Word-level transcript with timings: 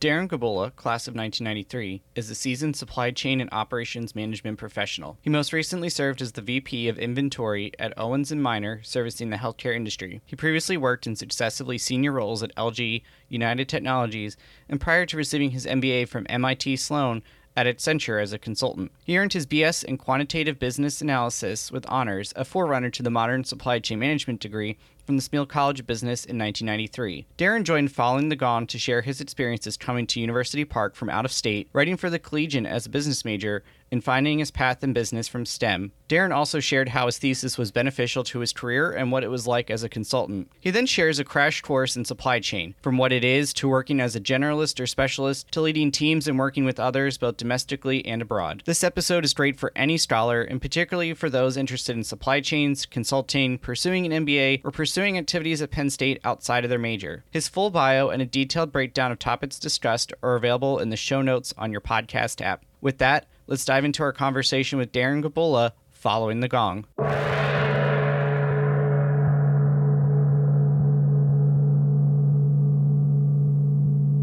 Darren 0.00 0.28
Gibula, 0.28 0.70
class 0.76 1.06
of 1.06 1.14
1993, 1.14 2.00
is 2.14 2.30
a 2.30 2.34
seasoned 2.34 2.74
supply 2.74 3.10
chain 3.10 3.38
and 3.38 3.50
operations 3.52 4.14
management 4.14 4.56
professional. 4.56 5.18
He 5.20 5.28
most 5.28 5.52
recently 5.52 5.90
served 5.90 6.22
as 6.22 6.32
the 6.32 6.40
VP 6.40 6.88
of 6.88 6.98
Inventory 6.98 7.72
at 7.78 7.92
Owens 7.98 8.32
& 8.32 8.34
Minor, 8.34 8.80
servicing 8.82 9.28
the 9.28 9.36
healthcare 9.36 9.76
industry. 9.76 10.22
He 10.24 10.36
previously 10.36 10.78
worked 10.78 11.06
in 11.06 11.16
successively 11.16 11.76
senior 11.76 12.12
roles 12.12 12.42
at 12.42 12.56
LG, 12.56 13.02
United 13.28 13.68
Technologies, 13.68 14.38
and 14.70 14.80
prior 14.80 15.04
to 15.04 15.18
receiving 15.18 15.50
his 15.50 15.66
MBA 15.66 16.08
from 16.08 16.24
MIT 16.30 16.76
Sloan, 16.76 17.22
at 17.56 17.66
Accenture 17.66 18.22
as 18.22 18.32
a 18.32 18.38
consultant. 18.38 18.92
He 19.04 19.18
earned 19.18 19.32
his 19.32 19.46
BS 19.46 19.84
in 19.84 19.98
quantitative 19.98 20.58
business 20.58 21.02
analysis 21.02 21.70
with 21.70 21.84
honors, 21.88 22.32
a 22.36 22.44
forerunner 22.44 22.90
to 22.90 23.02
the 23.02 23.10
modern 23.10 23.44
supply 23.44 23.80
chain 23.80 23.98
management 23.98 24.40
degree 24.40 24.78
from 25.10 25.16
the 25.16 25.22
Smeal 25.24 25.48
College 25.48 25.80
of 25.80 25.88
Business 25.88 26.24
in 26.24 26.38
1993. 26.38 27.26
Darren 27.36 27.64
joined 27.64 27.90
Following 27.90 28.28
the 28.28 28.36
Gong 28.36 28.68
to 28.68 28.78
share 28.78 29.02
his 29.02 29.20
experiences 29.20 29.76
coming 29.76 30.06
to 30.06 30.20
University 30.20 30.64
Park 30.64 30.94
from 30.94 31.10
out 31.10 31.24
of 31.24 31.32
state, 31.32 31.68
writing 31.72 31.96
for 31.96 32.08
the 32.08 32.20
Collegian 32.20 32.64
as 32.64 32.86
a 32.86 32.90
business 32.90 33.24
major, 33.24 33.64
and 33.92 34.04
finding 34.04 34.38
his 34.38 34.50
path 34.50 34.82
in 34.82 34.92
business 34.92 35.28
from 35.28 35.46
STEM. 35.46 35.92
Darren 36.08 36.34
also 36.34 36.58
shared 36.58 36.88
how 36.88 37.06
his 37.06 37.18
thesis 37.18 37.56
was 37.56 37.70
beneficial 37.70 38.24
to 38.24 38.40
his 38.40 38.52
career 38.52 38.90
and 38.90 39.12
what 39.12 39.22
it 39.22 39.30
was 39.30 39.46
like 39.46 39.70
as 39.70 39.82
a 39.82 39.88
consultant. 39.88 40.50
He 40.60 40.70
then 40.70 40.86
shares 40.86 41.18
a 41.18 41.24
crash 41.24 41.60
course 41.60 41.96
in 41.96 42.04
supply 42.04 42.40
chain, 42.40 42.74
from 42.82 42.98
what 42.98 43.12
it 43.12 43.24
is 43.24 43.52
to 43.54 43.68
working 43.68 44.00
as 44.00 44.16
a 44.16 44.20
generalist 44.20 44.80
or 44.80 44.86
specialist 44.86 45.50
to 45.52 45.60
leading 45.60 45.92
teams 45.92 46.26
and 46.26 46.38
working 46.38 46.64
with 46.64 46.80
others 46.80 47.18
both 47.18 47.36
domestically 47.36 48.04
and 48.04 48.22
abroad. 48.22 48.62
This 48.64 48.82
episode 48.82 49.24
is 49.24 49.34
great 49.34 49.58
for 49.58 49.72
any 49.76 49.96
scholar, 49.96 50.42
and 50.42 50.60
particularly 50.60 51.14
for 51.14 51.30
those 51.30 51.56
interested 51.56 51.96
in 51.96 52.02
supply 52.02 52.40
chains, 52.40 52.86
consulting, 52.86 53.58
pursuing 53.58 54.10
an 54.10 54.26
MBA, 54.26 54.62
or 54.64 54.70
pursuing 54.70 55.16
activities 55.16 55.62
at 55.62 55.70
Penn 55.70 55.90
State 55.90 56.20
outside 56.24 56.64
of 56.64 56.70
their 56.70 56.78
major. 56.78 57.24
His 57.30 57.48
full 57.48 57.70
bio 57.70 58.08
and 58.08 58.20
a 58.20 58.26
detailed 58.26 58.72
breakdown 58.72 59.12
of 59.12 59.18
topics 59.18 59.58
discussed 59.58 60.12
are 60.22 60.34
available 60.34 60.78
in 60.78 60.90
the 60.90 60.96
show 60.96 61.22
notes 61.22 61.54
on 61.56 61.70
your 61.70 61.80
podcast 61.80 62.40
app. 62.40 62.64
With 62.80 62.98
that, 62.98 63.26
let's 63.50 63.64
dive 63.66 63.84
into 63.84 64.02
our 64.02 64.12
conversation 64.12 64.78
with 64.78 64.92
Darren 64.92 65.22
Gibula 65.22 65.72
following 65.90 66.40
the 66.40 66.48
gong. 66.48 66.86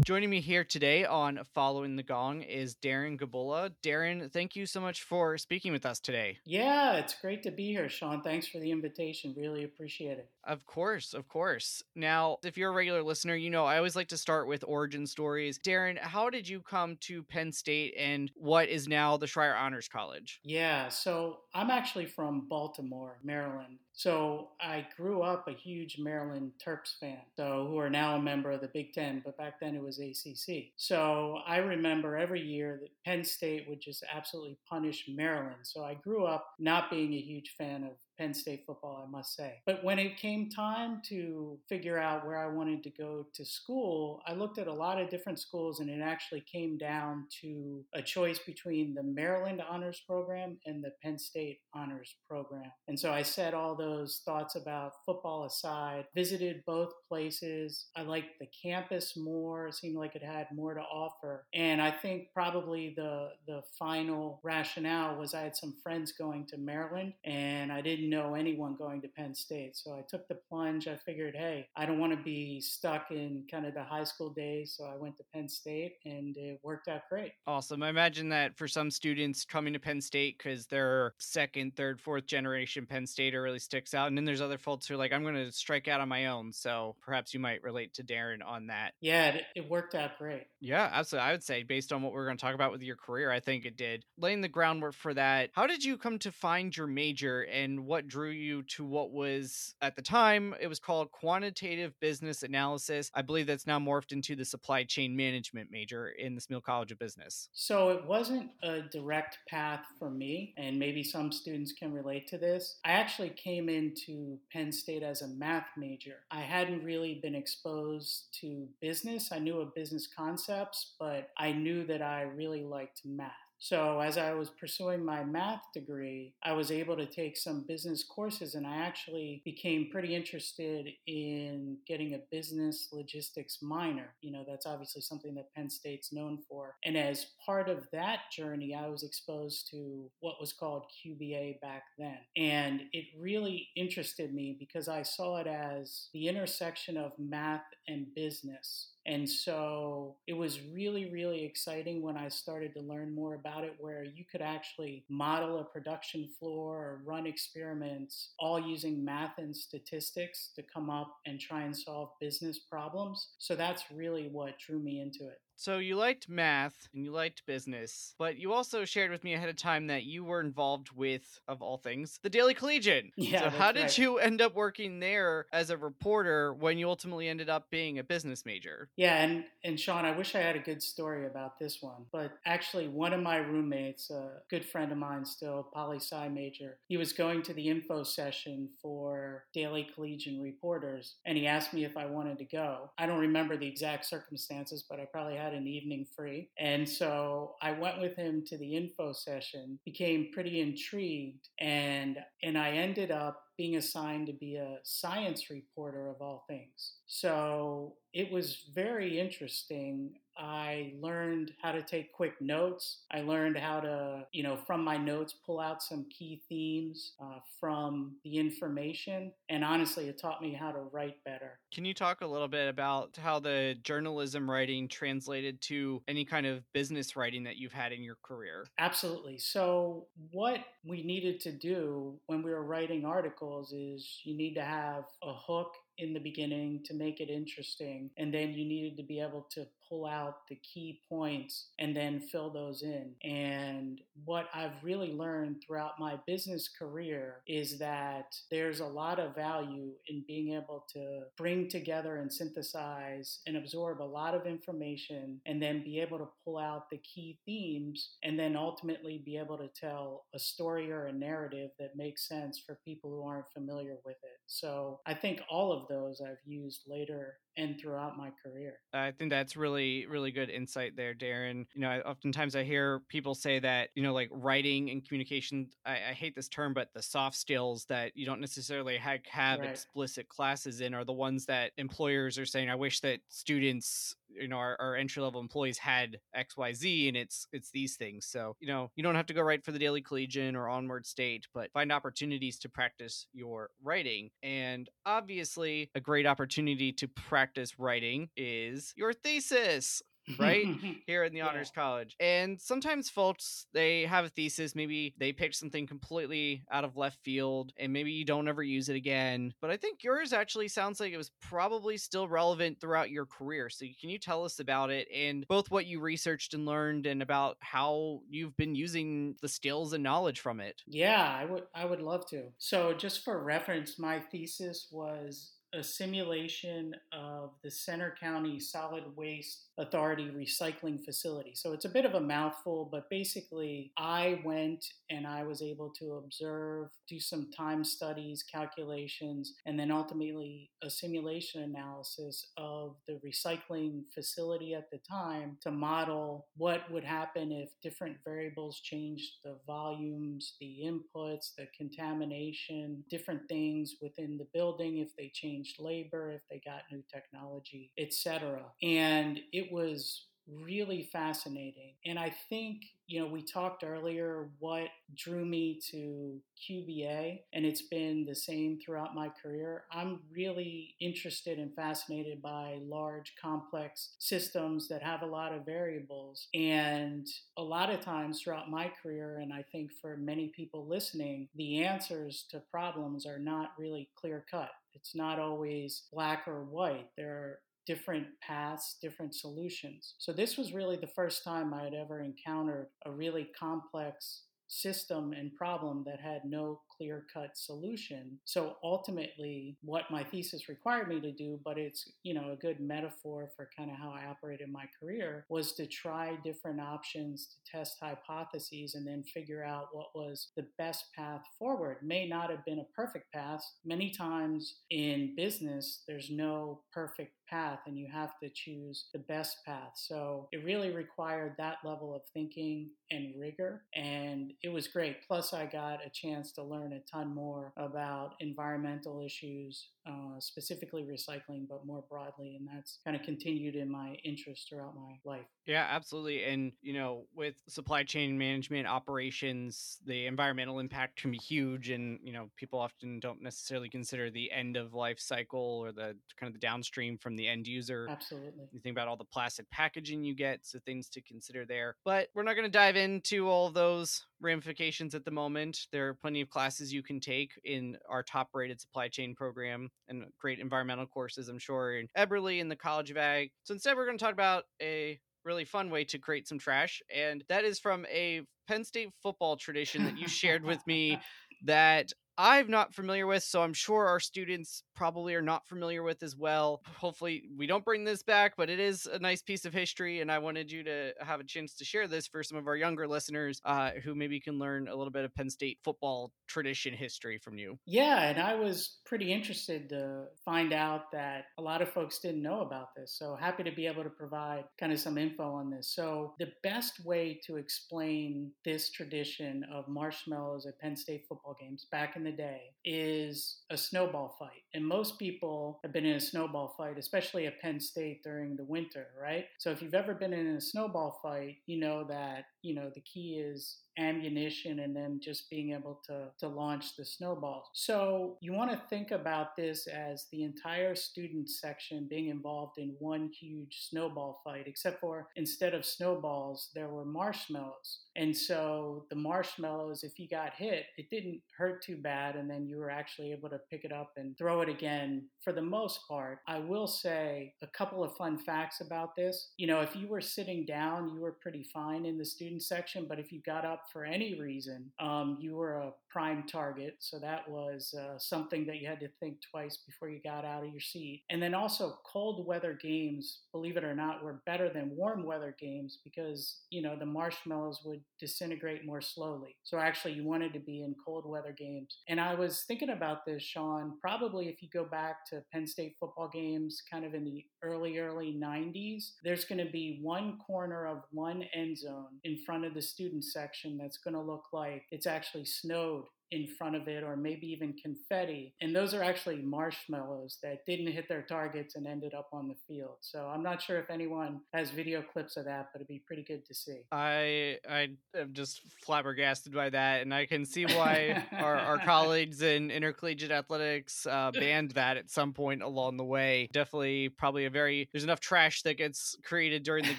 Joining 0.08 0.30
me 0.30 0.40
here 0.40 0.64
today 0.64 1.04
on 1.04 1.38
Following 1.52 1.96
the 1.96 2.02
Gong 2.02 2.40
is 2.40 2.74
Darren 2.74 3.20
Gibula. 3.20 3.72
Darren, 3.82 4.32
thank 4.32 4.56
you 4.56 4.64
so 4.64 4.80
much 4.80 5.02
for 5.02 5.36
speaking 5.36 5.70
with 5.70 5.84
us 5.84 6.00
today. 6.00 6.38
Yeah, 6.46 6.94
it's 6.94 7.14
great 7.14 7.42
to 7.42 7.50
be 7.50 7.66
here, 7.72 7.90
Sean. 7.90 8.22
Thanks 8.22 8.48
for 8.48 8.58
the 8.58 8.70
invitation. 8.70 9.34
Really 9.36 9.64
appreciate 9.64 10.16
it. 10.16 10.30
Of 10.44 10.64
course, 10.64 11.12
of 11.12 11.28
course. 11.28 11.82
Now, 11.94 12.38
if 12.42 12.56
you're 12.56 12.70
a 12.70 12.74
regular 12.74 13.02
listener, 13.02 13.36
you 13.36 13.50
know 13.50 13.66
I 13.66 13.76
always 13.76 13.96
like 13.96 14.08
to 14.08 14.16
start 14.16 14.48
with 14.48 14.64
origin 14.66 15.06
stories. 15.06 15.58
Darren, 15.58 15.98
how 15.98 16.30
did 16.30 16.48
you 16.48 16.62
come 16.62 16.96
to 17.00 17.22
Penn 17.22 17.52
State 17.52 17.92
and 17.98 18.32
what 18.34 18.70
is 18.70 18.88
now 18.88 19.18
the 19.18 19.26
Schreyer 19.26 19.60
Honors 19.60 19.88
College? 19.88 20.40
Yeah, 20.42 20.88
so 20.88 21.40
I'm 21.52 21.68
actually 21.68 22.06
from 22.06 22.48
Baltimore, 22.48 23.18
Maryland. 23.22 23.76
So 23.98 24.50
I 24.60 24.86
grew 24.96 25.22
up 25.22 25.48
a 25.48 25.52
huge 25.52 25.98
Maryland 25.98 26.52
Terps 26.64 26.96
fan, 27.00 27.18
so 27.36 27.66
who 27.66 27.78
are 27.78 27.90
now 27.90 28.14
a 28.14 28.22
member 28.22 28.52
of 28.52 28.60
the 28.60 28.68
Big 28.68 28.92
Ten, 28.92 29.22
but 29.24 29.36
back 29.36 29.58
then 29.58 29.74
it 29.74 29.82
was 29.82 29.98
ACC. 29.98 30.72
So 30.76 31.38
I 31.44 31.56
remember 31.56 32.16
every 32.16 32.40
year 32.40 32.78
that 32.80 32.90
Penn 33.04 33.24
State 33.24 33.68
would 33.68 33.80
just 33.80 34.04
absolutely 34.08 34.56
punish 34.68 35.06
Maryland. 35.08 35.62
So 35.64 35.82
I 35.82 35.94
grew 35.94 36.24
up 36.26 36.46
not 36.60 36.90
being 36.90 37.12
a 37.12 37.20
huge 37.20 37.56
fan 37.58 37.82
of 37.82 37.96
Penn 38.18 38.34
State 38.34 38.64
football, 38.66 39.04
I 39.06 39.10
must 39.10 39.36
say. 39.36 39.62
But 39.66 39.84
when 39.84 39.98
it 39.98 40.16
came 40.16 40.50
time 40.50 41.00
to 41.06 41.58
figure 41.68 41.98
out 41.98 42.26
where 42.26 42.38
I 42.38 42.48
wanted 42.48 42.82
to 42.84 42.90
go 42.90 43.26
to 43.34 43.44
school, 43.44 44.22
I 44.26 44.34
looked 44.34 44.58
at 44.58 44.66
a 44.66 44.72
lot 44.72 45.00
of 45.00 45.08
different 45.08 45.38
schools 45.38 45.80
and 45.80 45.88
it 45.88 46.00
actually 46.00 46.40
came 46.40 46.76
down 46.76 47.26
to 47.40 47.84
a 47.94 48.02
choice 48.02 48.38
between 48.38 48.94
the 48.94 49.02
Maryland 49.02 49.62
Honors 49.68 50.02
Program 50.06 50.58
and 50.66 50.82
the 50.82 50.92
Penn 51.02 51.18
State 51.18 51.60
Honors 51.74 52.16
Program. 52.28 52.70
And 52.88 52.98
so 52.98 53.12
I 53.12 53.22
set 53.22 53.54
all 53.54 53.74
those 53.74 54.22
thoughts 54.24 54.56
about 54.56 54.92
football 55.06 55.44
aside, 55.44 56.06
visited 56.14 56.62
both 56.66 56.92
places. 57.08 57.86
I 57.96 58.02
liked 58.02 58.38
the 58.40 58.48
campus 58.62 59.16
more, 59.16 59.68
it 59.68 59.74
seemed 59.74 59.96
like 59.96 60.16
it 60.16 60.24
had 60.24 60.48
more 60.54 60.74
to 60.74 60.80
offer. 60.80 61.46
And 61.54 61.80
I 61.80 61.90
think 61.90 62.28
probably 62.34 62.94
the 62.96 63.30
the 63.46 63.62
final 63.78 64.40
rationale 64.42 65.18
was 65.18 65.34
I 65.34 65.42
had 65.42 65.56
some 65.56 65.74
friends 65.82 66.12
going 66.12 66.46
to 66.46 66.58
Maryland 66.58 67.14
and 67.24 67.72
I 67.72 67.80
didn't 67.80 68.07
know 68.08 68.34
anyone 68.34 68.76
going 68.76 69.00
to 69.02 69.08
Penn 69.08 69.34
State. 69.34 69.76
So 69.76 69.94
I 69.94 70.02
took 70.08 70.26
the 70.28 70.38
plunge. 70.48 70.88
I 70.88 70.96
figured, 70.96 71.34
hey, 71.36 71.68
I 71.76 71.86
don't 71.86 71.98
want 71.98 72.16
to 72.16 72.22
be 72.22 72.60
stuck 72.60 73.10
in 73.10 73.44
kind 73.50 73.66
of 73.66 73.74
the 73.74 73.82
high 73.82 74.04
school 74.04 74.30
days. 74.30 74.74
So 74.76 74.84
I 74.84 74.96
went 74.96 75.16
to 75.18 75.24
Penn 75.32 75.48
State 75.48 75.96
and 76.04 76.36
it 76.36 76.60
worked 76.62 76.88
out 76.88 77.02
great. 77.10 77.32
Awesome. 77.46 77.82
I 77.82 77.88
imagine 77.88 78.28
that 78.30 78.56
for 78.56 78.68
some 78.68 78.90
students 78.90 79.44
coming 79.44 79.72
to 79.72 79.78
Penn 79.78 80.00
State 80.00 80.38
because 80.38 80.66
they're 80.66 81.14
second, 81.18 81.76
third, 81.76 82.00
fourth 82.00 82.26
generation 82.26 82.86
Penn 82.86 83.06
Stater 83.06 83.42
really 83.42 83.58
sticks 83.58 83.94
out. 83.94 84.08
And 84.08 84.16
then 84.16 84.24
there's 84.24 84.40
other 84.40 84.58
folks 84.58 84.86
who 84.86 84.94
are 84.94 84.98
like, 84.98 85.12
I'm 85.12 85.22
going 85.22 85.34
to 85.34 85.52
strike 85.52 85.88
out 85.88 86.00
on 86.00 86.08
my 86.08 86.26
own. 86.26 86.52
So 86.52 86.96
perhaps 87.00 87.34
you 87.34 87.40
might 87.40 87.62
relate 87.62 87.94
to 87.94 88.04
Darren 88.04 88.38
on 88.44 88.68
that. 88.68 88.92
Yeah, 89.00 89.28
it, 89.28 89.44
it 89.56 89.68
worked 89.68 89.94
out 89.94 90.18
great. 90.18 90.46
Yeah, 90.60 90.90
absolutely. 90.92 91.28
I 91.28 91.32
would 91.32 91.44
say, 91.44 91.62
based 91.62 91.92
on 91.92 92.02
what 92.02 92.12
we're 92.12 92.24
going 92.24 92.36
to 92.36 92.42
talk 92.42 92.54
about 92.54 92.72
with 92.72 92.82
your 92.82 92.96
career, 92.96 93.30
I 93.30 93.40
think 93.40 93.64
it 93.64 93.76
did. 93.76 94.04
Laying 94.18 94.40
the 94.40 94.48
groundwork 94.48 94.94
for 94.94 95.14
that, 95.14 95.50
how 95.52 95.66
did 95.66 95.84
you 95.84 95.96
come 95.96 96.18
to 96.20 96.32
find 96.32 96.76
your 96.76 96.86
major 96.86 97.42
and 97.42 97.86
what 97.86 97.97
what 97.98 98.06
drew 98.06 98.30
you 98.30 98.62
to 98.62 98.84
what 98.84 99.10
was 99.10 99.74
at 99.82 99.96
the 99.96 100.02
time 100.02 100.54
it 100.60 100.68
was 100.68 100.78
called 100.78 101.10
quantitative 101.10 101.98
business 101.98 102.44
analysis. 102.44 103.10
I 103.12 103.22
believe 103.22 103.48
that's 103.48 103.66
now 103.66 103.80
morphed 103.80 104.12
into 104.12 104.36
the 104.36 104.44
supply 104.44 104.84
chain 104.84 105.16
management 105.16 105.72
major 105.72 106.10
in 106.10 106.36
the 106.36 106.40
Smeal 106.40 106.62
College 106.62 106.92
of 106.92 107.00
Business. 107.00 107.48
So 107.52 107.88
it 107.88 108.04
wasn't 108.06 108.50
a 108.62 108.82
direct 108.82 109.38
path 109.48 109.80
for 109.98 110.10
me, 110.10 110.54
and 110.56 110.78
maybe 110.78 111.02
some 111.02 111.32
students 111.32 111.72
can 111.72 111.92
relate 111.92 112.28
to 112.28 112.38
this. 112.38 112.78
I 112.84 112.92
actually 112.92 113.30
came 113.30 113.68
into 113.68 114.38
Penn 114.52 114.70
State 114.70 115.02
as 115.02 115.22
a 115.22 115.26
math 115.26 115.66
major. 115.76 116.18
I 116.30 116.42
hadn't 116.42 116.84
really 116.84 117.18
been 117.20 117.34
exposed 117.34 118.28
to 118.42 118.68
business. 118.80 119.32
I 119.32 119.40
knew 119.40 119.58
of 119.58 119.74
business 119.74 120.06
concepts, 120.06 120.94
but 121.00 121.30
I 121.36 121.50
knew 121.50 121.84
that 121.86 122.00
I 122.00 122.22
really 122.22 122.62
liked 122.62 123.00
math. 123.04 123.32
So, 123.60 124.00
as 124.00 124.16
I 124.16 124.34
was 124.34 124.50
pursuing 124.50 125.04
my 125.04 125.24
math 125.24 125.62
degree, 125.74 126.34
I 126.44 126.52
was 126.52 126.70
able 126.70 126.96
to 126.96 127.06
take 127.06 127.36
some 127.36 127.64
business 127.66 128.04
courses 128.04 128.54
and 128.54 128.66
I 128.66 128.76
actually 128.76 129.42
became 129.44 129.90
pretty 129.90 130.14
interested 130.14 130.88
in 131.06 131.78
getting 131.86 132.14
a 132.14 132.20
business 132.30 132.88
logistics 132.92 133.58
minor. 133.60 134.14
You 134.20 134.32
know, 134.32 134.44
that's 134.46 134.66
obviously 134.66 135.02
something 135.02 135.34
that 135.34 135.52
Penn 135.54 135.70
State's 135.70 136.12
known 136.12 136.38
for. 136.48 136.76
And 136.84 136.96
as 136.96 137.26
part 137.44 137.68
of 137.68 137.88
that 137.92 138.20
journey, 138.30 138.74
I 138.74 138.88
was 138.88 139.02
exposed 139.02 139.68
to 139.72 140.08
what 140.20 140.40
was 140.40 140.52
called 140.52 140.84
QBA 141.04 141.60
back 141.60 141.84
then. 141.98 142.18
And 142.36 142.82
it 142.92 143.06
really 143.18 143.68
interested 143.76 144.32
me 144.32 144.56
because 144.58 144.88
I 144.88 145.02
saw 145.02 145.38
it 145.38 145.48
as 145.48 146.08
the 146.12 146.28
intersection 146.28 146.96
of 146.96 147.12
math 147.18 147.64
and 147.88 148.06
business. 148.14 148.92
And 149.08 149.28
so 149.28 150.16
it 150.26 150.34
was 150.34 150.60
really, 150.70 151.10
really 151.10 151.42
exciting 151.42 152.02
when 152.02 152.18
I 152.18 152.28
started 152.28 152.74
to 152.74 152.80
learn 152.80 153.14
more 153.14 153.36
about 153.36 153.64
it, 153.64 153.74
where 153.80 154.04
you 154.04 154.24
could 154.30 154.42
actually 154.42 155.06
model 155.08 155.60
a 155.60 155.64
production 155.64 156.28
floor 156.38 156.76
or 156.76 157.02
run 157.06 157.26
experiments 157.26 158.34
all 158.38 158.60
using 158.60 159.02
math 159.02 159.38
and 159.38 159.56
statistics 159.56 160.50
to 160.56 160.62
come 160.62 160.90
up 160.90 161.16
and 161.24 161.40
try 161.40 161.62
and 161.62 161.74
solve 161.74 162.10
business 162.20 162.58
problems. 162.58 163.30
So 163.38 163.56
that's 163.56 163.84
really 163.90 164.28
what 164.30 164.58
drew 164.58 164.78
me 164.78 165.00
into 165.00 165.26
it. 165.26 165.40
So 165.58 165.78
you 165.78 165.96
liked 165.96 166.28
math 166.28 166.88
and 166.94 167.04
you 167.04 167.10
liked 167.10 167.44
business, 167.44 168.14
but 168.16 168.38
you 168.38 168.52
also 168.52 168.84
shared 168.84 169.10
with 169.10 169.24
me 169.24 169.34
ahead 169.34 169.48
of 169.48 169.56
time 169.56 169.88
that 169.88 170.04
you 170.04 170.22
were 170.22 170.40
involved 170.40 170.92
with, 170.92 171.40
of 171.48 171.60
all 171.60 171.76
things, 171.76 172.20
the 172.22 172.30
Daily 172.30 172.54
Collegian. 172.54 173.10
Yeah. 173.16 173.40
So 173.40 173.50
how 173.50 173.72
did 173.72 173.82
right. 173.82 173.98
you 173.98 174.18
end 174.18 174.40
up 174.40 174.54
working 174.54 175.00
there 175.00 175.46
as 175.52 175.70
a 175.70 175.76
reporter 175.76 176.54
when 176.54 176.78
you 176.78 176.88
ultimately 176.88 177.28
ended 177.28 177.50
up 177.50 177.70
being 177.70 177.98
a 177.98 178.04
business 178.04 178.46
major? 178.46 178.88
Yeah, 178.96 179.16
and 179.16 179.44
and 179.64 179.80
Sean, 179.80 180.04
I 180.04 180.16
wish 180.16 180.36
I 180.36 180.38
had 180.38 180.54
a 180.54 180.60
good 180.60 180.80
story 180.80 181.26
about 181.26 181.58
this 181.58 181.82
one, 181.82 182.06
but 182.12 182.38
actually, 182.46 182.86
one 182.86 183.12
of 183.12 183.20
my 183.20 183.38
roommates, 183.38 184.10
a 184.10 184.28
good 184.48 184.64
friend 184.64 184.92
of 184.92 184.98
mine, 184.98 185.24
still 185.24 185.68
poli 185.74 185.96
sci 185.96 186.28
major, 186.28 186.78
he 186.86 186.96
was 186.96 187.12
going 187.12 187.42
to 187.42 187.52
the 187.52 187.68
info 187.68 188.04
session 188.04 188.68
for 188.80 189.44
Daily 189.52 189.88
Collegian 189.92 190.40
reporters, 190.40 191.16
and 191.26 191.36
he 191.36 191.48
asked 191.48 191.74
me 191.74 191.84
if 191.84 191.96
I 191.96 192.06
wanted 192.06 192.38
to 192.38 192.44
go. 192.44 192.90
I 192.96 193.06
don't 193.06 193.18
remember 193.18 193.56
the 193.56 193.66
exact 193.66 194.06
circumstances, 194.06 194.84
but 194.88 195.00
I 195.00 195.04
probably 195.04 195.34
had 195.34 195.47
an 195.54 195.66
evening 195.66 196.06
free, 196.16 196.50
and 196.58 196.88
so 196.88 197.54
I 197.62 197.72
went 197.72 198.00
with 198.00 198.16
him 198.16 198.44
to 198.46 198.58
the 198.58 198.76
info 198.76 199.12
session, 199.12 199.78
became 199.84 200.30
pretty 200.32 200.60
intrigued, 200.60 201.48
and 201.58 202.18
and 202.42 202.56
I 202.58 202.70
ended 202.70 203.10
up 203.10 203.42
being 203.56 203.76
assigned 203.76 204.28
to 204.28 204.32
be 204.32 204.56
a 204.56 204.78
science 204.84 205.50
reporter 205.50 206.08
of 206.08 206.22
all 206.22 206.44
things. 206.48 206.94
So 207.06 207.96
it 208.12 208.30
was 208.30 208.70
very 208.74 209.18
interesting. 209.18 210.14
I 210.38 210.94
learned 211.00 211.52
how 211.60 211.72
to 211.72 211.82
take 211.82 212.12
quick 212.12 212.40
notes. 212.40 213.02
I 213.10 213.22
learned 213.22 213.58
how 213.58 213.80
to, 213.80 214.26
you 214.32 214.42
know, 214.42 214.56
from 214.66 214.84
my 214.84 214.96
notes, 214.96 215.34
pull 215.44 215.58
out 215.58 215.82
some 215.82 216.06
key 216.16 216.42
themes 216.48 217.12
uh, 217.20 217.40
from 217.58 218.16
the 218.24 218.38
information. 218.38 219.32
And 219.48 219.64
honestly, 219.64 220.08
it 220.08 220.18
taught 220.18 220.40
me 220.40 220.54
how 220.54 220.70
to 220.70 220.80
write 220.92 221.22
better. 221.24 221.58
Can 221.74 221.84
you 221.84 221.94
talk 221.94 222.20
a 222.20 222.26
little 222.26 222.48
bit 222.48 222.68
about 222.68 223.18
how 223.20 223.40
the 223.40 223.76
journalism 223.82 224.48
writing 224.48 224.88
translated 224.88 225.60
to 225.62 226.02
any 226.06 226.24
kind 226.24 226.46
of 226.46 226.62
business 226.72 227.16
writing 227.16 227.44
that 227.44 227.56
you've 227.56 227.72
had 227.72 227.92
in 227.92 228.02
your 228.02 228.16
career? 228.22 228.66
Absolutely. 228.78 229.38
So, 229.38 230.06
what 230.30 230.60
we 230.84 231.02
needed 231.02 231.40
to 231.40 231.52
do 231.52 232.18
when 232.26 232.42
we 232.42 232.50
were 232.50 232.64
writing 232.64 233.04
articles 233.04 233.72
is 233.72 234.20
you 234.24 234.36
need 234.36 234.54
to 234.54 234.62
have 234.62 235.04
a 235.22 235.32
hook 235.32 235.74
in 235.98 236.12
the 236.14 236.20
beginning 236.20 236.82
to 236.84 236.94
make 236.94 237.20
it 237.20 237.28
interesting. 237.28 238.10
And 238.16 238.32
then 238.32 238.50
you 238.50 238.64
needed 238.64 238.96
to 238.98 239.02
be 239.02 239.20
able 239.20 239.46
to 239.50 239.66
pull 239.88 240.06
out 240.06 240.46
the 240.48 240.56
key 240.56 241.00
points 241.08 241.68
and 241.78 241.96
then 241.96 242.20
fill 242.20 242.50
those 242.50 242.82
in. 242.82 243.14
And 243.22 244.00
what 244.24 244.46
I've 244.54 244.82
really 244.82 245.12
learned 245.12 245.62
throughout 245.62 245.98
my 245.98 246.16
business 246.26 246.68
career 246.68 247.42
is 247.46 247.78
that 247.78 248.34
there's 248.50 248.80
a 248.80 248.86
lot 248.86 249.18
of 249.18 249.34
value 249.34 249.92
in 250.08 250.24
being 250.26 250.54
able 250.54 250.84
to 250.92 251.20
bring 251.36 251.68
together 251.68 252.16
and 252.16 252.32
synthesize 252.32 253.40
and 253.46 253.56
absorb 253.56 254.00
a 254.00 254.04
lot 254.04 254.34
of 254.34 254.46
information 254.46 255.40
and 255.46 255.62
then 255.62 255.82
be 255.82 256.00
able 256.00 256.18
to 256.18 256.28
pull 256.44 256.58
out 256.58 256.90
the 256.90 256.98
key 256.98 257.38
themes 257.44 258.16
and 258.22 258.38
then 258.38 258.56
ultimately 258.56 259.22
be 259.24 259.36
able 259.36 259.58
to 259.58 259.68
tell 259.68 260.24
a 260.34 260.38
story 260.38 260.90
or 260.90 261.06
a 261.06 261.12
narrative 261.12 261.70
that 261.78 261.96
makes 261.96 262.28
sense 262.28 262.62
for 262.64 262.78
people 262.84 263.10
who 263.10 263.26
aren't 263.26 263.50
familiar 263.52 263.96
with 264.04 264.16
it. 264.22 264.38
So 264.46 265.00
I 265.06 265.14
think 265.14 265.40
all 265.50 265.72
of 265.72 265.88
those 265.88 266.20
I've 266.20 266.36
used 266.44 266.82
later 266.86 267.38
and 267.58 267.78
throughout 267.78 268.16
my 268.16 268.30
career. 268.42 268.74
I 268.94 269.10
think 269.12 269.30
that's 269.30 269.56
really, 269.56 270.06
really 270.06 270.30
good 270.30 270.48
insight 270.48 270.96
there, 270.96 271.14
Darren. 271.14 271.66
You 271.74 271.82
know, 271.82 271.88
I, 271.90 272.00
oftentimes 272.02 272.56
I 272.56 272.64
hear 272.64 273.00
people 273.08 273.34
say 273.34 273.58
that, 273.60 273.90
you 273.94 274.02
know, 274.02 274.14
like 274.14 274.28
writing 274.32 274.90
and 274.90 275.06
communication, 275.06 275.68
I, 275.84 275.92
I 275.92 276.12
hate 276.14 276.34
this 276.36 276.48
term, 276.48 276.72
but 276.72 276.88
the 276.94 277.02
soft 277.02 277.36
skills 277.36 277.84
that 277.88 278.12
you 278.16 278.24
don't 278.26 278.40
necessarily 278.40 278.96
ha- 278.96 279.18
have 279.30 279.60
Right. 279.60 279.70
explicit 279.70 280.28
classes 280.28 280.80
in 280.80 280.94
are 280.94 281.04
the 281.04 281.12
ones 281.12 281.46
that 281.46 281.72
employers 281.78 282.38
are 282.38 282.46
saying, 282.46 282.70
I 282.70 282.76
wish 282.76 283.00
that 283.00 283.20
students, 283.28 284.14
you 284.28 284.48
know, 284.48 284.56
our, 284.56 284.76
our 284.80 284.96
entry 284.96 285.22
level 285.22 285.40
employees 285.40 285.78
had 285.78 286.18
X, 286.34 286.56
Y, 286.56 286.72
Z, 286.72 287.08
and 287.08 287.16
it's 287.16 287.46
it's 287.52 287.70
these 287.70 287.96
things. 287.96 288.26
So, 288.26 288.56
you 288.60 288.68
know, 288.68 288.90
you 288.96 289.02
don't 289.02 289.14
have 289.14 289.26
to 289.26 289.34
go 289.34 289.42
right 289.42 289.64
for 289.64 289.72
the 289.72 289.78
Daily 289.78 290.02
Collegian 290.02 290.56
or 290.56 290.68
Onward 290.68 291.06
State, 291.06 291.46
but 291.54 291.72
find 291.72 291.92
opportunities 291.92 292.58
to 292.60 292.68
practice 292.68 293.26
your 293.32 293.70
writing. 293.82 294.30
And 294.42 294.88
obviously, 295.06 295.90
a 295.94 296.00
great 296.00 296.26
opportunity 296.26 296.92
to 296.92 297.08
practice 297.08 297.78
writing 297.78 298.28
is 298.36 298.92
your 298.96 299.12
thesis 299.12 300.02
right? 300.38 300.66
here 301.06 301.24
in 301.24 301.32
the 301.32 301.38
Yeah. 301.38 301.46
honors 301.48 301.70
college 301.74 302.16
and 302.20 302.60
sometimes 302.60 303.08
folks 303.08 303.66
they 303.72 304.04
have 304.06 304.24
a 304.24 304.28
thesis 304.28 304.74
maybe 304.74 305.14
they 305.18 305.32
pick 305.32 305.54
something 305.54 305.86
completely 305.86 306.64
out 306.70 306.84
of 306.84 306.96
left 306.96 307.18
field 307.22 307.72
and 307.78 307.92
maybe 307.92 308.10
you 308.12 308.24
don't 308.24 308.48
ever 308.48 308.62
use 308.62 308.88
it 308.88 308.96
again 308.96 309.54
but 309.60 309.70
i 309.70 309.76
think 309.76 310.02
yours 310.02 310.32
actually 310.32 310.68
sounds 310.68 311.00
like 311.00 311.12
it 311.12 311.16
was 311.16 311.30
probably 311.40 311.96
still 311.96 312.26
relevant 312.28 312.80
throughout 312.80 313.10
your 313.10 313.24
career 313.26 313.68
so 313.70 313.86
can 314.00 314.10
you 314.10 314.18
tell 314.18 314.44
us 314.44 314.58
about 314.58 314.90
it 314.90 315.06
and 315.14 315.46
both 315.48 315.70
what 315.70 315.86
you 315.86 316.00
researched 316.00 316.54
and 316.54 316.66
learned 316.66 317.06
and 317.06 317.22
about 317.22 317.56
how 317.60 318.20
you've 318.28 318.56
been 318.56 318.74
using 318.74 319.36
the 319.40 319.48
skills 319.48 319.92
and 319.92 320.02
knowledge 320.02 320.40
from 320.40 320.60
it 320.60 320.82
Yeah, 320.86 321.22
I 321.40 321.44
would 321.44 321.64
I 321.74 321.84
would 321.84 322.00
love 322.02 322.26
to. 322.30 322.44
So 322.58 322.92
just 322.94 323.24
for 323.24 323.42
reference, 323.42 323.98
my 323.98 324.18
thesis 324.20 324.88
was 324.90 325.52
a 325.74 325.82
simulation 325.82 326.94
of 327.12 327.50
the 327.62 327.70
Centre 327.70 328.14
County 328.18 328.58
Solid 328.58 329.04
Waste 329.16 329.66
Authority 329.76 330.30
recycling 330.34 331.04
facility. 331.04 331.52
So 331.54 331.72
it's 331.72 331.84
a 331.84 331.90
bit 331.90 332.04
of 332.04 332.14
a 332.14 332.20
mouthful, 332.20 332.88
but 332.90 333.10
basically 333.10 333.92
I 333.98 334.40
went 334.44 334.84
and 335.10 335.26
I 335.26 335.44
was 335.44 335.62
able 335.62 335.90
to 335.98 336.14
observe, 336.24 336.88
do 337.06 337.20
some 337.20 337.50
time 337.56 337.84
studies, 337.84 338.42
calculations, 338.42 339.54
and 339.66 339.78
then 339.78 339.90
ultimately 339.90 340.70
a 340.82 340.90
simulation 340.90 341.62
analysis 341.62 342.50
of 342.56 342.96
the 343.06 343.20
recycling 343.24 344.02
facility 344.14 344.74
at 344.74 344.90
the 344.90 344.98
time 345.08 345.58
to 345.62 345.70
model 345.70 346.46
what 346.56 346.90
would 346.90 347.04
happen 347.04 347.52
if 347.52 347.70
different 347.82 348.16
variables 348.24 348.80
changed 348.80 349.34
the 349.44 349.58
volumes, 349.66 350.54
the 350.60 350.78
inputs, 350.84 351.54
the 351.56 351.66
contamination, 351.76 353.04
different 353.10 353.42
things 353.48 353.96
within 354.00 354.38
the 354.38 354.46
building, 354.52 354.98
if 354.98 355.14
they 355.16 355.30
changed 355.32 355.57
labor, 355.78 356.30
if 356.30 356.42
they 356.50 356.60
got 356.64 356.82
new 356.90 357.02
technology, 357.12 357.92
etc. 357.98 358.62
And 358.82 359.40
it 359.52 359.72
was 359.72 360.26
really 360.50 361.08
fascinating. 361.12 361.94
And 362.04 362.18
I 362.18 362.34
think, 362.48 362.82
you 363.06 363.20
know, 363.20 363.26
we 363.26 363.42
talked 363.42 363.84
earlier 363.84 364.48
what 364.58 364.88
drew 365.14 365.44
me 365.44 365.80
to 365.90 366.40
QBA, 366.58 367.40
and 367.52 367.64
it's 367.64 367.82
been 367.82 368.24
the 368.24 368.34
same 368.34 368.78
throughout 368.78 369.14
my 369.14 369.30
career. 369.42 369.84
I'm 369.92 370.20
really 370.32 370.94
interested 371.00 371.58
and 371.58 371.74
fascinated 371.74 372.42
by 372.42 372.78
large, 372.82 373.34
complex 373.40 374.10
systems 374.18 374.88
that 374.88 375.02
have 375.02 375.22
a 375.22 375.26
lot 375.26 375.52
of 375.52 375.64
variables. 375.64 376.48
And 376.54 377.26
a 377.56 377.62
lot 377.62 377.90
of 377.90 378.00
times 378.00 378.40
throughout 378.40 378.70
my 378.70 378.92
career, 379.02 379.38
and 379.38 379.52
I 379.52 379.64
think 379.70 379.90
for 380.00 380.16
many 380.16 380.48
people 380.48 380.86
listening, 380.86 381.48
the 381.56 381.82
answers 381.84 382.46
to 382.50 382.62
problems 382.70 383.26
are 383.26 383.38
not 383.38 383.72
really 383.78 384.08
clear 384.16 384.44
cut. 384.50 384.70
It's 384.94 385.14
not 385.14 385.38
always 385.38 386.02
black 386.12 386.48
or 386.48 386.64
white. 386.64 387.08
There 387.16 387.30
are 387.30 387.60
different 387.88 388.26
paths, 388.42 388.96
different 389.00 389.34
solutions. 389.34 390.14
So, 390.18 390.30
this 390.30 390.58
was 390.58 390.74
really 390.74 390.96
the 390.96 391.14
first 391.16 391.42
time 391.42 391.72
I 391.72 391.84
had 391.84 391.94
ever 391.94 392.20
encountered 392.20 392.88
a 393.06 393.10
really 393.10 393.48
complex 393.58 394.42
system 394.68 395.32
and 395.32 395.54
problem 395.54 396.04
that 396.04 396.20
had 396.20 396.42
no 396.44 396.82
clear 396.98 397.24
cut 397.32 397.56
solution. 397.56 398.38
So 398.44 398.76
ultimately 398.82 399.76
what 399.82 400.10
my 400.10 400.24
thesis 400.24 400.68
required 400.68 401.08
me 401.08 401.20
to 401.20 401.32
do, 401.32 401.60
but 401.64 401.78
it's, 401.78 402.10
you 402.22 402.34
know, 402.34 402.50
a 402.52 402.56
good 402.56 402.80
metaphor 402.80 403.50
for 403.56 403.70
kind 403.76 403.90
of 403.90 403.96
how 403.96 404.10
I 404.10 404.26
operated 404.28 404.70
my 404.70 404.84
career 405.00 405.46
was 405.48 405.72
to 405.74 405.86
try 405.86 406.36
different 406.44 406.80
options 406.80 407.46
to 407.46 407.78
test 407.78 407.96
hypotheses 408.02 408.94
and 408.94 409.06
then 409.06 409.22
figure 409.22 409.64
out 409.64 409.88
what 409.92 410.08
was 410.14 410.48
the 410.56 410.66
best 410.76 411.04
path 411.14 411.42
forward. 411.58 411.98
May 412.02 412.28
not 412.28 412.50
have 412.50 412.64
been 412.64 412.80
a 412.80 412.94
perfect 412.94 413.32
path. 413.32 413.64
Many 413.84 414.10
times 414.10 414.80
in 414.90 415.34
business 415.36 416.02
there's 416.08 416.30
no 416.30 416.80
perfect 416.92 417.32
path 417.48 417.80
and 417.86 417.98
you 417.98 418.06
have 418.12 418.38
to 418.42 418.50
choose 418.50 419.06
the 419.12 419.20
best 419.20 419.64
path. 419.64 419.92
So 419.94 420.48
it 420.52 420.64
really 420.64 420.90
required 420.90 421.54
that 421.58 421.78
level 421.84 422.14
of 422.14 422.22
thinking 422.34 422.90
and 423.10 423.34
rigor 423.38 423.82
and 423.94 424.52
it 424.62 424.68
was 424.68 424.88
great. 424.88 425.26
Plus 425.26 425.52
I 425.52 425.66
got 425.66 426.04
a 426.04 426.10
chance 426.10 426.52
to 426.52 426.62
learn 426.62 426.87
a 426.92 427.00
ton 427.00 427.34
more 427.34 427.72
about 427.76 428.34
environmental 428.40 429.20
issues, 429.20 429.88
uh, 430.08 430.40
specifically 430.40 431.04
recycling, 431.04 431.68
but 431.68 431.84
more 431.84 432.04
broadly. 432.08 432.56
And 432.58 432.66
that's 432.66 432.98
kind 433.04 433.16
of 433.16 433.22
continued 433.22 433.76
in 433.76 433.90
my 433.90 434.16
interest 434.24 434.68
throughout 434.68 434.94
my 434.94 435.18
life. 435.24 435.46
Yeah, 435.66 435.86
absolutely. 435.90 436.44
And, 436.44 436.72
you 436.80 436.94
know, 436.94 437.26
with 437.34 437.54
supply 437.68 438.04
chain 438.04 438.38
management 438.38 438.86
operations, 438.86 439.98
the 440.06 440.26
environmental 440.26 440.78
impact 440.78 441.20
can 441.20 441.30
be 441.30 441.38
huge. 441.38 441.90
And, 441.90 442.18
you 442.22 442.32
know, 442.32 442.48
people 442.56 442.78
often 442.78 443.20
don't 443.20 443.42
necessarily 443.42 443.90
consider 443.90 444.30
the 444.30 444.50
end 444.50 444.76
of 444.76 444.94
life 444.94 445.20
cycle 445.20 445.60
or 445.84 445.92
the 445.92 446.16
kind 446.38 446.48
of 446.48 446.52
the 446.52 446.58
downstream 446.58 447.18
from 447.18 447.36
the 447.36 447.46
end 447.46 447.66
user. 447.66 448.06
Absolutely. 448.08 448.68
You 448.72 448.80
think 448.80 448.94
about 448.94 449.08
all 449.08 449.16
the 449.16 449.24
plastic 449.24 449.68
packaging 449.70 450.24
you 450.24 450.34
get, 450.34 450.60
so 450.62 450.78
things 450.78 451.08
to 451.10 451.20
consider 451.20 451.66
there. 451.66 451.96
But 452.04 452.28
we're 452.34 452.44
not 452.44 452.54
going 452.54 452.64
to 452.64 452.70
dive 452.70 452.96
into 452.96 453.48
all 453.48 453.66
of 453.66 453.74
those 453.74 454.24
ramifications 454.40 455.14
at 455.14 455.24
the 455.24 455.30
moment. 455.30 455.86
There 455.92 456.08
are 456.08 456.14
plenty 456.14 456.40
of 456.40 456.48
classes 456.48 456.92
you 456.92 457.02
can 457.02 457.20
take 457.20 457.52
in 457.64 457.98
our 458.08 458.22
top 458.22 458.50
rated 458.54 458.80
supply 458.80 459.08
chain 459.08 459.34
program 459.34 459.90
and 460.08 460.24
great 460.40 460.58
environmental 460.58 461.06
courses, 461.06 461.48
I'm 461.48 461.58
sure, 461.58 461.98
in 461.98 462.08
Eberly 462.16 462.60
and 462.60 462.70
the 462.70 462.76
College 462.76 463.10
of 463.10 463.16
Ag. 463.16 463.50
So 463.64 463.74
instead, 463.74 463.96
we're 463.96 464.06
going 464.06 464.18
to 464.18 464.24
talk 464.24 464.32
about 464.32 464.64
a 464.80 465.18
really 465.44 465.64
fun 465.64 465.90
way 465.90 466.04
to 466.04 466.18
create 466.18 466.46
some 466.46 466.58
trash. 466.58 467.02
And 467.14 467.44
that 467.48 467.64
is 467.64 467.78
from 467.78 468.06
a 468.06 468.42
Penn 468.66 468.84
State 468.84 469.10
football 469.22 469.56
tradition 469.56 470.04
that 470.04 470.18
you 470.18 470.28
shared 470.28 470.64
with 470.64 470.86
me 470.86 471.18
that 471.64 472.12
I'm 472.40 472.70
not 472.70 472.94
familiar 472.94 473.26
with, 473.26 473.42
so 473.42 473.62
I'm 473.62 473.74
sure 473.74 474.06
our 474.06 474.20
students 474.20 474.84
probably 474.94 475.34
are 475.34 475.42
not 475.42 475.66
familiar 475.66 476.04
with 476.04 476.22
as 476.22 476.36
well. 476.36 476.80
Hopefully, 476.96 477.42
we 477.56 477.66
don't 477.66 477.84
bring 477.84 478.04
this 478.04 478.22
back, 478.22 478.54
but 478.56 478.70
it 478.70 478.78
is 478.78 479.06
a 479.06 479.18
nice 479.18 479.42
piece 479.42 479.64
of 479.64 479.72
history, 479.72 480.20
and 480.20 480.30
I 480.30 480.38
wanted 480.38 480.70
you 480.70 480.84
to 480.84 481.14
have 481.20 481.40
a 481.40 481.44
chance 481.44 481.74
to 481.74 481.84
share 481.84 482.06
this 482.06 482.28
for 482.28 482.44
some 482.44 482.56
of 482.56 482.68
our 482.68 482.76
younger 482.76 483.08
listeners 483.08 483.60
uh, 483.64 483.90
who 484.04 484.14
maybe 484.14 484.38
can 484.38 484.56
learn 484.56 484.86
a 484.86 484.94
little 484.94 485.10
bit 485.10 485.24
of 485.24 485.34
Penn 485.34 485.50
State 485.50 485.78
football 485.82 486.30
tradition 486.46 486.94
history 486.94 487.38
from 487.38 487.58
you. 487.58 487.76
Yeah, 487.86 488.28
and 488.28 488.40
I 488.40 488.54
was 488.54 488.98
pretty 489.04 489.32
interested 489.32 489.88
to 489.88 490.26
find 490.44 490.72
out 490.72 491.10
that 491.10 491.46
a 491.58 491.62
lot 491.62 491.82
of 491.82 491.88
folks 491.88 492.20
didn't 492.20 492.42
know 492.42 492.60
about 492.60 492.94
this, 492.96 493.16
so 493.18 493.34
happy 493.34 493.64
to 493.64 493.72
be 493.72 493.88
able 493.88 494.04
to 494.04 494.10
provide 494.10 494.62
kind 494.78 494.92
of 494.92 495.00
some 495.00 495.18
info 495.18 495.42
on 495.42 495.70
this. 495.70 495.92
So, 495.92 496.34
the 496.38 496.52
best 496.62 497.04
way 497.04 497.40
to 497.46 497.56
explain 497.56 498.52
this 498.64 498.92
tradition 498.92 499.64
of 499.72 499.88
marshmallows 499.88 500.66
at 500.66 500.78
Penn 500.78 500.94
State 500.94 501.24
football 501.28 501.56
games 501.60 501.86
back 501.90 502.14
in 502.14 502.22
the 502.22 502.27
the 502.30 502.36
day 502.36 502.62
is 502.84 503.58
a 503.70 503.76
snowball 503.76 504.36
fight. 504.38 504.62
And 504.74 504.86
most 504.86 505.18
people 505.18 505.80
have 505.82 505.92
been 505.92 506.04
in 506.04 506.16
a 506.16 506.20
snowball 506.20 506.74
fight, 506.76 506.98
especially 506.98 507.46
at 507.46 507.60
Penn 507.60 507.80
State 507.80 508.22
during 508.22 508.56
the 508.56 508.64
winter, 508.64 509.08
right? 509.20 509.46
So 509.58 509.70
if 509.70 509.82
you've 509.82 509.94
ever 509.94 510.14
been 510.14 510.32
in 510.32 510.46
a 510.48 510.60
snowball 510.60 511.18
fight, 511.22 511.56
you 511.66 511.78
know 511.78 512.04
that, 512.04 512.44
you 512.68 512.74
know, 512.74 512.90
the 512.94 513.00
key 513.00 513.42
is 513.42 513.78
ammunition 513.98 514.80
and 514.80 514.94
then 514.94 515.20
just 515.22 515.50
being 515.50 515.72
able 515.72 516.00
to, 516.06 516.28
to 516.38 516.48
launch 516.48 516.96
the 516.96 517.04
snowballs. 517.04 517.66
So 517.72 518.36
you 518.40 518.52
want 518.52 518.70
to 518.70 518.80
think 518.88 519.10
about 519.10 519.56
this 519.56 519.86
as 519.86 520.26
the 520.30 520.44
entire 520.44 520.94
student 520.94 521.50
section 521.50 522.06
being 522.08 522.28
involved 522.28 522.78
in 522.78 522.94
one 522.98 523.30
huge 523.38 523.88
snowball 523.88 524.40
fight, 524.44 524.64
except 524.66 525.00
for 525.00 525.28
instead 525.36 525.74
of 525.74 525.84
snowballs, 525.84 526.70
there 526.74 526.88
were 526.88 527.04
marshmallows. 527.04 528.04
And 528.16 528.36
so 528.36 529.06
the 529.10 529.16
marshmallows, 529.16 530.04
if 530.04 530.18
you 530.18 530.28
got 530.28 530.54
hit, 530.54 530.84
it 530.96 531.10
didn't 531.10 531.40
hurt 531.56 531.82
too 531.82 531.96
bad. 531.96 532.36
And 532.36 532.48
then 532.48 532.66
you 532.66 532.78
were 532.78 532.90
actually 532.90 533.32
able 533.32 533.48
to 533.50 533.60
pick 533.70 533.84
it 533.84 533.92
up 533.92 534.12
and 534.16 534.36
throw 534.36 534.60
it 534.60 534.68
again 534.68 535.28
for 535.42 535.52
the 535.52 535.62
most 535.62 536.00
part. 536.08 536.38
I 536.46 536.58
will 536.58 536.86
say 536.86 537.54
a 537.62 537.66
couple 537.66 538.04
of 538.04 538.16
fun 538.16 538.38
facts 538.38 538.80
about 538.80 539.16
this. 539.16 539.52
You 539.56 539.66
know, 539.66 539.80
if 539.80 539.96
you 539.96 540.08
were 540.08 540.20
sitting 540.20 540.64
down, 540.66 541.10
you 541.14 541.20
were 541.20 541.36
pretty 541.40 541.64
fine 541.72 542.06
in 542.06 542.18
the 542.18 542.24
student 542.24 542.57
section, 542.60 543.06
but 543.08 543.18
if 543.18 543.32
you 543.32 543.40
got 543.44 543.64
up 543.64 543.84
for 543.92 544.04
any 544.04 544.38
reason, 544.40 544.90
um, 545.00 545.38
you 545.40 545.56
were 545.56 545.76
a 545.76 545.92
prime 546.10 546.44
target. 546.46 546.96
So 546.98 547.18
that 547.18 547.48
was 547.48 547.94
uh, 547.94 548.18
something 548.18 548.66
that 548.66 548.76
you 548.76 548.88
had 548.88 549.00
to 549.00 549.08
think 549.20 549.36
twice 549.50 549.78
before 549.86 550.08
you 550.08 550.20
got 550.22 550.44
out 550.44 550.64
of 550.64 550.70
your 550.70 550.80
seat. 550.80 551.22
And 551.30 551.42
then 551.42 551.54
also, 551.54 551.98
cold 552.04 552.46
weather 552.46 552.78
games, 552.80 553.40
believe 553.52 553.76
it 553.76 553.84
or 553.84 553.94
not, 553.94 554.22
were 554.22 554.42
better 554.46 554.70
than 554.70 554.96
warm 554.96 555.24
weather 555.24 555.54
games 555.60 555.98
because, 556.02 556.60
you 556.70 556.82
know, 556.82 556.96
the 556.96 557.06
marshmallows 557.06 557.82
would 557.84 558.00
disintegrate 558.18 558.86
more 558.86 559.00
slowly. 559.00 559.56
So 559.64 559.78
actually, 559.78 560.14
you 560.14 560.24
wanted 560.24 560.52
to 560.54 560.60
be 560.60 560.82
in 560.82 560.94
cold 561.04 561.24
weather 561.26 561.54
games. 561.56 561.98
And 562.08 562.20
I 562.20 562.34
was 562.34 562.64
thinking 562.66 562.90
about 562.90 563.24
this, 563.26 563.42
Sean, 563.42 563.98
probably 564.00 564.48
if 564.48 564.62
you 564.62 564.68
go 564.72 564.84
back 564.84 565.26
to 565.26 565.42
Penn 565.52 565.66
State 565.66 565.96
football 566.00 566.28
games 566.32 566.82
kind 566.90 567.04
of 567.04 567.14
in 567.14 567.24
the 567.24 567.44
early, 567.62 567.98
early 567.98 568.38
90s, 568.40 569.12
there's 569.22 569.44
going 569.44 569.64
to 569.64 569.70
be 569.70 569.98
one 570.02 570.38
corner 570.38 570.86
of 570.86 571.02
one 571.10 571.44
end 571.54 571.78
zone 571.78 572.18
in 572.24 572.37
front 572.44 572.64
of 572.64 572.74
the 572.74 572.82
student 572.82 573.24
section 573.24 573.78
that's 573.78 573.98
going 573.98 574.14
to 574.14 574.20
look 574.20 574.46
like 574.52 574.84
it's 574.90 575.06
actually 575.06 575.44
snowed 575.44 576.04
in 576.30 576.46
front 576.46 576.76
of 576.76 576.88
it 576.88 577.02
or 577.02 577.16
maybe 577.16 577.46
even 577.46 577.74
confetti. 577.74 578.54
And 578.60 578.74
those 578.74 578.94
are 578.94 579.02
actually 579.02 579.36
marshmallows 579.36 580.38
that 580.42 580.64
didn't 580.66 580.88
hit 580.88 581.08
their 581.08 581.22
targets 581.22 581.74
and 581.74 581.86
ended 581.86 582.14
up 582.14 582.28
on 582.32 582.48
the 582.48 582.54
field. 582.66 582.96
So 583.00 583.26
I'm 583.26 583.42
not 583.42 583.62
sure 583.62 583.78
if 583.78 583.90
anyone 583.90 584.40
has 584.52 584.70
video 584.70 585.02
clips 585.02 585.36
of 585.36 585.46
that, 585.46 585.68
but 585.72 585.80
it'd 585.80 585.88
be 585.88 586.02
pretty 586.06 586.22
good 586.22 586.44
to 586.46 586.54
see. 586.54 586.82
I 586.92 587.58
I 587.68 587.88
am 588.14 588.32
just 588.32 588.62
flabbergasted 588.84 589.54
by 589.54 589.70
that 589.70 590.02
and 590.02 590.12
I 590.12 590.26
can 590.26 590.44
see 590.44 590.66
why 590.66 591.24
our, 591.32 591.56
our 591.56 591.78
colleagues 591.78 592.42
in 592.42 592.70
intercollegiate 592.70 593.30
athletics 593.30 594.06
uh, 594.06 594.30
banned 594.32 594.72
that 594.72 594.96
at 594.96 595.10
some 595.10 595.32
point 595.32 595.62
along 595.62 595.96
the 595.96 596.04
way. 596.04 596.48
Definitely 596.52 597.08
probably 597.08 597.46
a 597.46 597.50
very 597.50 597.88
there's 597.92 598.04
enough 598.04 598.20
trash 598.20 598.62
that 598.62 598.76
gets 598.76 599.16
created 599.24 599.62
during 599.62 599.84
the 599.84 599.94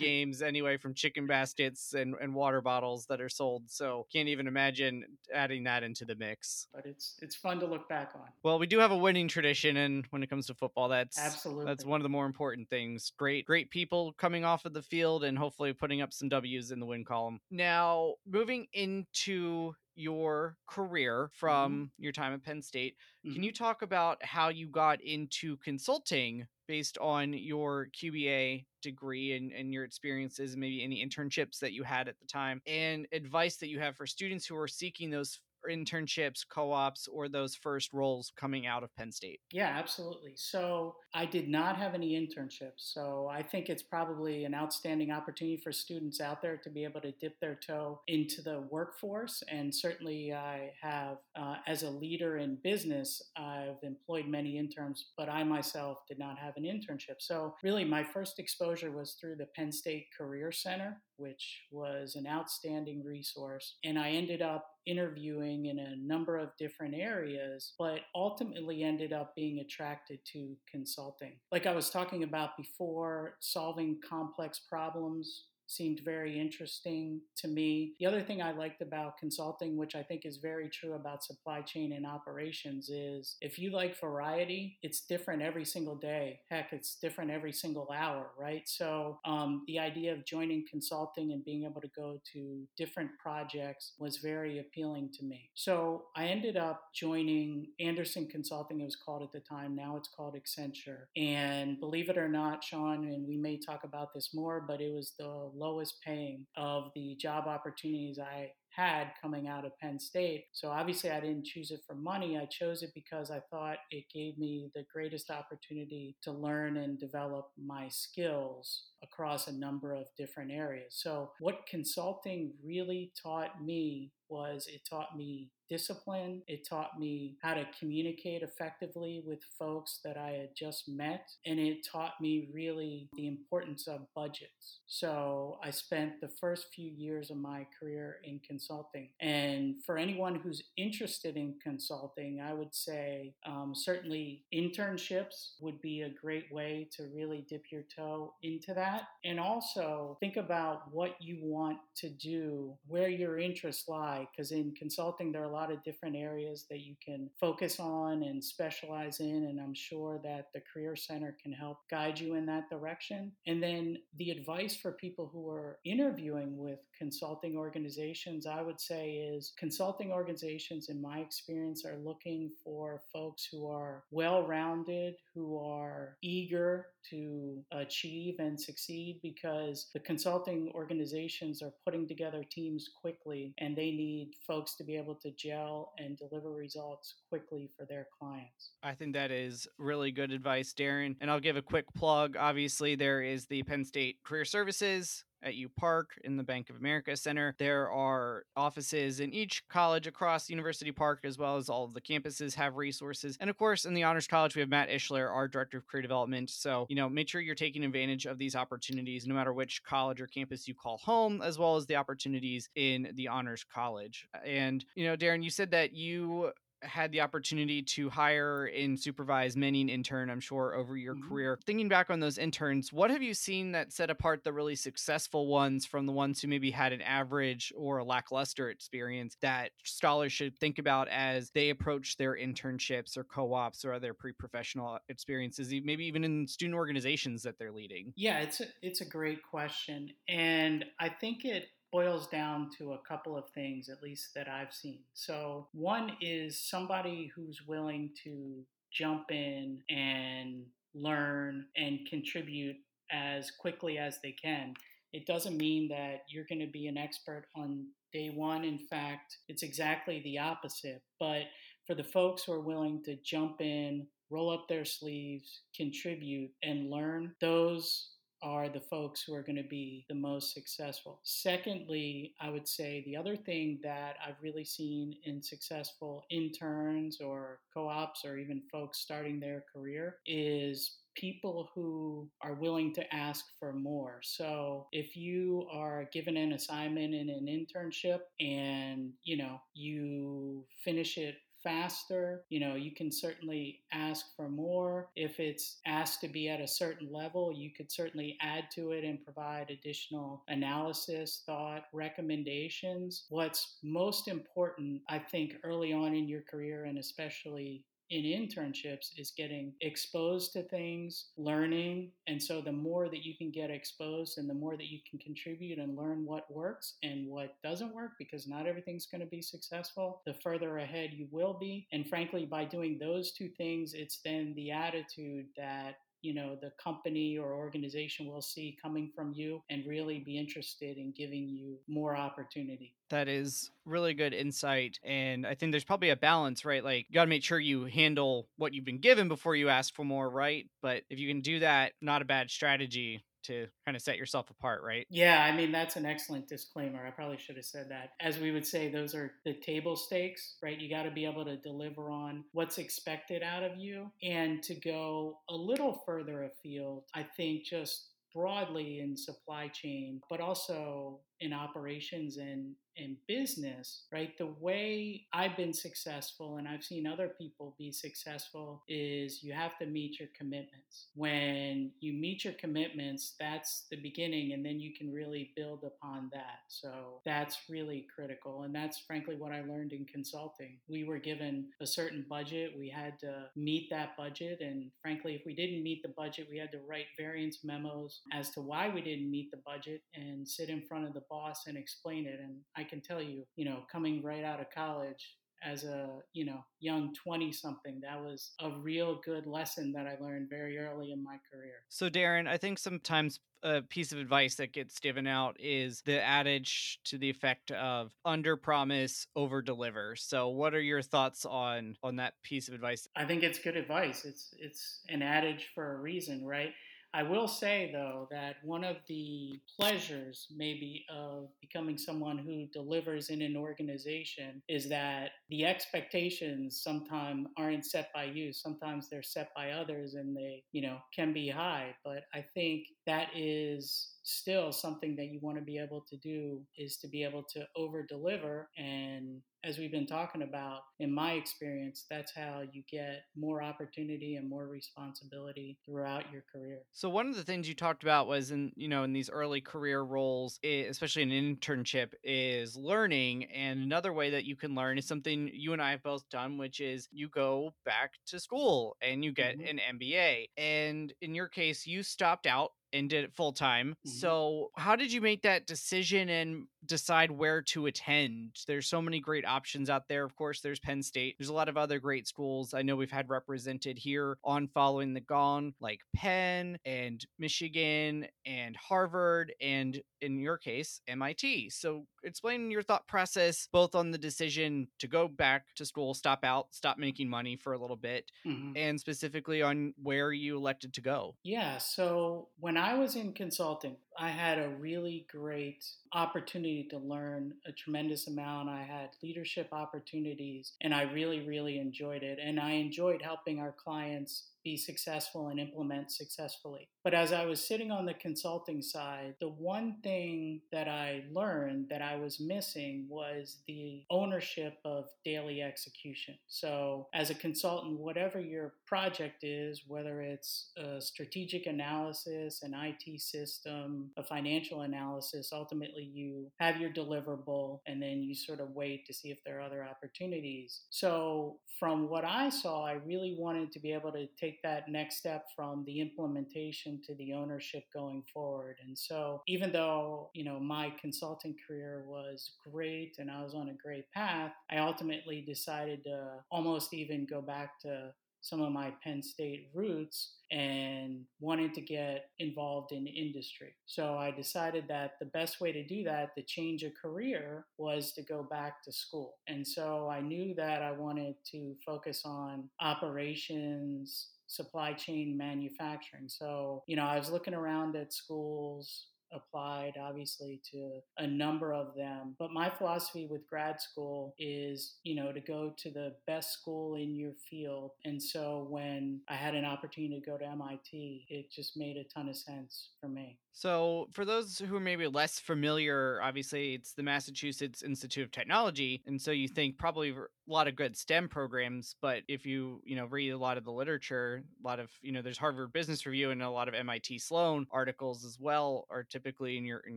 games 0.00 0.42
anyway 0.42 0.76
from 0.76 0.94
chicken 0.94 1.26
baskets 1.26 1.94
and, 1.94 2.14
and 2.20 2.34
water 2.34 2.60
bottles 2.60 3.06
that 3.06 3.20
are 3.20 3.28
sold. 3.28 3.64
So 3.68 4.06
can't 4.12 4.28
even 4.28 4.46
imagine 4.46 5.04
adding 5.32 5.64
that 5.64 5.82
into 5.82 6.04
the 6.04 6.17
mix. 6.18 6.66
But 6.72 6.86
it's 6.86 7.16
it's 7.22 7.36
fun 7.36 7.60
to 7.60 7.66
look 7.66 7.88
back 7.88 8.12
on. 8.14 8.28
Well, 8.42 8.58
we 8.58 8.66
do 8.66 8.78
have 8.78 8.90
a 8.90 8.96
winning 8.96 9.28
tradition, 9.28 9.76
and 9.76 10.04
when 10.10 10.22
it 10.22 10.30
comes 10.30 10.46
to 10.46 10.54
football, 10.54 10.88
that's 10.88 11.18
absolutely 11.18 11.66
that's 11.66 11.84
one 11.84 12.00
of 12.00 12.02
the 12.02 12.08
more 12.08 12.26
important 12.26 12.68
things. 12.68 13.12
Great, 13.16 13.46
great 13.46 13.70
people 13.70 14.14
coming 14.18 14.44
off 14.44 14.64
of 14.64 14.72
the 14.72 14.82
field, 14.82 15.24
and 15.24 15.38
hopefully 15.38 15.72
putting 15.72 16.00
up 16.00 16.12
some 16.12 16.28
W's 16.28 16.70
in 16.70 16.80
the 16.80 16.86
win 16.86 17.04
column. 17.04 17.40
Now, 17.50 18.14
moving 18.26 18.66
into 18.72 19.74
your 19.98 20.56
career 20.66 21.24
mm-hmm. 21.24 21.38
from 21.38 21.72
mm-hmm. 21.72 22.02
your 22.02 22.12
time 22.12 22.32
at 22.32 22.44
Penn 22.44 22.62
State. 22.62 22.96
Mm-hmm. 23.26 23.34
Can 23.34 23.42
you 23.42 23.52
talk 23.52 23.82
about 23.82 24.24
how 24.24 24.48
you 24.48 24.68
got 24.68 25.00
into 25.02 25.56
consulting 25.58 26.46
based 26.68 26.98
on 26.98 27.32
your 27.32 27.88
QBA 28.00 28.66
degree 28.82 29.32
and, 29.32 29.52
and 29.52 29.72
your 29.72 29.84
experiences, 29.84 30.56
maybe 30.56 30.84
any 30.84 31.04
internships 31.04 31.58
that 31.58 31.72
you 31.72 31.82
had 31.82 32.08
at 32.08 32.18
the 32.20 32.26
time, 32.26 32.60
and 32.66 33.06
advice 33.12 33.56
that 33.56 33.68
you 33.68 33.80
have 33.80 33.96
for 33.96 34.06
students 34.06 34.46
who 34.46 34.56
are 34.56 34.68
seeking 34.68 35.10
those 35.10 35.40
internships, 35.68 36.44
co 36.48 36.72
ops, 36.72 37.08
or 37.08 37.28
those 37.28 37.54
first 37.54 37.92
roles 37.92 38.32
coming 38.36 38.66
out 38.66 38.82
of 38.82 38.94
Penn 38.96 39.12
State? 39.12 39.40
Yeah, 39.52 39.68
absolutely. 39.68 40.32
So 40.36 40.96
I 41.14 41.26
did 41.26 41.48
not 41.48 41.76
have 41.76 41.94
any 41.94 42.12
internships. 42.12 42.78
So 42.78 43.28
I 43.30 43.42
think 43.42 43.68
it's 43.68 43.82
probably 43.82 44.44
an 44.44 44.54
outstanding 44.54 45.10
opportunity 45.10 45.56
for 45.56 45.72
students 45.72 46.20
out 46.20 46.42
there 46.42 46.56
to 46.58 46.70
be 46.70 46.84
able 46.84 47.00
to 47.00 47.12
dip 47.12 47.38
their 47.40 47.54
toe 47.54 48.00
into 48.06 48.42
the 48.42 48.60
workforce. 48.70 49.42
And 49.50 49.74
certainly, 49.74 50.32
I 50.32 50.72
have, 50.80 51.18
uh, 51.36 51.56
as 51.66 51.82
a 51.82 51.90
leader 51.90 52.38
in 52.38 52.58
business, 52.62 53.22
I've 53.36 53.82
employed 53.82 54.26
many 54.26 54.58
interns, 54.58 55.06
but 55.16 55.28
I 55.28 55.44
myself 55.44 55.98
did 56.08 56.18
not 56.18 56.38
have 56.38 56.56
an 56.56 56.64
internship. 56.64 57.16
So 57.20 57.54
really, 57.62 57.84
my 57.84 58.04
first 58.04 58.38
exposure 58.38 58.90
was 58.90 59.14
through 59.14 59.36
the 59.36 59.46
Penn 59.54 59.72
State 59.72 60.06
Career 60.16 60.52
Center, 60.52 61.02
which 61.18 61.62
was 61.70 62.14
an 62.16 62.26
outstanding 62.26 63.04
resource. 63.04 63.76
And 63.84 63.98
I 63.98 64.10
ended 64.10 64.42
up 64.42 64.66
interviewing 64.86 65.66
in 65.66 65.78
a 65.78 65.96
number 65.96 66.38
of 66.38 66.56
different 66.58 66.94
areas, 66.94 67.74
but 67.78 68.00
ultimately 68.14 68.82
ended 68.82 69.12
up 69.12 69.34
being 69.36 69.60
attracted 69.60 70.20
to 70.32 70.56
consulting. 70.70 71.34
Like 71.52 71.66
I 71.66 71.74
was 71.74 71.90
talking 71.90 72.22
about 72.22 72.56
before, 72.56 73.34
solving 73.40 74.00
complex 74.08 74.60
problems 74.68 75.44
seemed 75.68 76.00
very 76.04 76.38
interesting 76.38 77.20
to 77.36 77.48
me. 77.48 77.94
The 78.00 78.06
other 78.06 78.22
thing 78.22 78.42
I 78.42 78.52
liked 78.52 78.82
about 78.82 79.18
consulting, 79.18 79.76
which 79.76 79.94
I 79.94 80.02
think 80.02 80.24
is 80.24 80.38
very 80.38 80.68
true 80.68 80.94
about 80.94 81.22
supply 81.22 81.60
chain 81.60 81.92
and 81.92 82.06
operations, 82.06 82.88
is 82.88 83.36
if 83.40 83.58
you 83.58 83.70
like 83.70 84.00
variety, 84.00 84.78
it's 84.82 85.02
different 85.02 85.42
every 85.42 85.64
single 85.64 85.96
day. 85.96 86.40
Heck, 86.50 86.72
it's 86.72 86.96
different 86.96 87.30
every 87.30 87.52
single 87.52 87.88
hour, 87.94 88.30
right? 88.38 88.62
So 88.66 89.18
um, 89.24 89.62
the 89.66 89.78
idea 89.78 90.12
of 90.12 90.24
joining 90.24 90.64
consulting 90.70 91.32
and 91.32 91.44
being 91.44 91.64
able 91.64 91.80
to 91.80 91.90
go 91.96 92.20
to 92.32 92.66
different 92.76 93.10
projects 93.22 93.92
was 93.98 94.18
very 94.18 94.58
appealing 94.58 95.10
to 95.18 95.24
me. 95.24 95.50
So 95.54 96.04
I 96.16 96.26
ended 96.26 96.56
up 96.56 96.82
joining 96.94 97.66
Andersen 97.78 98.26
Consulting, 98.26 98.80
it 98.80 98.84
was 98.84 98.96
called 98.96 99.22
at 99.22 99.32
the 99.32 99.40
time. 99.40 99.76
Now 99.76 99.96
it's 99.96 100.08
called 100.08 100.34
Accenture. 100.34 101.04
And 101.16 101.78
believe 101.78 102.08
it 102.08 102.18
or 102.18 102.28
not, 102.28 102.64
Sean, 102.64 103.04
and 103.08 103.26
we 103.26 103.36
may 103.36 103.58
talk 103.58 103.84
about 103.84 104.14
this 104.14 104.30
more, 104.34 104.64
but 104.66 104.80
it 104.80 104.92
was 104.92 105.12
the 105.18 105.50
lowest 105.58 105.96
paying 106.04 106.46
of 106.56 106.90
the 106.94 107.16
job 107.20 107.46
opportunities 107.46 108.18
I 108.18 108.50
had 108.70 109.10
coming 109.20 109.48
out 109.48 109.64
of 109.64 109.76
Penn 109.78 109.98
State. 109.98 110.44
So 110.52 110.68
obviously, 110.70 111.10
I 111.10 111.20
didn't 111.20 111.46
choose 111.46 111.70
it 111.70 111.80
for 111.86 111.94
money. 111.94 112.38
I 112.38 112.46
chose 112.46 112.82
it 112.82 112.90
because 112.94 113.30
I 113.30 113.40
thought 113.50 113.78
it 113.90 114.04
gave 114.14 114.38
me 114.38 114.70
the 114.74 114.84
greatest 114.92 115.30
opportunity 115.30 116.16
to 116.22 116.32
learn 116.32 116.76
and 116.76 116.98
develop 116.98 117.48
my 117.62 117.88
skills 117.88 118.84
across 119.02 119.48
a 119.48 119.52
number 119.52 119.94
of 119.94 120.06
different 120.16 120.52
areas. 120.52 120.96
So, 121.02 121.30
what 121.40 121.66
consulting 121.68 122.52
really 122.64 123.12
taught 123.20 123.62
me 123.62 124.12
was 124.28 124.68
it 124.68 124.82
taught 124.88 125.16
me 125.16 125.50
discipline. 125.68 126.42
It 126.46 126.66
taught 126.68 126.98
me 126.98 127.36
how 127.42 127.54
to 127.54 127.66
communicate 127.78 128.42
effectively 128.42 129.22
with 129.26 129.40
folks 129.58 130.00
that 130.04 130.16
I 130.16 130.30
had 130.30 130.56
just 130.56 130.88
met. 130.88 131.28
And 131.46 131.58
it 131.58 131.86
taught 131.86 132.20
me 132.20 132.48
really 132.52 133.08
the 133.16 133.26
importance 133.26 133.86
of 133.86 134.06
budgets. 134.14 134.80
So 134.86 135.58
I 135.62 135.70
spent 135.70 136.20
the 136.20 136.30
first 136.40 136.66
few 136.74 136.90
years 136.90 137.30
of 137.30 137.36
my 137.36 137.66
career 137.78 138.16
in 138.24 138.40
consulting. 138.46 139.08
And 139.20 139.76
for 139.84 139.98
anyone 139.98 140.36
who's 140.36 140.62
interested 140.76 141.36
in 141.36 141.54
consulting, 141.62 142.40
I 142.40 142.54
would 142.54 142.74
say 142.74 143.34
um, 143.46 143.72
certainly 143.74 144.44
internships 144.54 145.52
would 145.60 145.80
be 145.80 146.02
a 146.02 146.08
great 146.08 146.52
way 146.52 146.88
to 146.96 147.08
really 147.14 147.44
dip 147.48 147.64
your 147.70 147.84
toe 147.94 148.34
into 148.42 148.74
that. 148.74 149.02
And 149.24 149.38
also 149.38 150.16
think 150.20 150.36
about 150.36 150.92
what 150.92 151.16
you 151.20 151.38
want 151.42 151.78
to 151.96 152.08
do, 152.08 152.74
where 152.86 153.08
your 153.08 153.38
interests 153.38 153.88
lie, 153.88 154.28
because 154.30 154.52
in 154.52 154.74
consulting, 154.78 155.32
there 155.32 155.42
are 155.42 155.46
a 155.46 155.48
lot 155.48 155.57
of 155.70 155.82
different 155.82 156.16
areas 156.16 156.66
that 156.70 156.80
you 156.80 156.94
can 157.04 157.28
focus 157.40 157.78
on 157.80 158.22
and 158.22 158.42
specialize 158.42 159.20
in. 159.20 159.46
And 159.48 159.60
I'm 159.60 159.74
sure 159.74 160.20
that 160.24 160.46
the 160.54 160.62
Career 160.72 160.96
Center 160.96 161.36
can 161.42 161.52
help 161.52 161.78
guide 161.90 162.18
you 162.18 162.34
in 162.34 162.46
that 162.46 162.70
direction. 162.70 163.32
And 163.46 163.62
then 163.62 163.98
the 164.16 164.30
advice 164.30 164.76
for 164.76 164.92
people 164.92 165.28
who 165.32 165.50
are 165.50 165.78
interviewing 165.84 166.56
with 166.56 166.78
consulting 166.96 167.56
organizations, 167.56 168.46
I 168.46 168.62
would 168.62 168.80
say, 168.80 169.12
is 169.12 169.52
consulting 169.58 170.12
organizations, 170.12 170.88
in 170.88 171.00
my 171.00 171.18
experience, 171.18 171.84
are 171.84 171.98
looking 172.04 172.50
for 172.64 173.02
folks 173.12 173.48
who 173.50 173.68
are 173.68 174.04
well 174.10 174.46
rounded, 174.46 175.14
who 175.34 175.58
are 175.58 176.16
eager 176.22 176.86
to 177.10 177.62
achieve 177.72 178.36
and 178.38 178.60
succeed 178.60 179.20
because 179.22 179.88
the 179.94 180.00
consulting 180.00 180.70
organizations 180.74 181.62
are 181.62 181.72
putting 181.84 182.06
together 182.06 182.42
teams 182.50 182.90
quickly 183.00 183.54
and 183.58 183.76
they 183.76 183.90
need 183.90 184.32
folks 184.46 184.74
to 184.76 184.84
be 184.84 184.96
able 184.96 185.14
to 185.14 185.30
gel 185.48 185.92
and 185.98 186.18
deliver 186.18 186.50
results 186.50 187.14
quickly 187.28 187.70
for 187.76 187.86
their 187.86 188.06
clients. 188.18 188.72
I 188.82 188.94
think 188.94 189.14
that 189.14 189.30
is 189.30 189.66
really 189.78 190.10
good 190.10 190.30
advice, 190.30 190.72
Darren. 190.72 191.16
And 191.20 191.30
I'll 191.30 191.40
give 191.40 191.56
a 191.56 191.62
quick 191.62 191.86
plug. 191.94 192.36
Obviously, 192.38 192.94
there 192.94 193.22
is 193.22 193.46
the 193.46 193.62
Penn 193.62 193.84
State 193.84 194.16
Career 194.24 194.44
Services 194.44 195.24
at 195.42 195.54
U 195.54 195.68
Park 195.68 196.18
in 196.24 196.36
the 196.36 196.42
Bank 196.42 196.70
of 196.70 196.76
America 196.76 197.16
Center. 197.16 197.54
There 197.58 197.90
are 197.90 198.44
offices 198.56 199.20
in 199.20 199.32
each 199.32 199.66
college 199.68 200.06
across 200.06 200.50
University 200.50 200.92
Park, 200.92 201.20
as 201.24 201.38
well 201.38 201.56
as 201.56 201.68
all 201.68 201.84
of 201.84 201.94
the 201.94 202.00
campuses 202.00 202.54
have 202.54 202.76
resources. 202.76 203.36
And 203.40 203.48
of 203.48 203.56
course, 203.56 203.84
in 203.84 203.94
the 203.94 204.02
Honors 204.02 204.26
College, 204.26 204.54
we 204.54 204.60
have 204.60 204.68
Matt 204.68 204.90
Ishler, 204.90 205.30
our 205.30 205.48
Director 205.48 205.78
of 205.78 205.86
Career 205.86 206.02
Development. 206.02 206.50
So, 206.50 206.86
you 206.88 206.96
know, 206.96 207.08
make 207.08 207.28
sure 207.28 207.40
you're 207.40 207.54
taking 207.54 207.84
advantage 207.84 208.26
of 208.26 208.38
these 208.38 208.56
opportunities, 208.56 209.26
no 209.26 209.34
matter 209.34 209.52
which 209.52 209.82
college 209.84 210.20
or 210.20 210.26
campus 210.26 210.66
you 210.66 210.74
call 210.74 210.98
home, 210.98 211.42
as 211.42 211.58
well 211.58 211.76
as 211.76 211.86
the 211.86 211.96
opportunities 211.96 212.68
in 212.74 213.10
the 213.14 213.28
Honors 213.28 213.64
College. 213.64 214.26
And, 214.44 214.84
you 214.94 215.06
know, 215.06 215.16
Darren, 215.16 215.42
you 215.44 215.50
said 215.50 215.70
that 215.70 215.92
you 215.92 216.52
had 216.82 217.12
the 217.12 217.20
opportunity 217.20 217.82
to 217.82 218.10
hire 218.10 218.66
and 218.66 218.98
supervise 218.98 219.56
many 219.56 219.80
an 219.80 219.88
intern, 219.88 220.30
I'm 220.30 220.40
sure, 220.40 220.74
over 220.74 220.96
your 220.96 221.14
mm-hmm. 221.14 221.28
career. 221.28 221.58
Thinking 221.64 221.88
back 221.88 222.10
on 222.10 222.20
those 222.20 222.38
interns, 222.38 222.92
what 222.92 223.10
have 223.10 223.22
you 223.22 223.34
seen 223.34 223.72
that 223.72 223.92
set 223.92 224.10
apart 224.10 224.44
the 224.44 224.52
really 224.52 224.76
successful 224.76 225.46
ones 225.46 225.86
from 225.86 226.06
the 226.06 226.12
ones 226.12 226.40
who 226.40 226.48
maybe 226.48 226.70
had 226.70 226.92
an 226.92 227.02
average 227.02 227.72
or 227.76 227.98
a 227.98 228.04
lackluster 228.04 228.70
experience 228.70 229.36
that 229.40 229.70
scholars 229.84 230.32
should 230.32 230.56
think 230.58 230.78
about 230.78 231.08
as 231.08 231.50
they 231.50 231.70
approach 231.70 232.16
their 232.16 232.36
internships 232.36 233.16
or 233.16 233.24
co 233.24 233.52
ops 233.54 233.84
or 233.84 233.92
other 233.92 234.14
pre 234.14 234.32
professional 234.32 234.98
experiences, 235.08 235.72
maybe 235.84 236.04
even 236.04 236.24
in 236.24 236.46
student 236.46 236.76
organizations 236.76 237.42
that 237.42 237.58
they're 237.58 237.72
leading? 237.72 238.12
Yeah, 238.16 238.40
it's 238.40 238.60
a, 238.60 238.66
it's 238.82 239.00
a 239.00 239.04
great 239.04 239.42
question. 239.42 240.10
And 240.28 240.84
I 241.00 241.08
think 241.08 241.44
it 241.44 241.68
boils 241.92 242.26
down 242.28 242.70
to 242.78 242.92
a 242.92 242.98
couple 243.08 243.36
of 243.36 243.48
things, 243.50 243.88
at 243.88 244.02
least 244.02 244.34
that 244.34 244.48
I've 244.48 244.72
seen. 244.72 245.00
So, 245.14 245.68
one 245.72 246.12
is 246.20 246.60
somebody 246.60 247.30
who's 247.34 247.62
willing 247.66 248.10
to 248.24 248.64
jump 248.92 249.30
in 249.30 249.82
and 249.88 250.64
learn 250.94 251.66
and 251.76 252.00
contribute 252.08 252.76
as 253.10 253.50
quickly 253.50 253.98
as 253.98 254.18
they 254.22 254.32
can. 254.32 254.74
It 255.12 255.26
doesn't 255.26 255.56
mean 255.56 255.88
that 255.88 256.24
you're 256.28 256.44
going 256.48 256.60
to 256.60 256.66
be 256.66 256.86
an 256.86 256.98
expert 256.98 257.46
on 257.56 257.86
day 258.12 258.30
one. 258.30 258.64
In 258.64 258.78
fact, 258.78 259.38
it's 259.48 259.62
exactly 259.62 260.20
the 260.22 260.38
opposite. 260.38 261.02
But 261.18 261.44
for 261.86 261.94
the 261.94 262.04
folks 262.04 262.44
who 262.44 262.52
are 262.52 262.60
willing 262.60 263.02
to 263.04 263.16
jump 263.24 263.60
in, 263.60 264.06
roll 264.30 264.50
up 264.50 264.68
their 264.68 264.84
sleeves, 264.84 265.62
contribute, 265.74 266.50
and 266.62 266.90
learn, 266.90 267.34
those 267.40 268.10
are 268.42 268.68
the 268.68 268.80
folks 268.80 269.22
who 269.22 269.34
are 269.34 269.42
going 269.42 269.56
to 269.56 269.68
be 269.68 270.04
the 270.08 270.14
most 270.14 270.52
successful. 270.52 271.20
Secondly, 271.24 272.34
I 272.40 272.50
would 272.50 272.68
say 272.68 273.02
the 273.04 273.16
other 273.16 273.36
thing 273.36 273.80
that 273.82 274.16
I've 274.26 274.42
really 274.42 274.64
seen 274.64 275.14
in 275.24 275.42
successful 275.42 276.24
interns 276.30 277.20
or 277.20 277.60
co 277.72 277.88
ops 277.88 278.24
or 278.24 278.38
even 278.38 278.62
folks 278.70 278.98
starting 278.98 279.40
their 279.40 279.64
career 279.72 280.16
is 280.26 280.98
people 281.14 281.70
who 281.74 282.28
are 282.42 282.54
willing 282.54 282.94
to 282.94 283.14
ask 283.14 283.46
for 283.58 283.72
more. 283.72 284.20
So 284.22 284.86
if 284.92 285.16
you 285.16 285.66
are 285.72 286.08
given 286.12 286.36
an 286.36 286.52
assignment 286.52 287.14
in 287.14 287.28
an 287.28 287.46
internship 287.46 288.20
and 288.40 289.10
you 289.24 289.36
know 289.36 289.60
you 289.74 290.64
finish 290.84 291.18
it 291.18 291.36
faster. 291.62 292.44
You 292.48 292.60
know, 292.60 292.74
you 292.74 292.92
can 292.92 293.10
certainly 293.10 293.80
ask 293.92 294.26
for 294.36 294.48
more. 294.48 295.08
If 295.16 295.40
it's 295.40 295.78
asked 295.86 296.20
to 296.22 296.28
be 296.28 296.48
at 296.48 296.60
a 296.60 296.68
certain 296.68 297.12
level, 297.12 297.52
you 297.52 297.70
could 297.70 297.90
certainly 297.90 298.36
add 298.40 298.70
to 298.72 298.92
it 298.92 299.04
and 299.04 299.22
provide 299.22 299.70
additional 299.70 300.42
analysis, 300.48 301.42
thought, 301.46 301.84
recommendations. 301.92 303.24
What's 303.28 303.78
most 303.82 304.28
important, 304.28 305.02
I 305.08 305.18
think, 305.18 305.56
early 305.64 305.92
on 305.92 306.14
in 306.14 306.28
your 306.28 306.42
career 306.42 306.84
and 306.84 306.98
especially 306.98 307.84
in 308.10 308.24
internships 308.24 309.10
is 309.16 309.32
getting 309.36 309.72
exposed 309.80 310.52
to 310.52 310.62
things, 310.62 311.26
learning. 311.36 312.10
And 312.26 312.42
so 312.42 312.60
the 312.60 312.72
more 312.72 313.08
that 313.08 313.24
you 313.24 313.36
can 313.36 313.50
get 313.50 313.70
exposed 313.70 314.38
and 314.38 314.48
the 314.48 314.54
more 314.54 314.76
that 314.76 314.90
you 314.90 315.00
can 315.08 315.18
contribute 315.18 315.78
and 315.78 315.96
learn 315.96 316.24
what 316.24 316.50
works 316.50 316.94
and 317.02 317.26
what 317.28 317.56
doesn't 317.62 317.94
work, 317.94 318.12
because 318.18 318.48
not 318.48 318.66
everything's 318.66 319.06
going 319.06 319.20
to 319.20 319.26
be 319.26 319.42
successful, 319.42 320.22
the 320.26 320.34
further 320.42 320.78
ahead 320.78 321.10
you 321.12 321.28
will 321.30 321.56
be. 321.58 321.86
And 321.92 322.08
frankly, 322.08 322.46
by 322.46 322.64
doing 322.64 322.98
those 322.98 323.32
two 323.32 323.48
things, 323.56 323.94
it's 323.94 324.20
then 324.24 324.54
the 324.56 324.70
attitude 324.70 325.46
that 325.56 325.96
you 326.22 326.34
know 326.34 326.56
the 326.60 326.72
company 326.82 327.38
or 327.38 327.54
organization 327.54 328.26
will 328.26 328.42
see 328.42 328.76
coming 328.82 329.10
from 329.14 329.32
you 329.34 329.62
and 329.70 329.86
really 329.86 330.20
be 330.20 330.38
interested 330.38 330.96
in 330.96 331.12
giving 331.16 331.48
you 331.48 331.78
more 331.88 332.16
opportunity. 332.16 332.94
That 333.10 333.28
is 333.28 333.70
really 333.84 334.12
good 334.12 334.34
insight 334.34 334.98
and 335.02 335.46
i 335.46 335.54
think 335.54 335.72
there's 335.72 335.84
probably 335.84 336.10
a 336.10 336.16
balance 336.16 336.64
right? 336.64 336.84
Like 336.84 337.06
you 337.08 337.14
got 337.14 337.24
to 337.24 337.30
make 337.30 337.42
sure 337.42 337.58
you 337.58 337.86
handle 337.86 338.48
what 338.56 338.74
you've 338.74 338.84
been 338.84 339.00
given 339.00 339.28
before 339.28 339.56
you 339.56 339.68
ask 339.68 339.94
for 339.94 340.04
more 340.04 340.28
right? 340.28 340.66
But 340.82 341.04
if 341.08 341.18
you 341.18 341.28
can 341.28 341.40
do 341.40 341.60
that 341.60 341.92
not 342.02 342.22
a 342.22 342.26
bad 342.26 342.50
strategy 342.50 343.24
to 343.44 343.66
kind 343.84 343.96
of 343.96 344.02
set 344.02 344.16
yourself 344.16 344.50
apart, 344.50 344.82
right? 344.82 345.06
Yeah, 345.10 345.42
I 345.42 345.54
mean, 345.54 345.72
that's 345.72 345.96
an 345.96 346.06
excellent 346.06 346.48
disclaimer. 346.48 347.06
I 347.06 347.10
probably 347.10 347.38
should 347.38 347.56
have 347.56 347.64
said 347.64 347.86
that. 347.90 348.10
As 348.20 348.38
we 348.38 348.50
would 348.50 348.66
say, 348.66 348.90
those 348.90 349.14
are 349.14 349.32
the 349.44 349.54
table 349.54 349.96
stakes, 349.96 350.56
right? 350.62 350.78
You 350.78 350.90
got 350.90 351.04
to 351.04 351.10
be 351.10 351.24
able 351.24 351.44
to 351.44 351.56
deliver 351.56 352.10
on 352.10 352.44
what's 352.52 352.78
expected 352.78 353.42
out 353.42 353.62
of 353.62 353.78
you. 353.78 354.10
And 354.22 354.62
to 354.64 354.74
go 354.74 355.38
a 355.48 355.54
little 355.54 356.02
further 356.06 356.44
afield, 356.44 357.04
I 357.14 357.22
think 357.36 357.64
just 357.64 358.10
broadly 358.34 359.00
in 359.00 359.16
supply 359.16 359.68
chain, 359.68 360.20
but 360.28 360.40
also 360.40 361.20
in 361.40 361.52
operations 361.52 362.36
and 362.36 362.74
in 362.98 363.16
business, 363.28 364.06
right? 364.12 364.36
The 364.38 364.52
way 364.60 365.26
I've 365.32 365.56
been 365.56 365.72
successful 365.72 366.56
and 366.56 366.66
I've 366.66 366.82
seen 366.82 367.06
other 367.06 367.28
people 367.38 367.76
be 367.78 367.92
successful 367.92 368.82
is 368.88 369.42
you 369.42 369.52
have 369.52 369.78
to 369.78 369.86
meet 369.86 370.18
your 370.18 370.28
commitments. 370.36 371.06
When 371.14 371.92
you 372.00 372.12
meet 372.12 372.44
your 372.44 372.54
commitments, 372.54 373.34
that's 373.38 373.86
the 373.90 373.96
beginning, 373.96 374.52
and 374.52 374.64
then 374.64 374.80
you 374.80 374.92
can 374.92 375.12
really 375.12 375.52
build 375.54 375.84
upon 375.84 376.28
that. 376.32 376.62
So 376.66 377.20
that's 377.24 377.56
really 377.68 378.06
critical. 378.12 378.62
And 378.62 378.74
that's 378.74 378.98
frankly 378.98 379.36
what 379.36 379.52
I 379.52 379.60
learned 379.60 379.92
in 379.92 380.04
consulting. 380.04 380.78
We 380.88 381.04
were 381.04 381.18
given 381.18 381.68
a 381.80 381.86
certain 381.86 382.26
budget, 382.28 382.72
we 382.76 382.88
had 382.88 383.18
to 383.20 383.44
meet 383.54 383.88
that 383.90 384.16
budget. 384.16 384.60
And 384.60 384.90
frankly, 385.00 385.34
if 385.34 385.42
we 385.46 385.54
didn't 385.54 385.84
meet 385.84 386.02
the 386.02 386.14
budget, 386.16 386.48
we 386.50 386.58
had 386.58 386.72
to 386.72 386.80
write 386.88 387.06
variance 387.16 387.58
memos 387.62 388.22
as 388.32 388.50
to 388.50 388.60
why 388.60 388.88
we 388.88 389.02
didn't 389.02 389.30
meet 389.30 389.52
the 389.52 389.62
budget 389.64 390.02
and 390.14 390.48
sit 390.48 390.68
in 390.68 390.82
front 390.82 391.06
of 391.06 391.14
the 391.14 391.22
boss 391.28 391.66
and 391.66 391.76
explain 391.76 392.26
it. 392.26 392.40
And 392.40 392.56
I 392.76 392.84
can 392.84 393.00
tell 393.00 393.22
you, 393.22 393.44
you 393.56 393.64
know, 393.64 393.84
coming 393.90 394.22
right 394.22 394.44
out 394.44 394.60
of 394.60 394.66
college 394.74 395.36
as 395.62 395.84
a, 395.84 396.08
you 396.32 396.44
know, 396.44 396.64
young 396.80 397.12
20 397.14 397.52
something, 397.52 398.00
that 398.02 398.20
was 398.20 398.52
a 398.60 398.70
real 398.70 399.20
good 399.24 399.46
lesson 399.46 399.92
that 399.92 400.06
I 400.06 400.16
learned 400.22 400.48
very 400.48 400.78
early 400.78 401.12
in 401.12 401.22
my 401.22 401.36
career. 401.52 401.82
So, 401.88 402.08
Darren, 402.08 402.46
I 402.46 402.56
think 402.56 402.78
sometimes 402.78 403.40
a 403.62 403.82
piece 403.82 404.12
of 404.12 404.18
advice 404.18 404.54
that 404.56 404.72
gets 404.72 405.00
given 405.00 405.26
out 405.26 405.56
is 405.58 406.02
the 406.02 406.22
adage 406.22 407.00
to 407.04 407.18
the 407.18 407.28
effect 407.28 407.70
of 407.72 408.12
under 408.24 408.56
promise 408.56 409.26
over 409.34 409.60
deliver 409.60 410.14
so 410.14 410.48
what 410.48 410.74
are 410.74 410.80
your 410.80 411.02
thoughts 411.02 411.44
on 411.44 411.96
on 412.02 412.16
that 412.16 412.34
piece 412.44 412.68
of 412.68 412.74
advice 412.74 413.08
i 413.16 413.24
think 413.24 413.42
it's 413.42 413.58
good 413.58 413.76
advice 413.76 414.24
it's 414.24 414.54
it's 414.58 415.00
an 415.08 415.22
adage 415.22 415.70
for 415.74 415.94
a 415.94 415.96
reason 415.96 416.44
right 416.44 416.72
I 417.14 417.22
will 417.22 417.48
say, 417.48 417.90
though, 417.92 418.28
that 418.30 418.56
one 418.62 418.84
of 418.84 418.96
the 419.08 419.58
pleasures, 419.78 420.46
maybe, 420.54 421.06
of 421.10 421.48
becoming 421.60 421.96
someone 421.96 422.38
who 422.38 422.66
delivers 422.72 423.30
in 423.30 423.40
an 423.40 423.56
organization 423.56 424.62
is 424.68 424.88
that 424.90 425.30
the 425.48 425.64
expectations 425.64 426.82
sometimes 426.82 427.48
aren't 427.56 427.86
set 427.86 428.12
by 428.12 428.24
you. 428.24 428.52
Sometimes 428.52 429.08
they're 429.08 429.22
set 429.22 429.48
by 429.56 429.70
others 429.70 430.14
and 430.14 430.36
they, 430.36 430.62
you 430.72 430.82
know, 430.82 430.98
can 431.14 431.32
be 431.32 431.48
high. 431.48 431.94
But 432.04 432.24
I 432.34 432.44
think 432.54 432.84
that 433.06 433.28
is 433.34 434.16
still 434.22 434.70
something 434.70 435.16
that 435.16 435.28
you 435.28 435.38
want 435.40 435.56
to 435.56 435.64
be 435.64 435.78
able 435.78 436.04
to 436.10 436.16
do 436.18 436.60
is 436.76 436.98
to 436.98 437.08
be 437.08 437.24
able 437.24 437.42
to 437.54 437.66
over 437.74 438.02
deliver 438.02 438.68
and 438.76 439.40
as 439.64 439.78
we've 439.78 439.90
been 439.90 440.06
talking 440.06 440.42
about 440.42 440.80
in 441.00 441.12
my 441.12 441.32
experience 441.32 442.04
that's 442.10 442.32
how 442.34 442.62
you 442.72 442.82
get 442.90 443.24
more 443.36 443.62
opportunity 443.62 444.36
and 444.36 444.48
more 444.48 444.66
responsibility 444.66 445.78
throughout 445.84 446.24
your 446.32 446.42
career. 446.52 446.80
So 446.92 447.08
one 447.08 447.28
of 447.28 447.36
the 447.36 447.42
things 447.42 447.68
you 447.68 447.74
talked 447.74 448.02
about 448.02 448.26
was 448.26 448.50
in 448.50 448.72
you 448.76 448.88
know 448.88 449.04
in 449.04 449.12
these 449.12 449.30
early 449.30 449.60
career 449.60 450.02
roles 450.02 450.58
especially 450.64 451.22
an 451.22 451.30
internship 451.30 452.12
is 452.22 452.76
learning. 452.76 453.44
And 453.44 453.80
another 453.80 454.12
way 454.12 454.30
that 454.30 454.44
you 454.44 454.56
can 454.56 454.74
learn 454.74 454.98
is 454.98 455.06
something 455.06 455.50
you 455.52 455.72
and 455.72 455.82
i 455.82 455.90
have 455.90 456.02
both 456.02 456.28
done 456.30 456.58
which 456.58 456.80
is 456.80 457.08
you 457.12 457.28
go 457.28 457.74
back 457.84 458.12
to 458.26 458.40
school 458.40 458.96
and 459.02 459.24
you 459.24 459.32
get 459.32 459.58
mm-hmm. 459.58 459.78
an 459.78 459.98
mba 459.98 460.48
and 460.56 461.12
in 461.20 461.34
your 461.34 461.48
case 461.48 461.86
you 461.86 462.02
stopped 462.02 462.46
out 462.46 462.72
and 462.92 463.10
did 463.10 463.24
it 463.24 463.32
full 463.34 463.52
time. 463.52 463.96
Mm-hmm. 464.06 464.18
So, 464.18 464.70
how 464.76 464.96
did 464.96 465.12
you 465.12 465.20
make 465.20 465.42
that 465.42 465.66
decision 465.66 466.28
and 466.28 466.66
decide 466.86 467.30
where 467.30 467.62
to 467.62 467.86
attend? 467.86 468.56
There's 468.66 468.88
so 468.88 469.02
many 469.02 469.20
great 469.20 469.44
options 469.44 469.90
out 469.90 470.08
there. 470.08 470.24
Of 470.24 470.36
course, 470.36 470.60
there's 470.60 470.80
Penn 470.80 471.02
State. 471.02 471.36
There's 471.38 471.48
a 471.48 471.54
lot 471.54 471.68
of 471.68 471.76
other 471.76 471.98
great 471.98 472.26
schools. 472.26 472.74
I 472.74 472.82
know 472.82 472.96
we've 472.96 473.10
had 473.10 473.28
represented 473.28 473.98
here 473.98 474.38
on 474.44 474.68
Following 474.68 475.14
the 475.14 475.20
Gong, 475.20 475.74
like 475.80 476.00
Penn 476.14 476.78
and 476.84 477.24
Michigan 477.38 478.26
and 478.46 478.76
Harvard, 478.76 479.52
and 479.60 480.00
in 480.20 480.38
your 480.38 480.58
case, 480.58 481.00
MIT. 481.06 481.70
So, 481.70 482.06
explain 482.24 482.70
your 482.70 482.82
thought 482.82 483.06
process 483.06 483.68
both 483.72 483.94
on 483.94 484.10
the 484.10 484.18
decision 484.18 484.88
to 484.98 485.06
go 485.06 485.28
back 485.28 485.66
to 485.76 485.84
school, 485.84 486.14
stop 486.14 486.44
out, 486.44 486.68
stop 486.70 486.98
making 486.98 487.28
money 487.28 487.56
for 487.56 487.72
a 487.72 487.78
little 487.78 487.96
bit, 487.96 488.30
mm-hmm. 488.46 488.72
and 488.76 488.98
specifically 488.98 489.62
on 489.62 489.94
where 490.02 490.32
you 490.32 490.56
elected 490.56 490.94
to 490.94 491.00
go. 491.00 491.36
Yeah. 491.44 491.78
So, 491.78 492.48
when 492.58 492.77
I 492.78 492.94
was 492.94 493.16
in 493.16 493.32
consulting, 493.32 493.96
I 494.18 494.30
had 494.30 494.58
a 494.58 494.68
really 494.68 495.26
great 495.30 495.84
opportunity 496.12 496.86
to 496.90 496.98
learn 496.98 497.54
a 497.66 497.72
tremendous 497.72 498.26
amount. 498.26 498.68
I 498.68 498.82
had 498.82 499.10
leadership 499.22 499.68
opportunities 499.72 500.72
and 500.80 500.94
I 500.94 501.02
really, 501.02 501.46
really 501.46 501.78
enjoyed 501.78 502.22
it. 502.22 502.38
And 502.42 502.58
I 502.58 502.72
enjoyed 502.72 503.22
helping 503.22 503.58
our 503.60 503.72
clients 503.72 504.48
be 504.68 504.76
successful 504.76 505.48
and 505.48 505.58
implement 505.58 506.12
successfully. 506.12 506.88
But 507.02 507.14
as 507.14 507.32
I 507.32 507.46
was 507.46 507.66
sitting 507.66 507.90
on 507.90 508.04
the 508.04 508.12
consulting 508.12 508.82
side, 508.82 509.34
the 509.40 509.48
one 509.48 509.96
thing 510.02 510.60
that 510.72 510.88
I 510.88 511.24
learned 511.32 511.86
that 511.88 512.02
I 512.02 512.16
was 512.16 512.38
missing 512.38 513.06
was 513.08 513.60
the 513.66 514.04
ownership 514.10 514.78
of 514.84 515.06
daily 515.24 515.62
execution. 515.62 516.34
So, 516.48 517.08
as 517.14 517.30
a 517.30 517.34
consultant, 517.34 517.98
whatever 517.98 518.40
your 518.40 518.74
project 518.84 519.42
is, 519.42 519.84
whether 519.86 520.20
it's 520.20 520.72
a 520.76 521.00
strategic 521.00 521.64
analysis, 521.66 522.62
an 522.62 522.74
IT 522.74 523.20
system, 523.22 524.10
a 524.18 524.22
financial 524.22 524.82
analysis, 524.82 525.50
ultimately 525.50 526.04
you 526.04 526.50
have 526.60 526.76
your 526.76 526.90
deliverable 526.90 527.80
and 527.86 528.02
then 528.02 528.22
you 528.22 528.34
sort 528.34 528.60
of 528.60 528.72
wait 528.72 529.06
to 529.06 529.14
see 529.14 529.30
if 529.30 529.38
there 529.44 529.58
are 529.58 529.62
other 529.62 529.86
opportunities. 529.88 530.82
So, 530.90 531.58
from 531.78 532.08
what 532.08 532.24
I 532.24 532.48
saw, 532.48 532.84
I 532.84 532.94
really 533.06 533.36
wanted 533.38 533.72
to 533.72 533.78
be 533.78 533.92
able 533.92 534.12
to 534.12 534.26
take 534.38 534.57
that 534.62 534.88
next 534.88 535.16
step 535.16 535.46
from 535.54 535.84
the 535.84 536.00
implementation 536.00 537.00
to 537.06 537.14
the 537.16 537.32
ownership 537.32 537.84
going 537.92 538.22
forward. 538.32 538.76
And 538.86 538.96
so, 538.96 539.42
even 539.46 539.72
though, 539.72 540.30
you 540.34 540.44
know, 540.44 540.58
my 540.58 540.92
consulting 541.00 541.56
career 541.66 542.04
was 542.06 542.52
great 542.70 543.16
and 543.18 543.30
I 543.30 543.42
was 543.42 543.54
on 543.54 543.68
a 543.68 543.74
great 543.74 544.10
path, 544.12 544.52
I 544.70 544.78
ultimately 544.78 545.42
decided 545.42 546.04
to 546.04 546.44
almost 546.50 546.94
even 546.94 547.26
go 547.26 547.40
back 547.40 547.78
to 547.80 548.12
some 548.40 548.60
of 548.62 548.72
my 548.72 548.92
Penn 549.02 549.22
State 549.22 549.68
roots 549.74 550.36
and 550.50 551.24
wanted 551.40 551.74
to 551.74 551.80
get 551.80 552.30
involved 552.38 552.92
in 552.92 553.06
industry. 553.06 553.74
So 553.86 554.16
I 554.16 554.30
decided 554.30 554.86
that 554.88 555.12
the 555.20 555.26
best 555.26 555.60
way 555.60 555.72
to 555.72 555.84
do 555.84 556.04
that, 556.04 556.34
to 556.36 556.42
change 556.42 556.84
a 556.84 556.90
career, 556.90 557.66
was 557.76 558.12
to 558.12 558.22
go 558.22 558.42
back 558.42 558.82
to 558.84 558.92
school. 558.92 559.34
And 559.48 559.66
so 559.66 560.08
I 560.08 560.20
knew 560.20 560.54
that 560.54 560.82
I 560.82 560.92
wanted 560.92 561.34
to 561.52 561.74
focus 561.84 562.22
on 562.24 562.70
operations, 562.80 564.28
supply 564.48 564.92
chain 564.92 565.36
manufacturing. 565.36 566.28
So, 566.28 566.82
you 566.86 566.96
know, 566.96 567.04
I 567.04 567.16
was 567.16 567.30
looking 567.30 567.54
around 567.54 567.94
at 567.94 568.12
schools, 568.12 569.06
applied 569.32 569.92
obviously 570.00 570.60
to 570.72 571.00
a 571.18 571.26
number 571.26 571.72
of 571.72 571.94
them 571.94 572.34
but 572.38 572.52
my 572.52 572.70
philosophy 572.70 573.26
with 573.30 573.46
grad 573.46 573.80
school 573.80 574.34
is 574.38 574.96
you 575.02 575.14
know 575.14 575.32
to 575.32 575.40
go 575.40 575.72
to 575.76 575.90
the 575.90 576.14
best 576.26 576.52
school 576.52 576.94
in 576.94 577.14
your 577.14 577.32
field 577.50 577.92
and 578.04 578.22
so 578.22 578.66
when 578.70 579.20
i 579.28 579.34
had 579.34 579.54
an 579.54 579.64
opportunity 579.64 580.18
to 580.18 580.26
go 580.26 580.38
to 580.38 580.44
mit 580.44 581.24
it 581.28 581.50
just 581.50 581.76
made 581.76 581.96
a 581.96 582.04
ton 582.04 582.28
of 582.28 582.36
sense 582.36 582.90
for 583.00 583.08
me 583.08 583.38
so, 583.58 584.06
for 584.12 584.24
those 584.24 584.56
who 584.56 584.76
are 584.76 584.80
maybe 584.80 585.08
less 585.08 585.40
familiar, 585.40 586.20
obviously 586.22 586.74
it's 586.74 586.92
the 586.92 587.02
Massachusetts 587.02 587.82
Institute 587.82 588.24
of 588.24 588.30
Technology, 588.30 589.02
and 589.04 589.20
so 589.20 589.32
you 589.32 589.48
think 589.48 589.78
probably 589.78 590.10
a 590.10 590.26
lot 590.46 590.68
of 590.68 590.76
good 590.76 590.96
STEM 590.96 591.28
programs. 591.28 591.96
But 592.00 592.22
if 592.28 592.46
you 592.46 592.80
you 592.84 592.94
know 592.94 593.06
read 593.06 593.30
a 593.30 593.36
lot 593.36 593.58
of 593.58 593.64
the 593.64 593.72
literature, 593.72 594.44
a 594.64 594.64
lot 594.64 594.78
of 594.78 594.92
you 595.02 595.10
know 595.10 595.22
there's 595.22 595.38
Harvard 595.38 595.72
Business 595.72 596.06
Review 596.06 596.30
and 596.30 596.40
a 596.40 596.48
lot 596.48 596.68
of 596.68 596.74
MIT 596.74 597.18
Sloan 597.18 597.66
articles 597.72 598.24
as 598.24 598.38
well 598.38 598.86
are 598.90 599.02
typically 599.02 599.58
in 599.58 599.64
your 599.64 599.80
in 599.80 599.96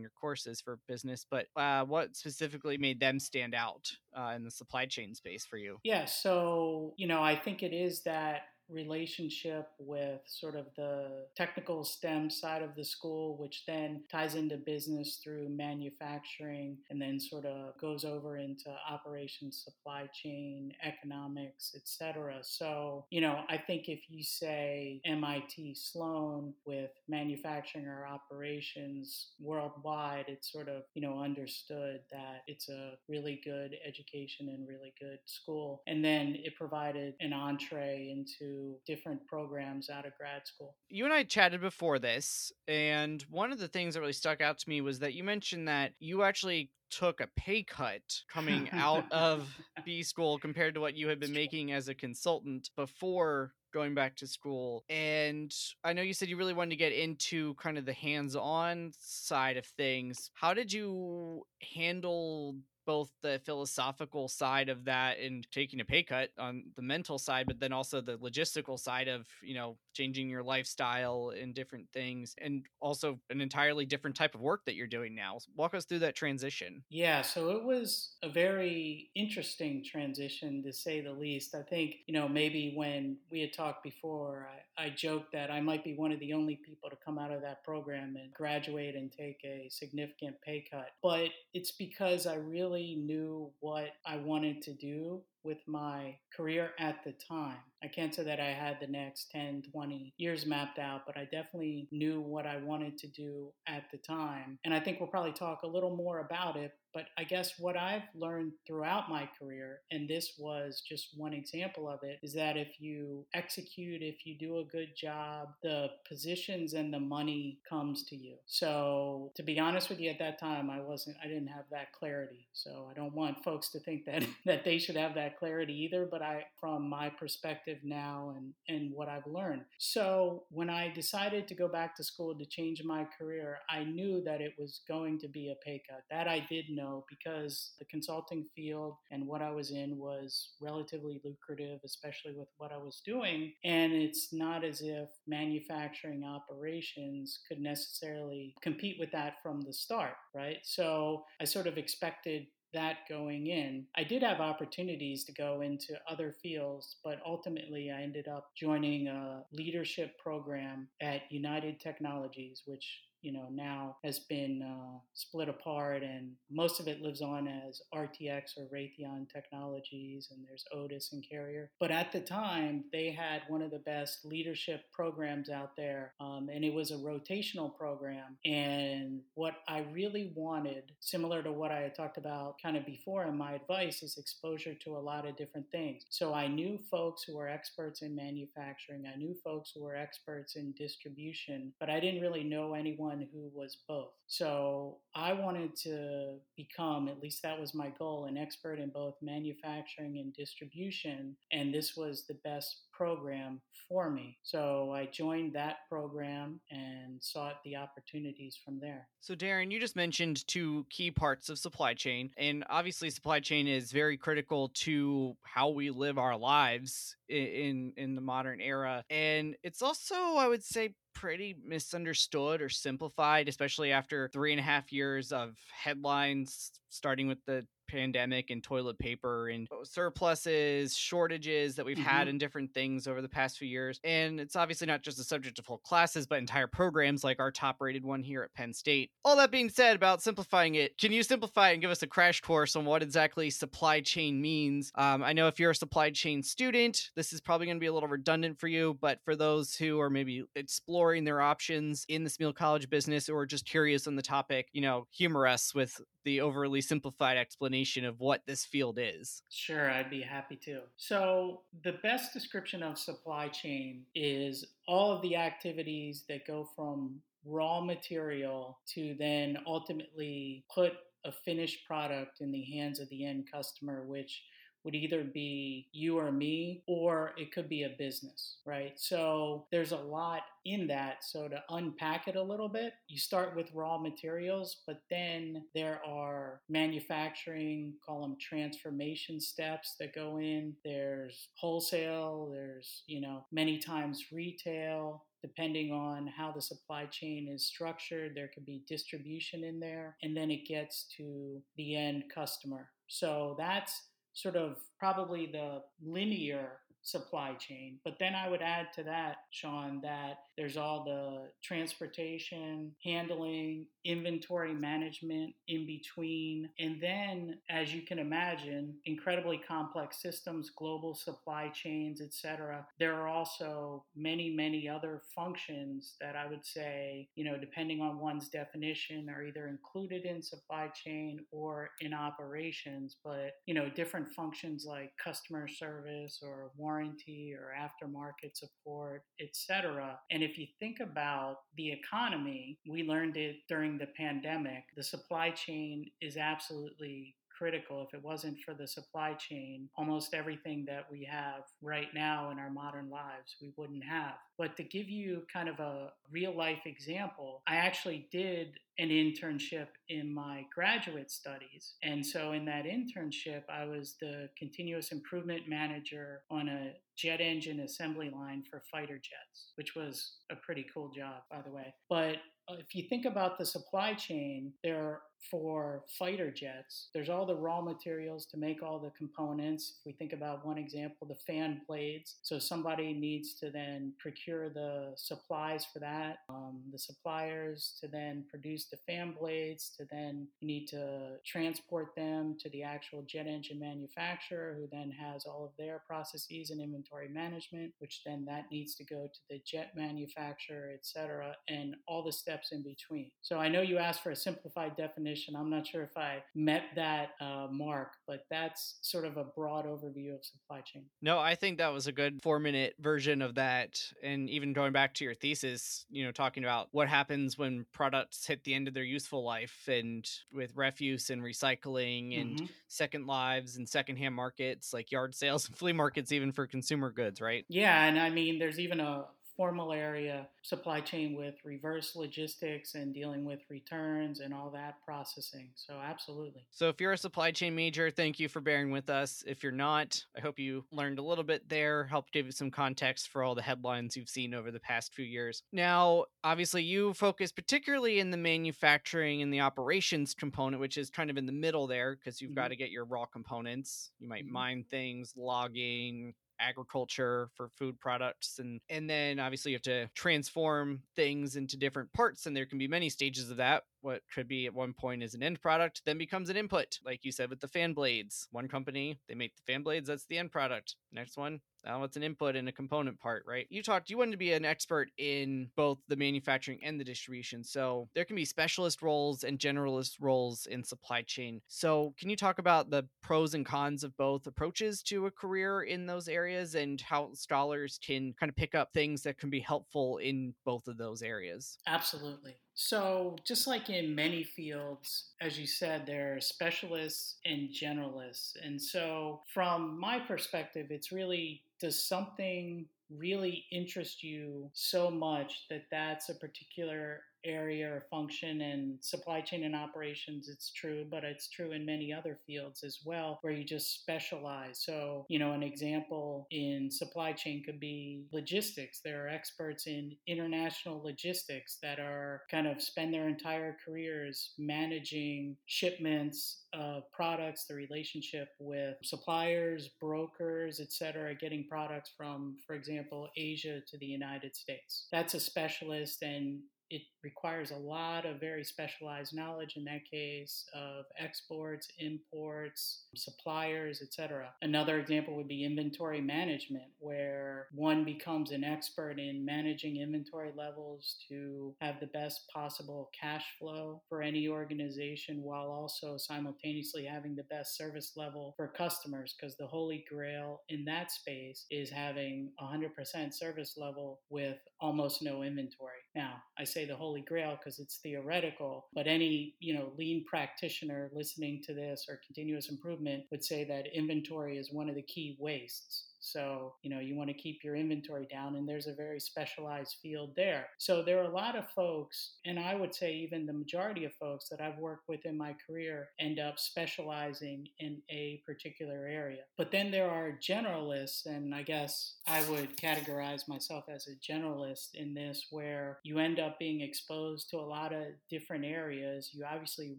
your 0.00 0.10
courses 0.10 0.60
for 0.60 0.80
business. 0.88 1.24
But 1.30 1.46
uh, 1.54 1.84
what 1.84 2.16
specifically 2.16 2.78
made 2.78 2.98
them 2.98 3.20
stand 3.20 3.54
out 3.54 3.92
uh, 4.12 4.32
in 4.34 4.42
the 4.42 4.50
supply 4.50 4.86
chain 4.86 5.14
space 5.14 5.46
for 5.46 5.56
you? 5.56 5.78
Yeah, 5.84 6.06
so 6.06 6.94
you 6.96 7.06
know 7.06 7.22
I 7.22 7.36
think 7.36 7.62
it 7.62 7.72
is 7.72 8.02
that 8.02 8.40
relationship 8.72 9.68
with 9.78 10.20
sort 10.26 10.56
of 10.56 10.66
the 10.76 11.26
technical 11.36 11.84
STEM 11.84 12.30
side 12.30 12.62
of 12.62 12.74
the 12.76 12.84
school, 12.84 13.36
which 13.38 13.64
then 13.66 14.02
ties 14.10 14.34
into 14.34 14.56
business 14.56 15.20
through 15.22 15.48
manufacturing 15.48 16.78
and 16.90 17.00
then 17.00 17.20
sort 17.20 17.44
of 17.44 17.78
goes 17.80 18.04
over 18.04 18.36
into 18.36 18.70
operations, 18.88 19.62
supply 19.64 20.08
chain, 20.12 20.72
economics, 20.82 21.74
etc. 21.76 22.38
So, 22.42 23.06
you 23.10 23.20
know, 23.20 23.40
I 23.48 23.58
think 23.58 23.88
if 23.88 24.00
you 24.08 24.22
say 24.22 25.00
MIT 25.04 25.74
Sloan 25.74 26.54
with 26.66 26.90
manufacturing 27.08 27.86
or 27.86 28.06
operations 28.06 29.32
worldwide, 29.40 30.26
it's 30.28 30.50
sort 30.50 30.68
of, 30.68 30.82
you 30.94 31.02
know, 31.02 31.20
understood 31.20 32.00
that 32.10 32.42
it's 32.46 32.68
a 32.68 32.92
really 33.08 33.40
good 33.44 33.74
education 33.86 34.48
and 34.48 34.66
really 34.66 34.92
good 35.00 35.18
school. 35.26 35.82
And 35.86 36.04
then 36.04 36.36
it 36.44 36.56
provided 36.56 37.14
an 37.20 37.32
entree 37.32 38.08
into 38.10 38.61
different 38.86 39.26
programs 39.26 39.90
out 39.90 40.06
of 40.06 40.12
grad 40.18 40.46
school. 40.46 40.74
You 40.88 41.04
and 41.04 41.14
I 41.14 41.24
chatted 41.24 41.60
before 41.60 41.98
this, 41.98 42.52
and 42.68 43.22
one 43.30 43.52
of 43.52 43.58
the 43.58 43.68
things 43.68 43.94
that 43.94 44.00
really 44.00 44.12
stuck 44.12 44.40
out 44.40 44.58
to 44.58 44.68
me 44.68 44.80
was 44.80 44.98
that 45.00 45.14
you 45.14 45.24
mentioned 45.24 45.68
that 45.68 45.92
you 45.98 46.22
actually 46.22 46.70
took 46.90 47.20
a 47.20 47.28
pay 47.36 47.62
cut 47.62 48.02
coming 48.30 48.68
out 48.72 49.10
of 49.10 49.48
B 49.84 50.02
school 50.02 50.38
compared 50.38 50.74
to 50.74 50.80
what 50.80 50.94
you 50.94 51.08
had 51.08 51.18
been 51.18 51.32
making 51.32 51.72
as 51.72 51.88
a 51.88 51.94
consultant 51.94 52.68
before 52.76 53.54
going 53.72 53.94
back 53.94 54.16
to 54.16 54.26
school. 54.26 54.84
And 54.90 55.52
I 55.82 55.94
know 55.94 56.02
you 56.02 56.12
said 56.12 56.28
you 56.28 56.36
really 56.36 56.52
wanted 56.52 56.70
to 56.70 56.76
get 56.76 56.92
into 56.92 57.54
kind 57.54 57.78
of 57.78 57.86
the 57.86 57.94
hands 57.94 58.36
on 58.36 58.92
side 58.98 59.56
of 59.56 59.64
things. 59.64 60.30
How 60.34 60.52
did 60.52 60.72
you 60.72 61.44
handle 61.74 62.56
both 62.84 63.10
the 63.22 63.40
philosophical 63.44 64.28
side 64.28 64.68
of 64.68 64.84
that 64.84 65.18
and 65.18 65.46
taking 65.50 65.80
a 65.80 65.84
pay 65.84 66.02
cut 66.02 66.30
on 66.38 66.64
the 66.76 66.82
mental 66.82 67.18
side, 67.18 67.46
but 67.46 67.60
then 67.60 67.72
also 67.72 68.00
the 68.00 68.18
logistical 68.18 68.78
side 68.78 69.08
of, 69.08 69.26
you 69.42 69.54
know, 69.54 69.76
changing 69.94 70.28
your 70.28 70.42
lifestyle 70.42 71.32
and 71.38 71.54
different 71.54 71.86
things, 71.92 72.34
and 72.38 72.64
also 72.80 73.18
an 73.30 73.40
entirely 73.40 73.84
different 73.84 74.16
type 74.16 74.34
of 74.34 74.40
work 74.40 74.64
that 74.64 74.74
you're 74.74 74.86
doing 74.86 75.14
now. 75.14 75.38
Walk 75.54 75.74
us 75.74 75.84
through 75.84 75.98
that 76.00 76.16
transition. 76.16 76.82
Yeah, 76.88 77.22
so 77.22 77.50
it 77.50 77.62
was 77.62 78.14
a 78.22 78.28
very 78.28 79.10
interesting 79.14 79.84
transition 79.84 80.62
to 80.62 80.72
say 80.72 81.02
the 81.02 81.12
least. 81.12 81.54
I 81.54 81.62
think, 81.62 81.96
you 82.06 82.14
know, 82.14 82.26
maybe 82.28 82.72
when 82.74 83.18
we 83.30 83.40
had 83.40 83.52
talked 83.52 83.82
before, 83.82 84.48
I, 84.78 84.86
I 84.86 84.90
joked 84.90 85.32
that 85.32 85.50
I 85.50 85.60
might 85.60 85.84
be 85.84 85.94
one 85.94 86.12
of 86.12 86.20
the 86.20 86.32
only 86.32 86.56
people 86.56 86.88
to 86.88 86.96
come 87.04 87.18
out 87.18 87.30
of 87.30 87.42
that 87.42 87.62
program 87.62 88.16
and 88.16 88.32
graduate 88.32 88.94
and 88.94 89.12
take 89.12 89.40
a 89.44 89.68
significant 89.70 90.36
pay 90.40 90.64
cut. 90.70 90.88
But 91.02 91.28
it's 91.52 91.72
because 91.72 92.26
I 92.26 92.36
really 92.36 92.71
knew 92.80 93.50
what 93.60 93.90
I 94.06 94.16
wanted 94.16 94.62
to 94.62 94.72
do 94.74 95.22
with 95.44 95.58
my 95.66 96.16
career 96.36 96.70
at 96.78 97.04
the 97.04 97.12
time. 97.12 97.58
I 97.82 97.88
can't 97.88 98.14
say 98.14 98.22
that 98.24 98.40
I 98.40 98.52
had 98.52 98.78
the 98.80 98.86
next 98.86 99.30
10, 99.32 99.64
20 99.72 100.14
years 100.16 100.46
mapped 100.46 100.78
out, 100.78 101.02
but 101.04 101.16
I 101.16 101.24
definitely 101.24 101.88
knew 101.90 102.20
what 102.20 102.46
I 102.46 102.58
wanted 102.58 102.96
to 102.98 103.08
do 103.08 103.52
at 103.66 103.84
the 103.90 103.98
time. 103.98 104.58
And 104.64 104.72
I 104.72 104.80
think 104.80 105.00
we'll 105.00 105.08
probably 105.08 105.32
talk 105.32 105.62
a 105.62 105.68
little 105.68 105.96
more 105.96 106.20
about 106.20 106.56
it. 106.56 106.72
But 106.94 107.06
I 107.16 107.24
guess 107.24 107.58
what 107.58 107.76
I've 107.76 108.02
learned 108.14 108.52
throughout 108.66 109.08
my 109.08 109.28
career, 109.38 109.80
and 109.90 110.06
this 110.06 110.34
was 110.38 110.82
just 110.86 111.08
one 111.16 111.32
example 111.32 111.88
of 111.88 112.00
it, 112.02 112.18
is 112.22 112.34
that 112.34 112.58
if 112.58 112.68
you 112.78 113.26
execute, 113.34 114.02
if 114.02 114.26
you 114.26 114.36
do 114.38 114.58
a 114.58 114.64
good 114.64 114.90
job, 114.94 115.48
the 115.62 115.88
positions 116.06 116.74
and 116.74 116.92
the 116.92 117.00
money 117.00 117.60
comes 117.66 118.04
to 118.08 118.16
you. 118.16 118.36
So 118.44 119.32
to 119.36 119.42
be 119.42 119.58
honest 119.58 119.88
with 119.88 120.00
you, 120.00 120.10
at 120.10 120.18
that 120.18 120.38
time, 120.38 120.68
I 120.68 120.80
wasn't, 120.80 121.16
I 121.24 121.28
didn't 121.28 121.46
have 121.46 121.64
that 121.70 121.92
clarity. 121.92 122.46
So 122.52 122.88
I 122.90 122.94
don't 122.94 123.14
want 123.14 123.42
folks 123.42 123.70
to 123.70 123.80
think 123.80 124.04
that 124.04 124.26
that 124.44 124.64
they 124.64 124.78
should 124.78 124.96
have 124.96 125.14
that 125.14 125.31
clarity 125.38 125.74
either. 125.74 126.06
But 126.10 126.22
I, 126.22 126.44
from 126.60 126.88
my 126.88 127.08
perspective 127.08 127.78
now, 127.82 128.34
and 128.36 128.52
and 128.68 128.92
what 128.92 129.08
I've 129.08 129.26
learned. 129.26 129.62
So 129.78 130.44
when 130.50 130.70
I 130.70 130.92
decided 130.92 131.48
to 131.48 131.54
go 131.54 131.68
back 131.68 131.96
to 131.96 132.04
school 132.04 132.34
to 132.36 132.44
change 132.46 132.82
my 132.84 133.06
career, 133.18 133.58
I 133.70 133.84
knew 133.84 134.22
that 134.24 134.40
it 134.40 134.52
was 134.58 134.80
going 134.88 135.18
to 135.20 135.28
be 135.28 135.50
a 135.50 135.64
pay 135.64 135.82
cut. 135.88 136.02
That 136.10 136.28
I 136.28 136.46
did 136.48 136.66
know 136.70 137.04
because 137.08 137.74
the 137.78 137.84
consulting 137.86 138.46
field 138.54 138.96
and 139.10 139.26
what 139.26 139.42
I 139.42 139.50
was 139.50 139.70
in 139.70 139.98
was 139.98 140.52
relatively 140.60 141.20
lucrative, 141.24 141.80
especially 141.84 142.34
with 142.34 142.48
what 142.56 142.72
I 142.72 142.78
was 142.78 143.02
doing. 143.04 143.52
And 143.64 143.92
it's 143.92 144.32
not 144.32 144.64
as 144.64 144.80
if 144.82 145.08
manufacturing 145.26 146.24
operations 146.24 147.40
could 147.48 147.60
necessarily 147.60 148.54
compete 148.62 148.96
with 148.98 149.10
that 149.12 149.34
from 149.42 149.60
the 149.60 149.72
start, 149.72 150.14
right? 150.34 150.58
So 150.62 151.24
I 151.40 151.44
sort 151.44 151.66
of 151.66 151.78
expected 151.78 152.46
that 152.72 153.08
going 153.08 153.46
in. 153.46 153.86
I 153.96 154.04
did 154.04 154.22
have 154.22 154.40
opportunities 154.40 155.24
to 155.24 155.32
go 155.32 155.60
into 155.60 155.94
other 156.08 156.34
fields, 156.42 156.96
but 157.04 157.20
ultimately 157.26 157.90
I 157.90 158.02
ended 158.02 158.28
up 158.28 158.50
joining 158.56 159.08
a 159.08 159.44
leadership 159.52 160.18
program 160.18 160.88
at 161.00 161.22
United 161.30 161.80
Technologies, 161.80 162.62
which 162.66 163.00
you 163.22 163.32
know 163.32 163.48
now 163.50 163.96
has 164.04 164.18
been 164.18 164.62
uh, 164.62 164.98
split 165.14 165.48
apart 165.48 166.02
and 166.02 166.32
most 166.50 166.80
of 166.80 166.88
it 166.88 167.00
lives 167.00 167.22
on 167.22 167.48
as 167.48 167.80
RTX 167.94 168.58
or 168.58 168.68
Raytheon 168.74 169.28
Technologies 169.32 170.28
and 170.30 170.44
there's 170.46 170.64
Otis 170.72 171.12
and 171.12 171.24
Carrier. 171.28 171.70
But 171.80 171.90
at 171.90 172.12
the 172.12 172.20
time 172.20 172.84
they 172.92 173.10
had 173.10 173.42
one 173.48 173.62
of 173.62 173.70
the 173.70 173.78
best 173.78 174.24
leadership 174.24 174.82
programs 174.92 175.50
out 175.50 175.76
there 175.76 176.14
um, 176.20 176.48
and 176.52 176.64
it 176.64 176.74
was 176.74 176.90
a 176.90 176.96
rotational 176.96 177.76
program. 177.76 178.36
And 178.44 179.20
what 179.34 179.54
I 179.68 179.84
really 179.92 180.32
wanted 180.34 180.92
similar 181.00 181.42
to 181.42 181.52
what 181.52 181.70
I 181.70 181.80
had 181.80 181.94
talked 181.94 182.18
about 182.18 182.56
kind 182.62 182.76
of 182.76 182.84
before 182.84 183.24
in 183.24 183.36
my 183.36 183.52
advice 183.52 184.02
is 184.02 184.18
exposure 184.18 184.74
to 184.74 184.96
a 184.96 184.98
lot 184.98 185.26
of 185.26 185.36
different 185.36 185.70
things. 185.70 186.02
So 186.10 186.34
I 186.34 186.48
knew 186.48 186.78
folks 186.90 187.22
who 187.22 187.36
were 187.36 187.48
experts 187.48 188.02
in 188.02 188.14
manufacturing. 188.14 189.04
I 189.12 189.16
knew 189.16 189.34
folks 189.44 189.72
who 189.74 189.84
were 189.84 189.96
experts 189.96 190.56
in 190.56 190.72
distribution 190.72 191.72
but 191.78 191.90
I 191.90 192.00
didn't 192.00 192.20
really 192.20 192.44
know 192.44 192.74
anyone 192.74 193.11
someone 193.12 193.28
who 193.32 193.50
was 193.54 193.78
both. 193.88 194.12
So 194.26 194.98
I 195.14 195.32
wanted 195.32 195.76
to 195.82 196.36
become, 196.56 197.08
at 197.08 197.20
least 197.20 197.42
that 197.42 197.58
was 197.58 197.74
my 197.74 197.90
goal, 197.98 198.26
an 198.26 198.36
expert 198.36 198.78
in 198.78 198.90
both 198.90 199.14
manufacturing 199.22 200.18
and 200.18 200.32
distribution. 200.34 201.36
And 201.52 201.74
this 201.74 201.96
was 201.96 202.24
the 202.26 202.38
best 202.44 202.82
program 202.92 203.60
for 203.88 204.10
me. 204.10 204.38
So 204.42 204.92
I 204.94 205.06
joined 205.06 205.54
that 205.54 205.78
program 205.88 206.60
and 206.70 207.18
sought 207.20 207.56
the 207.64 207.76
opportunities 207.76 208.58
from 208.64 208.78
there. 208.80 209.08
So, 209.20 209.34
Darren, 209.34 209.70
you 209.70 209.78
just 209.78 209.96
mentioned 209.96 210.46
two 210.48 210.86
key 210.90 211.10
parts 211.10 211.48
of 211.48 211.58
supply 211.58 211.94
chain. 211.94 212.30
And 212.36 212.64
obviously, 212.70 213.10
supply 213.10 213.40
chain 213.40 213.68
is 213.68 213.92
very 213.92 214.16
critical 214.16 214.70
to 214.74 215.36
how 215.42 215.68
we 215.68 215.90
live 215.90 216.18
our 216.18 216.36
lives 216.36 217.16
in, 217.28 217.92
in 217.96 218.14
the 218.14 218.20
modern 218.20 218.60
era. 218.60 219.04
And 219.10 219.56
it's 219.62 219.82
also, 219.82 220.14
I 220.14 220.48
would 220.48 220.64
say, 220.64 220.94
pretty 221.14 221.56
misunderstood 221.64 222.60
or 222.60 222.68
simplified, 222.68 223.48
especially 223.48 223.92
after 223.92 224.28
three 224.28 224.52
and 224.52 224.60
a 224.60 224.62
half 224.62 224.92
years 224.92 225.32
of 225.32 225.56
headlines, 225.72 226.72
starting 226.88 227.28
with 227.28 227.38
the 227.46 227.66
pandemic 227.92 228.50
and 228.50 228.62
toilet 228.62 228.98
paper 228.98 229.48
and 229.48 229.68
uh, 229.70 229.84
surpluses, 229.84 230.96
shortages 230.96 231.76
that 231.76 231.84
we've 231.84 231.98
mm-hmm. 231.98 232.06
had 232.06 232.26
in 232.26 232.38
different 232.38 232.72
things 232.72 233.06
over 233.06 233.20
the 233.20 233.28
past 233.28 233.58
few 233.58 233.68
years. 233.68 234.00
And 234.02 234.40
it's 234.40 234.56
obviously 234.56 234.86
not 234.86 235.02
just 235.02 235.18
the 235.18 235.24
subject 235.24 235.58
of 235.58 235.66
whole 235.66 235.78
classes, 235.78 236.26
but 236.26 236.38
entire 236.38 236.66
programs 236.66 237.22
like 237.22 237.38
our 237.38 237.50
top 237.50 237.80
rated 237.80 238.04
one 238.04 238.22
here 238.22 238.42
at 238.42 238.54
Penn 238.54 238.72
State. 238.72 239.10
All 239.24 239.36
that 239.36 239.50
being 239.50 239.68
said 239.68 239.94
about 239.94 240.22
simplifying 240.22 240.74
it, 240.76 240.96
can 240.96 241.12
you 241.12 241.22
simplify 241.22 241.70
and 241.70 241.82
give 241.82 241.90
us 241.90 242.02
a 242.02 242.06
crash 242.06 242.40
course 242.40 242.74
on 242.76 242.86
what 242.86 243.02
exactly 243.02 243.50
supply 243.50 244.00
chain 244.00 244.40
means? 244.40 244.90
Um, 244.94 245.22
I 245.22 245.34
know 245.34 245.48
if 245.48 245.60
you're 245.60 245.72
a 245.72 245.74
supply 245.74 246.10
chain 246.10 246.42
student, 246.42 247.10
this 247.14 247.32
is 247.32 247.42
probably 247.42 247.66
going 247.66 247.76
to 247.76 247.80
be 247.80 247.86
a 247.86 247.92
little 247.92 248.08
redundant 248.08 248.58
for 248.58 248.68
you, 248.68 248.96
but 249.00 249.20
for 249.24 249.36
those 249.36 249.74
who 249.74 250.00
are 250.00 250.10
maybe 250.10 250.44
exploring 250.56 251.24
their 251.24 251.42
options 251.42 252.06
in 252.08 252.24
the 252.24 252.30
Smeal 252.30 252.54
College 252.54 252.88
business 252.88 253.28
or 253.28 253.44
just 253.44 253.66
curious 253.66 254.06
on 254.06 254.16
the 254.16 254.22
topic, 254.22 254.68
you 254.72 254.80
know, 254.80 255.06
humor 255.10 255.46
us 255.46 255.74
with 255.74 256.00
the 256.24 256.40
overly 256.40 256.80
simplified 256.80 257.36
explanation 257.36 257.81
of 258.04 258.20
what 258.20 258.42
this 258.46 258.64
field 258.64 258.98
is. 259.00 259.42
Sure, 259.50 259.90
I'd 259.90 260.10
be 260.10 260.22
happy 260.22 260.56
to. 260.64 260.80
So, 260.96 261.62
the 261.84 261.98
best 262.02 262.32
description 262.32 262.82
of 262.82 262.98
supply 262.98 263.48
chain 263.48 264.04
is 264.14 264.64
all 264.86 265.12
of 265.12 265.22
the 265.22 265.36
activities 265.36 266.24
that 266.28 266.46
go 266.46 266.68
from 266.76 267.20
raw 267.44 267.80
material 267.80 268.78
to 268.94 269.14
then 269.18 269.58
ultimately 269.66 270.64
put 270.72 270.92
a 271.24 271.32
finished 271.32 271.86
product 271.86 272.40
in 272.40 272.50
the 272.50 272.62
hands 272.62 273.00
of 273.00 273.08
the 273.08 273.24
end 273.24 273.48
customer, 273.50 274.04
which 274.04 274.42
would 274.84 274.94
either 274.94 275.22
be 275.22 275.88
you 275.92 276.18
or 276.18 276.32
me, 276.32 276.82
or 276.86 277.32
it 277.36 277.52
could 277.52 277.68
be 277.68 277.84
a 277.84 277.94
business, 277.98 278.56
right? 278.66 278.92
So 278.96 279.66
there's 279.70 279.92
a 279.92 279.96
lot 279.96 280.42
in 280.64 280.86
that. 280.88 281.24
So 281.24 281.48
to 281.48 281.62
unpack 281.70 282.28
it 282.28 282.36
a 282.36 282.42
little 282.42 282.68
bit, 282.68 282.92
you 283.08 283.18
start 283.18 283.54
with 283.56 283.74
raw 283.74 283.98
materials, 283.98 284.82
but 284.86 285.02
then 285.10 285.64
there 285.74 286.00
are 286.06 286.60
manufacturing, 286.68 287.94
call 288.04 288.22
them 288.22 288.36
transformation 288.40 289.40
steps 289.40 289.94
that 290.00 290.14
go 290.14 290.38
in. 290.38 290.74
There's 290.84 291.48
wholesale, 291.56 292.48
there's, 292.52 293.02
you 293.06 293.20
know, 293.20 293.44
many 293.52 293.78
times 293.78 294.26
retail, 294.32 295.24
depending 295.42 295.92
on 295.92 296.26
how 296.26 296.52
the 296.52 296.62
supply 296.62 297.04
chain 297.06 297.48
is 297.48 297.66
structured, 297.66 298.32
there 298.34 298.50
could 298.54 298.64
be 298.64 298.84
distribution 298.88 299.64
in 299.64 299.80
there, 299.80 300.16
and 300.22 300.36
then 300.36 300.50
it 300.50 300.66
gets 300.66 301.06
to 301.16 301.60
the 301.76 301.96
end 301.96 302.24
customer. 302.32 302.88
So 303.08 303.56
that's 303.58 304.00
sort 304.32 304.56
of 304.56 304.76
probably 304.98 305.46
the 305.46 305.82
linear 306.04 306.78
supply 307.02 307.54
chain. 307.54 307.98
But 308.04 308.16
then 308.18 308.34
I 308.34 308.48
would 308.48 308.62
add 308.62 308.92
to 308.94 309.02
that, 309.04 309.36
Sean, 309.50 310.00
that 310.02 310.38
there's 310.56 310.76
all 310.76 311.04
the 311.04 311.50
transportation, 311.62 312.92
handling, 313.02 313.86
inventory 314.04 314.74
management 314.74 315.54
in 315.68 315.86
between. 315.86 316.68
And 316.78 317.00
then, 317.00 317.58
as 317.70 317.94
you 317.94 318.02
can 318.02 318.18
imagine, 318.18 318.94
incredibly 319.04 319.58
complex 319.58 320.20
systems, 320.20 320.70
global 320.76 321.14
supply 321.14 321.68
chains, 321.68 322.20
etc. 322.20 322.86
There 322.98 323.14
are 323.14 323.28
also 323.28 324.04
many, 324.16 324.50
many 324.50 324.88
other 324.88 325.22
functions 325.34 326.16
that 326.20 326.36
I 326.36 326.46
would 326.48 326.64
say, 326.64 327.28
you 327.34 327.44
know, 327.44 327.56
depending 327.56 328.00
on 328.00 328.18
one's 328.18 328.48
definition, 328.48 329.28
are 329.30 329.44
either 329.44 329.68
included 329.68 330.24
in 330.24 330.42
supply 330.42 330.88
chain 330.88 331.40
or 331.50 331.90
in 332.00 332.12
operations. 332.12 333.16
But, 333.24 333.52
you 333.66 333.74
know, 333.74 333.88
different 333.88 334.28
functions 334.30 334.84
like 334.86 335.12
customer 335.22 335.68
service 335.68 336.40
or 336.42 336.70
warranty 336.76 337.54
or 337.56 337.72
aftermarket 337.78 338.56
support, 338.56 339.22
etc. 339.40 340.18
And 340.30 340.41
if 340.42 340.58
you 340.58 340.66
think 340.78 341.00
about 341.00 341.60
the 341.76 341.90
economy, 341.90 342.78
we 342.88 343.02
learned 343.04 343.36
it 343.36 343.56
during 343.68 343.98
the 343.98 344.06
pandemic. 344.06 344.84
The 344.96 345.02
supply 345.02 345.50
chain 345.50 346.10
is 346.20 346.36
absolutely 346.36 347.34
critical. 347.62 348.02
If 348.02 348.12
it 348.12 348.24
wasn't 348.24 348.58
for 348.58 348.74
the 348.74 348.88
supply 348.88 349.34
chain, 349.34 349.88
almost 349.96 350.34
everything 350.34 350.84
that 350.88 351.06
we 351.08 351.24
have 351.30 351.62
right 351.80 352.08
now 352.12 352.50
in 352.50 352.58
our 352.58 352.70
modern 352.70 353.08
lives, 353.08 353.54
we 353.62 353.72
wouldn't 353.76 354.02
have. 354.02 354.34
But 354.58 354.76
to 354.78 354.82
give 354.82 355.08
you 355.08 355.42
kind 355.52 355.68
of 355.68 355.78
a 355.78 356.08
real 356.28 356.56
life 356.56 356.80
example, 356.86 357.62
I 357.68 357.76
actually 357.76 358.26
did 358.32 358.80
an 358.98 359.10
internship 359.10 359.86
in 360.08 360.34
my 360.34 360.64
graduate 360.74 361.30
studies. 361.30 361.94
And 362.02 362.26
so 362.26 362.50
in 362.50 362.64
that 362.64 362.84
internship, 362.84 363.62
I 363.68 363.84
was 363.84 364.16
the 364.20 364.48
continuous 364.58 365.12
improvement 365.12 365.68
manager 365.68 366.42
on 366.50 366.68
a 366.68 366.94
jet 367.16 367.40
engine 367.40 367.78
assembly 367.80 368.30
line 368.34 368.64
for 368.68 368.82
fighter 368.90 369.18
jets, 369.18 369.72
which 369.76 369.94
was 369.94 370.38
a 370.50 370.56
pretty 370.56 370.84
cool 370.92 371.12
job, 371.16 371.42
by 371.48 371.60
the 371.64 371.70
way. 371.70 371.94
But 372.10 372.38
if 372.70 372.94
you 372.94 373.04
think 373.08 373.24
about 373.24 373.56
the 373.56 373.66
supply 373.66 374.14
chain, 374.14 374.72
there 374.82 375.20
for 375.50 376.04
fighter 376.18 376.50
jets, 376.50 377.08
there's 377.12 377.28
all 377.28 377.44
the 377.44 377.56
raw 377.56 377.80
materials 377.80 378.46
to 378.46 378.56
make 378.56 378.82
all 378.82 378.98
the 378.98 379.10
components. 379.10 379.94
If 379.98 380.06
we 380.06 380.12
think 380.12 380.32
about 380.32 380.64
one 380.64 380.78
example, 380.78 381.26
the 381.26 381.34
fan 381.34 381.80
blades. 381.88 382.36
So 382.42 382.58
somebody 382.58 383.12
needs 383.12 383.54
to 383.54 383.70
then 383.70 384.12
procure 384.18 384.68
the 384.68 385.12
supplies 385.16 385.84
for 385.84 385.98
that, 385.98 386.38
um, 386.48 386.82
the 386.92 386.98
suppliers 386.98 387.98
to 388.00 388.08
then 388.08 388.44
produce 388.48 388.86
the 388.86 388.98
fan 388.98 389.34
blades, 389.38 389.90
to 389.96 390.06
then 390.10 390.46
you 390.60 390.68
need 390.68 390.86
to 390.88 391.38
transport 391.44 392.14
them 392.14 392.56
to 392.60 392.68
the 392.70 392.84
actual 392.84 393.22
jet 393.22 393.46
engine 393.46 393.80
manufacturer, 393.80 394.76
who 394.78 394.86
then 394.92 395.10
has 395.10 395.44
all 395.44 395.64
of 395.64 395.76
their 395.76 396.02
processes 396.06 396.70
and 396.70 396.80
inventory 396.80 397.28
management, 397.28 397.92
which 397.98 398.22
then 398.24 398.44
that 398.44 398.66
needs 398.70 398.94
to 398.94 399.04
go 399.04 399.28
to 399.32 399.40
the 399.50 399.60
jet 399.66 399.92
manufacturer, 399.96 400.90
et 400.94 401.04
cetera, 401.04 401.56
and 401.68 401.96
all 402.06 402.22
the 402.22 402.32
steps 402.32 402.70
in 402.70 402.82
between. 402.82 403.30
So 403.42 403.58
I 403.58 403.68
know 403.68 403.82
you 403.82 403.98
asked 403.98 404.22
for 404.22 404.30
a 404.30 404.36
simplified 404.36 404.96
definition 404.96 405.31
definition. 405.32 405.56
I'm 405.56 405.70
not 405.70 405.86
sure 405.86 406.02
if 406.02 406.16
I 406.16 406.42
met 406.54 406.84
that 406.96 407.30
uh, 407.40 407.68
mark, 407.70 408.14
but 408.26 408.44
that's 408.50 408.98
sort 409.02 409.24
of 409.24 409.36
a 409.36 409.44
broad 409.44 409.86
overview 409.86 410.34
of 410.34 410.44
supply 410.44 410.80
chain. 410.80 411.04
No, 411.20 411.38
I 411.38 411.54
think 411.54 411.78
that 411.78 411.92
was 411.92 412.06
a 412.06 412.12
good 412.12 412.42
four 412.42 412.58
minute 412.58 412.94
version 413.00 413.42
of 413.42 413.54
that. 413.56 414.00
And 414.22 414.48
even 414.50 414.72
going 414.72 414.92
back 414.92 415.14
to 415.14 415.24
your 415.24 415.34
thesis, 415.34 416.06
you 416.10 416.24
know, 416.24 416.32
talking 416.32 416.64
about 416.64 416.88
what 416.92 417.08
happens 417.08 417.58
when 417.58 417.86
products 417.92 418.46
hit 418.46 418.64
the 418.64 418.74
end 418.74 418.88
of 418.88 418.94
their 418.94 419.04
useful 419.04 419.44
life 419.44 419.88
and 419.88 420.28
with 420.52 420.72
refuse 420.76 421.30
and 421.30 421.42
recycling 421.42 422.40
and 422.40 422.56
mm-hmm. 422.56 422.66
second 422.88 423.26
lives 423.26 423.76
and 423.76 423.88
secondhand 423.88 424.34
markets 424.34 424.92
like 424.92 425.10
yard 425.10 425.34
sales 425.34 425.66
and 425.66 425.76
flea 425.76 425.92
markets, 425.92 426.32
even 426.32 426.52
for 426.52 426.66
consumer 426.66 427.10
goods, 427.10 427.40
right? 427.40 427.64
Yeah. 427.68 428.04
And 428.04 428.18
I 428.18 428.30
mean, 428.30 428.58
there's 428.58 428.78
even 428.78 429.00
a 429.00 429.24
formal 429.62 429.92
area 429.92 430.48
supply 430.62 431.00
chain 431.00 431.36
with 431.36 431.54
reverse 431.62 432.16
logistics 432.16 432.96
and 432.96 433.14
dealing 433.14 433.44
with 433.44 433.60
returns 433.70 434.40
and 434.40 434.52
all 434.52 434.70
that 434.70 434.96
processing. 435.04 435.68
So, 435.76 436.00
absolutely. 436.04 436.66
So, 436.72 436.88
if 436.88 437.00
you're 437.00 437.12
a 437.12 437.16
supply 437.16 437.52
chain 437.52 437.72
major, 437.76 438.10
thank 438.10 438.40
you 438.40 438.48
for 438.48 438.60
bearing 438.60 438.90
with 438.90 439.08
us. 439.08 439.44
If 439.46 439.62
you're 439.62 439.70
not, 439.70 440.20
I 440.36 440.40
hope 440.40 440.58
you 440.58 440.84
learned 440.90 441.20
a 441.20 441.22
little 441.22 441.44
bit 441.44 441.68
there, 441.68 442.06
helped 442.06 442.32
give 442.32 442.46
you 442.46 442.50
some 442.50 442.72
context 442.72 443.28
for 443.28 443.44
all 443.44 443.54
the 443.54 443.62
headlines 443.62 444.16
you've 444.16 444.28
seen 444.28 444.52
over 444.52 444.72
the 444.72 444.80
past 444.80 445.14
few 445.14 445.24
years. 445.24 445.62
Now, 445.72 446.24
obviously, 446.42 446.82
you 446.82 447.14
focus 447.14 447.52
particularly 447.52 448.18
in 448.18 448.32
the 448.32 448.36
manufacturing 448.36 449.42
and 449.42 449.54
the 449.54 449.60
operations 449.60 450.34
component, 450.34 450.80
which 450.80 450.98
is 450.98 451.08
kind 451.08 451.30
of 451.30 451.36
in 451.36 451.46
the 451.46 451.52
middle 451.52 451.86
there 451.86 452.16
because 452.16 452.40
you've 452.40 452.50
mm-hmm. 452.50 452.62
got 452.62 452.68
to 452.68 452.76
get 452.76 452.90
your 452.90 453.04
raw 453.04 453.26
components. 453.26 454.10
You 454.18 454.28
might 454.28 454.44
mm-hmm. 454.44 454.54
mine 454.54 454.84
things, 454.90 455.34
logging, 455.36 456.34
agriculture 456.62 457.48
for 457.54 457.68
food 457.78 457.98
products 458.00 458.58
and 458.58 458.80
and 458.88 459.08
then 459.08 459.38
obviously 459.38 459.72
you 459.72 459.76
have 459.76 459.82
to 459.82 460.08
transform 460.14 461.02
things 461.16 461.56
into 461.56 461.76
different 461.76 462.12
parts 462.12 462.46
and 462.46 462.56
there 462.56 462.66
can 462.66 462.78
be 462.78 462.88
many 462.88 463.08
stages 463.08 463.50
of 463.50 463.56
that 463.56 463.82
what 464.02 464.22
could 464.32 464.48
be 464.48 464.66
at 464.66 464.74
one 464.74 464.92
point 464.92 465.22
is 465.22 465.34
an 465.34 465.42
end 465.42 465.60
product 465.60 466.02
then 466.04 466.18
becomes 466.18 466.50
an 466.50 466.56
input 466.56 466.98
like 467.04 467.24
you 467.24 467.32
said 467.32 467.50
with 467.50 467.60
the 467.60 467.68
fan 467.68 467.92
blades 467.92 468.48
one 468.50 468.68
company 468.68 469.18
they 469.28 469.34
make 469.34 469.54
the 469.56 469.72
fan 469.72 469.82
blades 469.82 470.08
that's 470.08 470.26
the 470.26 470.38
end 470.38 470.50
product 470.50 470.96
next 471.12 471.36
one 471.36 471.60
now 471.84 472.04
it's 472.04 472.16
an 472.16 472.22
input 472.22 472.56
and 472.56 472.68
a 472.68 472.72
component 472.72 473.18
part, 473.18 473.44
right? 473.46 473.66
You 473.68 473.82
talked, 473.82 474.10
you 474.10 474.18
wanted 474.18 474.32
to 474.32 474.36
be 474.36 474.52
an 474.52 474.64
expert 474.64 475.10
in 475.18 475.70
both 475.76 475.98
the 476.08 476.16
manufacturing 476.16 476.78
and 476.82 476.98
the 476.98 477.04
distribution. 477.04 477.64
So 477.64 478.08
there 478.14 478.24
can 478.24 478.36
be 478.36 478.44
specialist 478.44 479.02
roles 479.02 479.42
and 479.44 479.58
generalist 479.58 480.16
roles 480.20 480.66
in 480.66 480.84
supply 480.84 481.22
chain. 481.22 481.60
So 481.66 482.14
can 482.18 482.30
you 482.30 482.36
talk 482.36 482.58
about 482.58 482.90
the 482.90 483.08
pros 483.22 483.54
and 483.54 483.66
cons 483.66 484.04
of 484.04 484.16
both 484.16 484.46
approaches 484.46 485.02
to 485.04 485.26
a 485.26 485.30
career 485.30 485.82
in 485.82 486.06
those 486.06 486.28
areas 486.28 486.74
and 486.74 487.00
how 487.00 487.30
scholars 487.32 487.98
can 488.04 488.32
kind 488.38 488.50
of 488.50 488.56
pick 488.56 488.74
up 488.74 488.92
things 488.92 489.22
that 489.22 489.38
can 489.38 489.50
be 489.50 489.60
helpful 489.60 490.18
in 490.18 490.54
both 490.64 490.86
of 490.86 490.98
those 490.98 491.22
areas? 491.22 491.78
Absolutely. 491.86 492.54
So, 492.74 493.36
just 493.44 493.66
like 493.66 493.90
in 493.90 494.14
many 494.14 494.44
fields, 494.44 495.26
as 495.40 495.58
you 495.58 495.66
said, 495.66 496.06
there 496.06 496.36
are 496.36 496.40
specialists 496.40 497.36
and 497.44 497.68
generalists. 497.68 498.54
And 498.64 498.80
so, 498.80 499.42
from 499.52 500.00
my 500.00 500.18
perspective, 500.18 500.86
it's 500.90 501.12
really 501.12 501.62
does 501.80 502.02
something 502.02 502.86
really 503.10 503.66
interest 503.70 504.22
you 504.22 504.70
so 504.72 505.10
much 505.10 505.66
that 505.68 505.84
that's 505.90 506.30
a 506.30 506.34
particular 506.34 507.24
area 507.44 507.92
or 507.92 508.04
function 508.10 508.60
and 508.60 508.98
supply 509.00 509.40
chain 509.40 509.64
and 509.64 509.74
operations 509.74 510.48
it's 510.48 510.72
true 510.72 511.04
but 511.10 511.24
it's 511.24 511.48
true 511.48 511.72
in 511.72 511.84
many 511.84 512.12
other 512.12 512.38
fields 512.46 512.82
as 512.84 512.98
well 513.04 513.38
where 513.42 513.52
you 513.52 513.64
just 513.64 514.00
specialize. 514.00 514.82
So 514.84 515.26
you 515.28 515.38
know 515.38 515.52
an 515.52 515.62
example 515.62 516.46
in 516.50 516.90
supply 516.90 517.32
chain 517.32 517.62
could 517.64 517.80
be 517.80 518.26
logistics. 518.32 519.00
There 519.04 519.24
are 519.24 519.28
experts 519.28 519.86
in 519.86 520.12
international 520.26 521.02
logistics 521.02 521.78
that 521.82 521.98
are 521.98 522.42
kind 522.50 522.66
of 522.66 522.82
spend 522.82 523.12
their 523.12 523.28
entire 523.28 523.76
careers 523.84 524.54
managing 524.58 525.56
shipments 525.66 526.64
of 526.74 527.02
products 527.12 527.66
the 527.66 527.74
relationship 527.74 528.48
with 528.58 528.96
suppliers 529.02 529.90
brokers 530.00 530.80
etc 530.80 531.34
getting 531.34 531.66
products 531.68 532.12
from 532.16 532.56
for 532.66 532.74
example 532.74 533.28
asia 533.36 533.80
to 533.86 533.98
the 533.98 534.06
united 534.06 534.54
states. 534.56 535.08
That's 535.12 535.34
a 535.34 535.40
specialist 535.40 536.22
and 536.22 536.60
it 536.92 537.02
requires 537.24 537.70
a 537.70 537.76
lot 537.76 538.26
of 538.26 538.38
very 538.38 538.62
specialized 538.62 539.34
knowledge 539.34 539.76
in 539.76 539.84
that 539.84 540.04
case 540.10 540.66
of 540.74 541.06
exports, 541.18 541.88
imports, 541.98 543.04
suppliers, 543.16 544.02
etc. 544.02 544.50
Another 544.60 544.98
example 544.98 545.34
would 545.34 545.48
be 545.48 545.64
inventory 545.64 546.20
management, 546.20 546.90
where 546.98 547.68
one 547.74 548.04
becomes 548.04 548.50
an 548.52 548.62
expert 548.62 549.18
in 549.18 549.42
managing 549.42 549.96
inventory 549.96 550.52
levels 550.54 551.16
to 551.30 551.74
have 551.80 551.98
the 551.98 552.08
best 552.08 552.42
possible 552.52 553.08
cash 553.18 553.44
flow 553.58 554.02
for 554.10 554.20
any 554.20 554.46
organization 554.46 555.42
while 555.42 555.70
also 555.70 556.18
simultaneously 556.18 557.06
having 557.06 557.34
the 557.34 557.44
best 557.44 557.74
service 557.74 558.12
level 558.18 558.52
for 558.54 558.68
customers 558.68 559.34
because 559.34 559.56
the 559.56 559.66
holy 559.66 560.04
grail 560.12 560.60
in 560.68 560.84
that 560.84 561.10
space 561.10 561.64
is 561.70 561.88
having 561.88 562.52
100% 562.62 563.32
service 563.32 563.78
level 563.78 564.20
with 564.28 564.58
almost 564.82 565.22
no 565.22 565.42
inventory. 565.42 566.00
Now, 566.14 566.42
I 566.58 566.64
say 566.64 566.84
the 566.84 566.96
holy 566.96 567.22
grail 567.22 567.56
because 567.56 567.78
it's 567.78 567.98
theoretical, 567.98 568.86
but 568.92 569.06
any, 569.06 569.54
you 569.60 569.74
know, 569.74 569.92
lean 569.96 570.24
practitioner 570.28 571.10
listening 571.14 571.62
to 571.66 571.72
this 571.72 572.06
or 572.08 572.20
continuous 572.26 572.68
improvement 572.68 573.24
would 573.30 573.44
say 573.44 573.64
that 573.64 573.96
inventory 573.96 574.58
is 574.58 574.72
one 574.72 574.90
of 574.90 574.96
the 574.96 575.02
key 575.02 575.36
wastes. 575.38 576.08
So, 576.22 576.74
you 576.82 576.90
know, 576.90 577.00
you 577.00 577.16
want 577.16 577.30
to 577.30 577.34
keep 577.34 577.64
your 577.64 577.74
inventory 577.74 578.26
down, 578.30 578.54
and 578.54 578.66
there's 578.66 578.86
a 578.86 578.94
very 578.94 579.18
specialized 579.18 579.96
field 580.00 580.30
there. 580.36 580.68
So, 580.78 581.02
there 581.02 581.18
are 581.18 581.30
a 581.30 581.34
lot 581.34 581.56
of 581.56 581.68
folks, 581.70 582.36
and 582.46 582.60
I 582.60 582.76
would 582.76 582.94
say 582.94 583.12
even 583.14 583.44
the 583.44 583.52
majority 583.52 584.04
of 584.04 584.14
folks 584.14 584.48
that 584.48 584.60
I've 584.60 584.78
worked 584.78 585.08
with 585.08 585.26
in 585.26 585.36
my 585.36 585.56
career 585.66 586.08
end 586.20 586.38
up 586.38 586.58
specializing 586.58 587.66
in 587.80 588.00
a 588.08 588.40
particular 588.46 589.06
area. 589.06 589.42
But 589.58 589.72
then 589.72 589.90
there 589.90 590.08
are 590.08 590.38
generalists, 590.40 591.26
and 591.26 591.52
I 591.54 591.62
guess 591.64 592.14
I 592.28 592.48
would 592.48 592.76
categorize 592.76 593.48
myself 593.48 593.84
as 593.92 594.06
a 594.06 594.32
generalist 594.32 594.94
in 594.94 595.14
this, 595.14 595.48
where 595.50 595.98
you 596.04 596.18
end 596.18 596.38
up 596.38 596.58
being 596.58 596.82
exposed 596.82 597.50
to 597.50 597.56
a 597.56 597.66
lot 597.66 597.92
of 597.92 598.04
different 598.30 598.64
areas. 598.64 599.30
You 599.32 599.44
obviously 599.44 599.96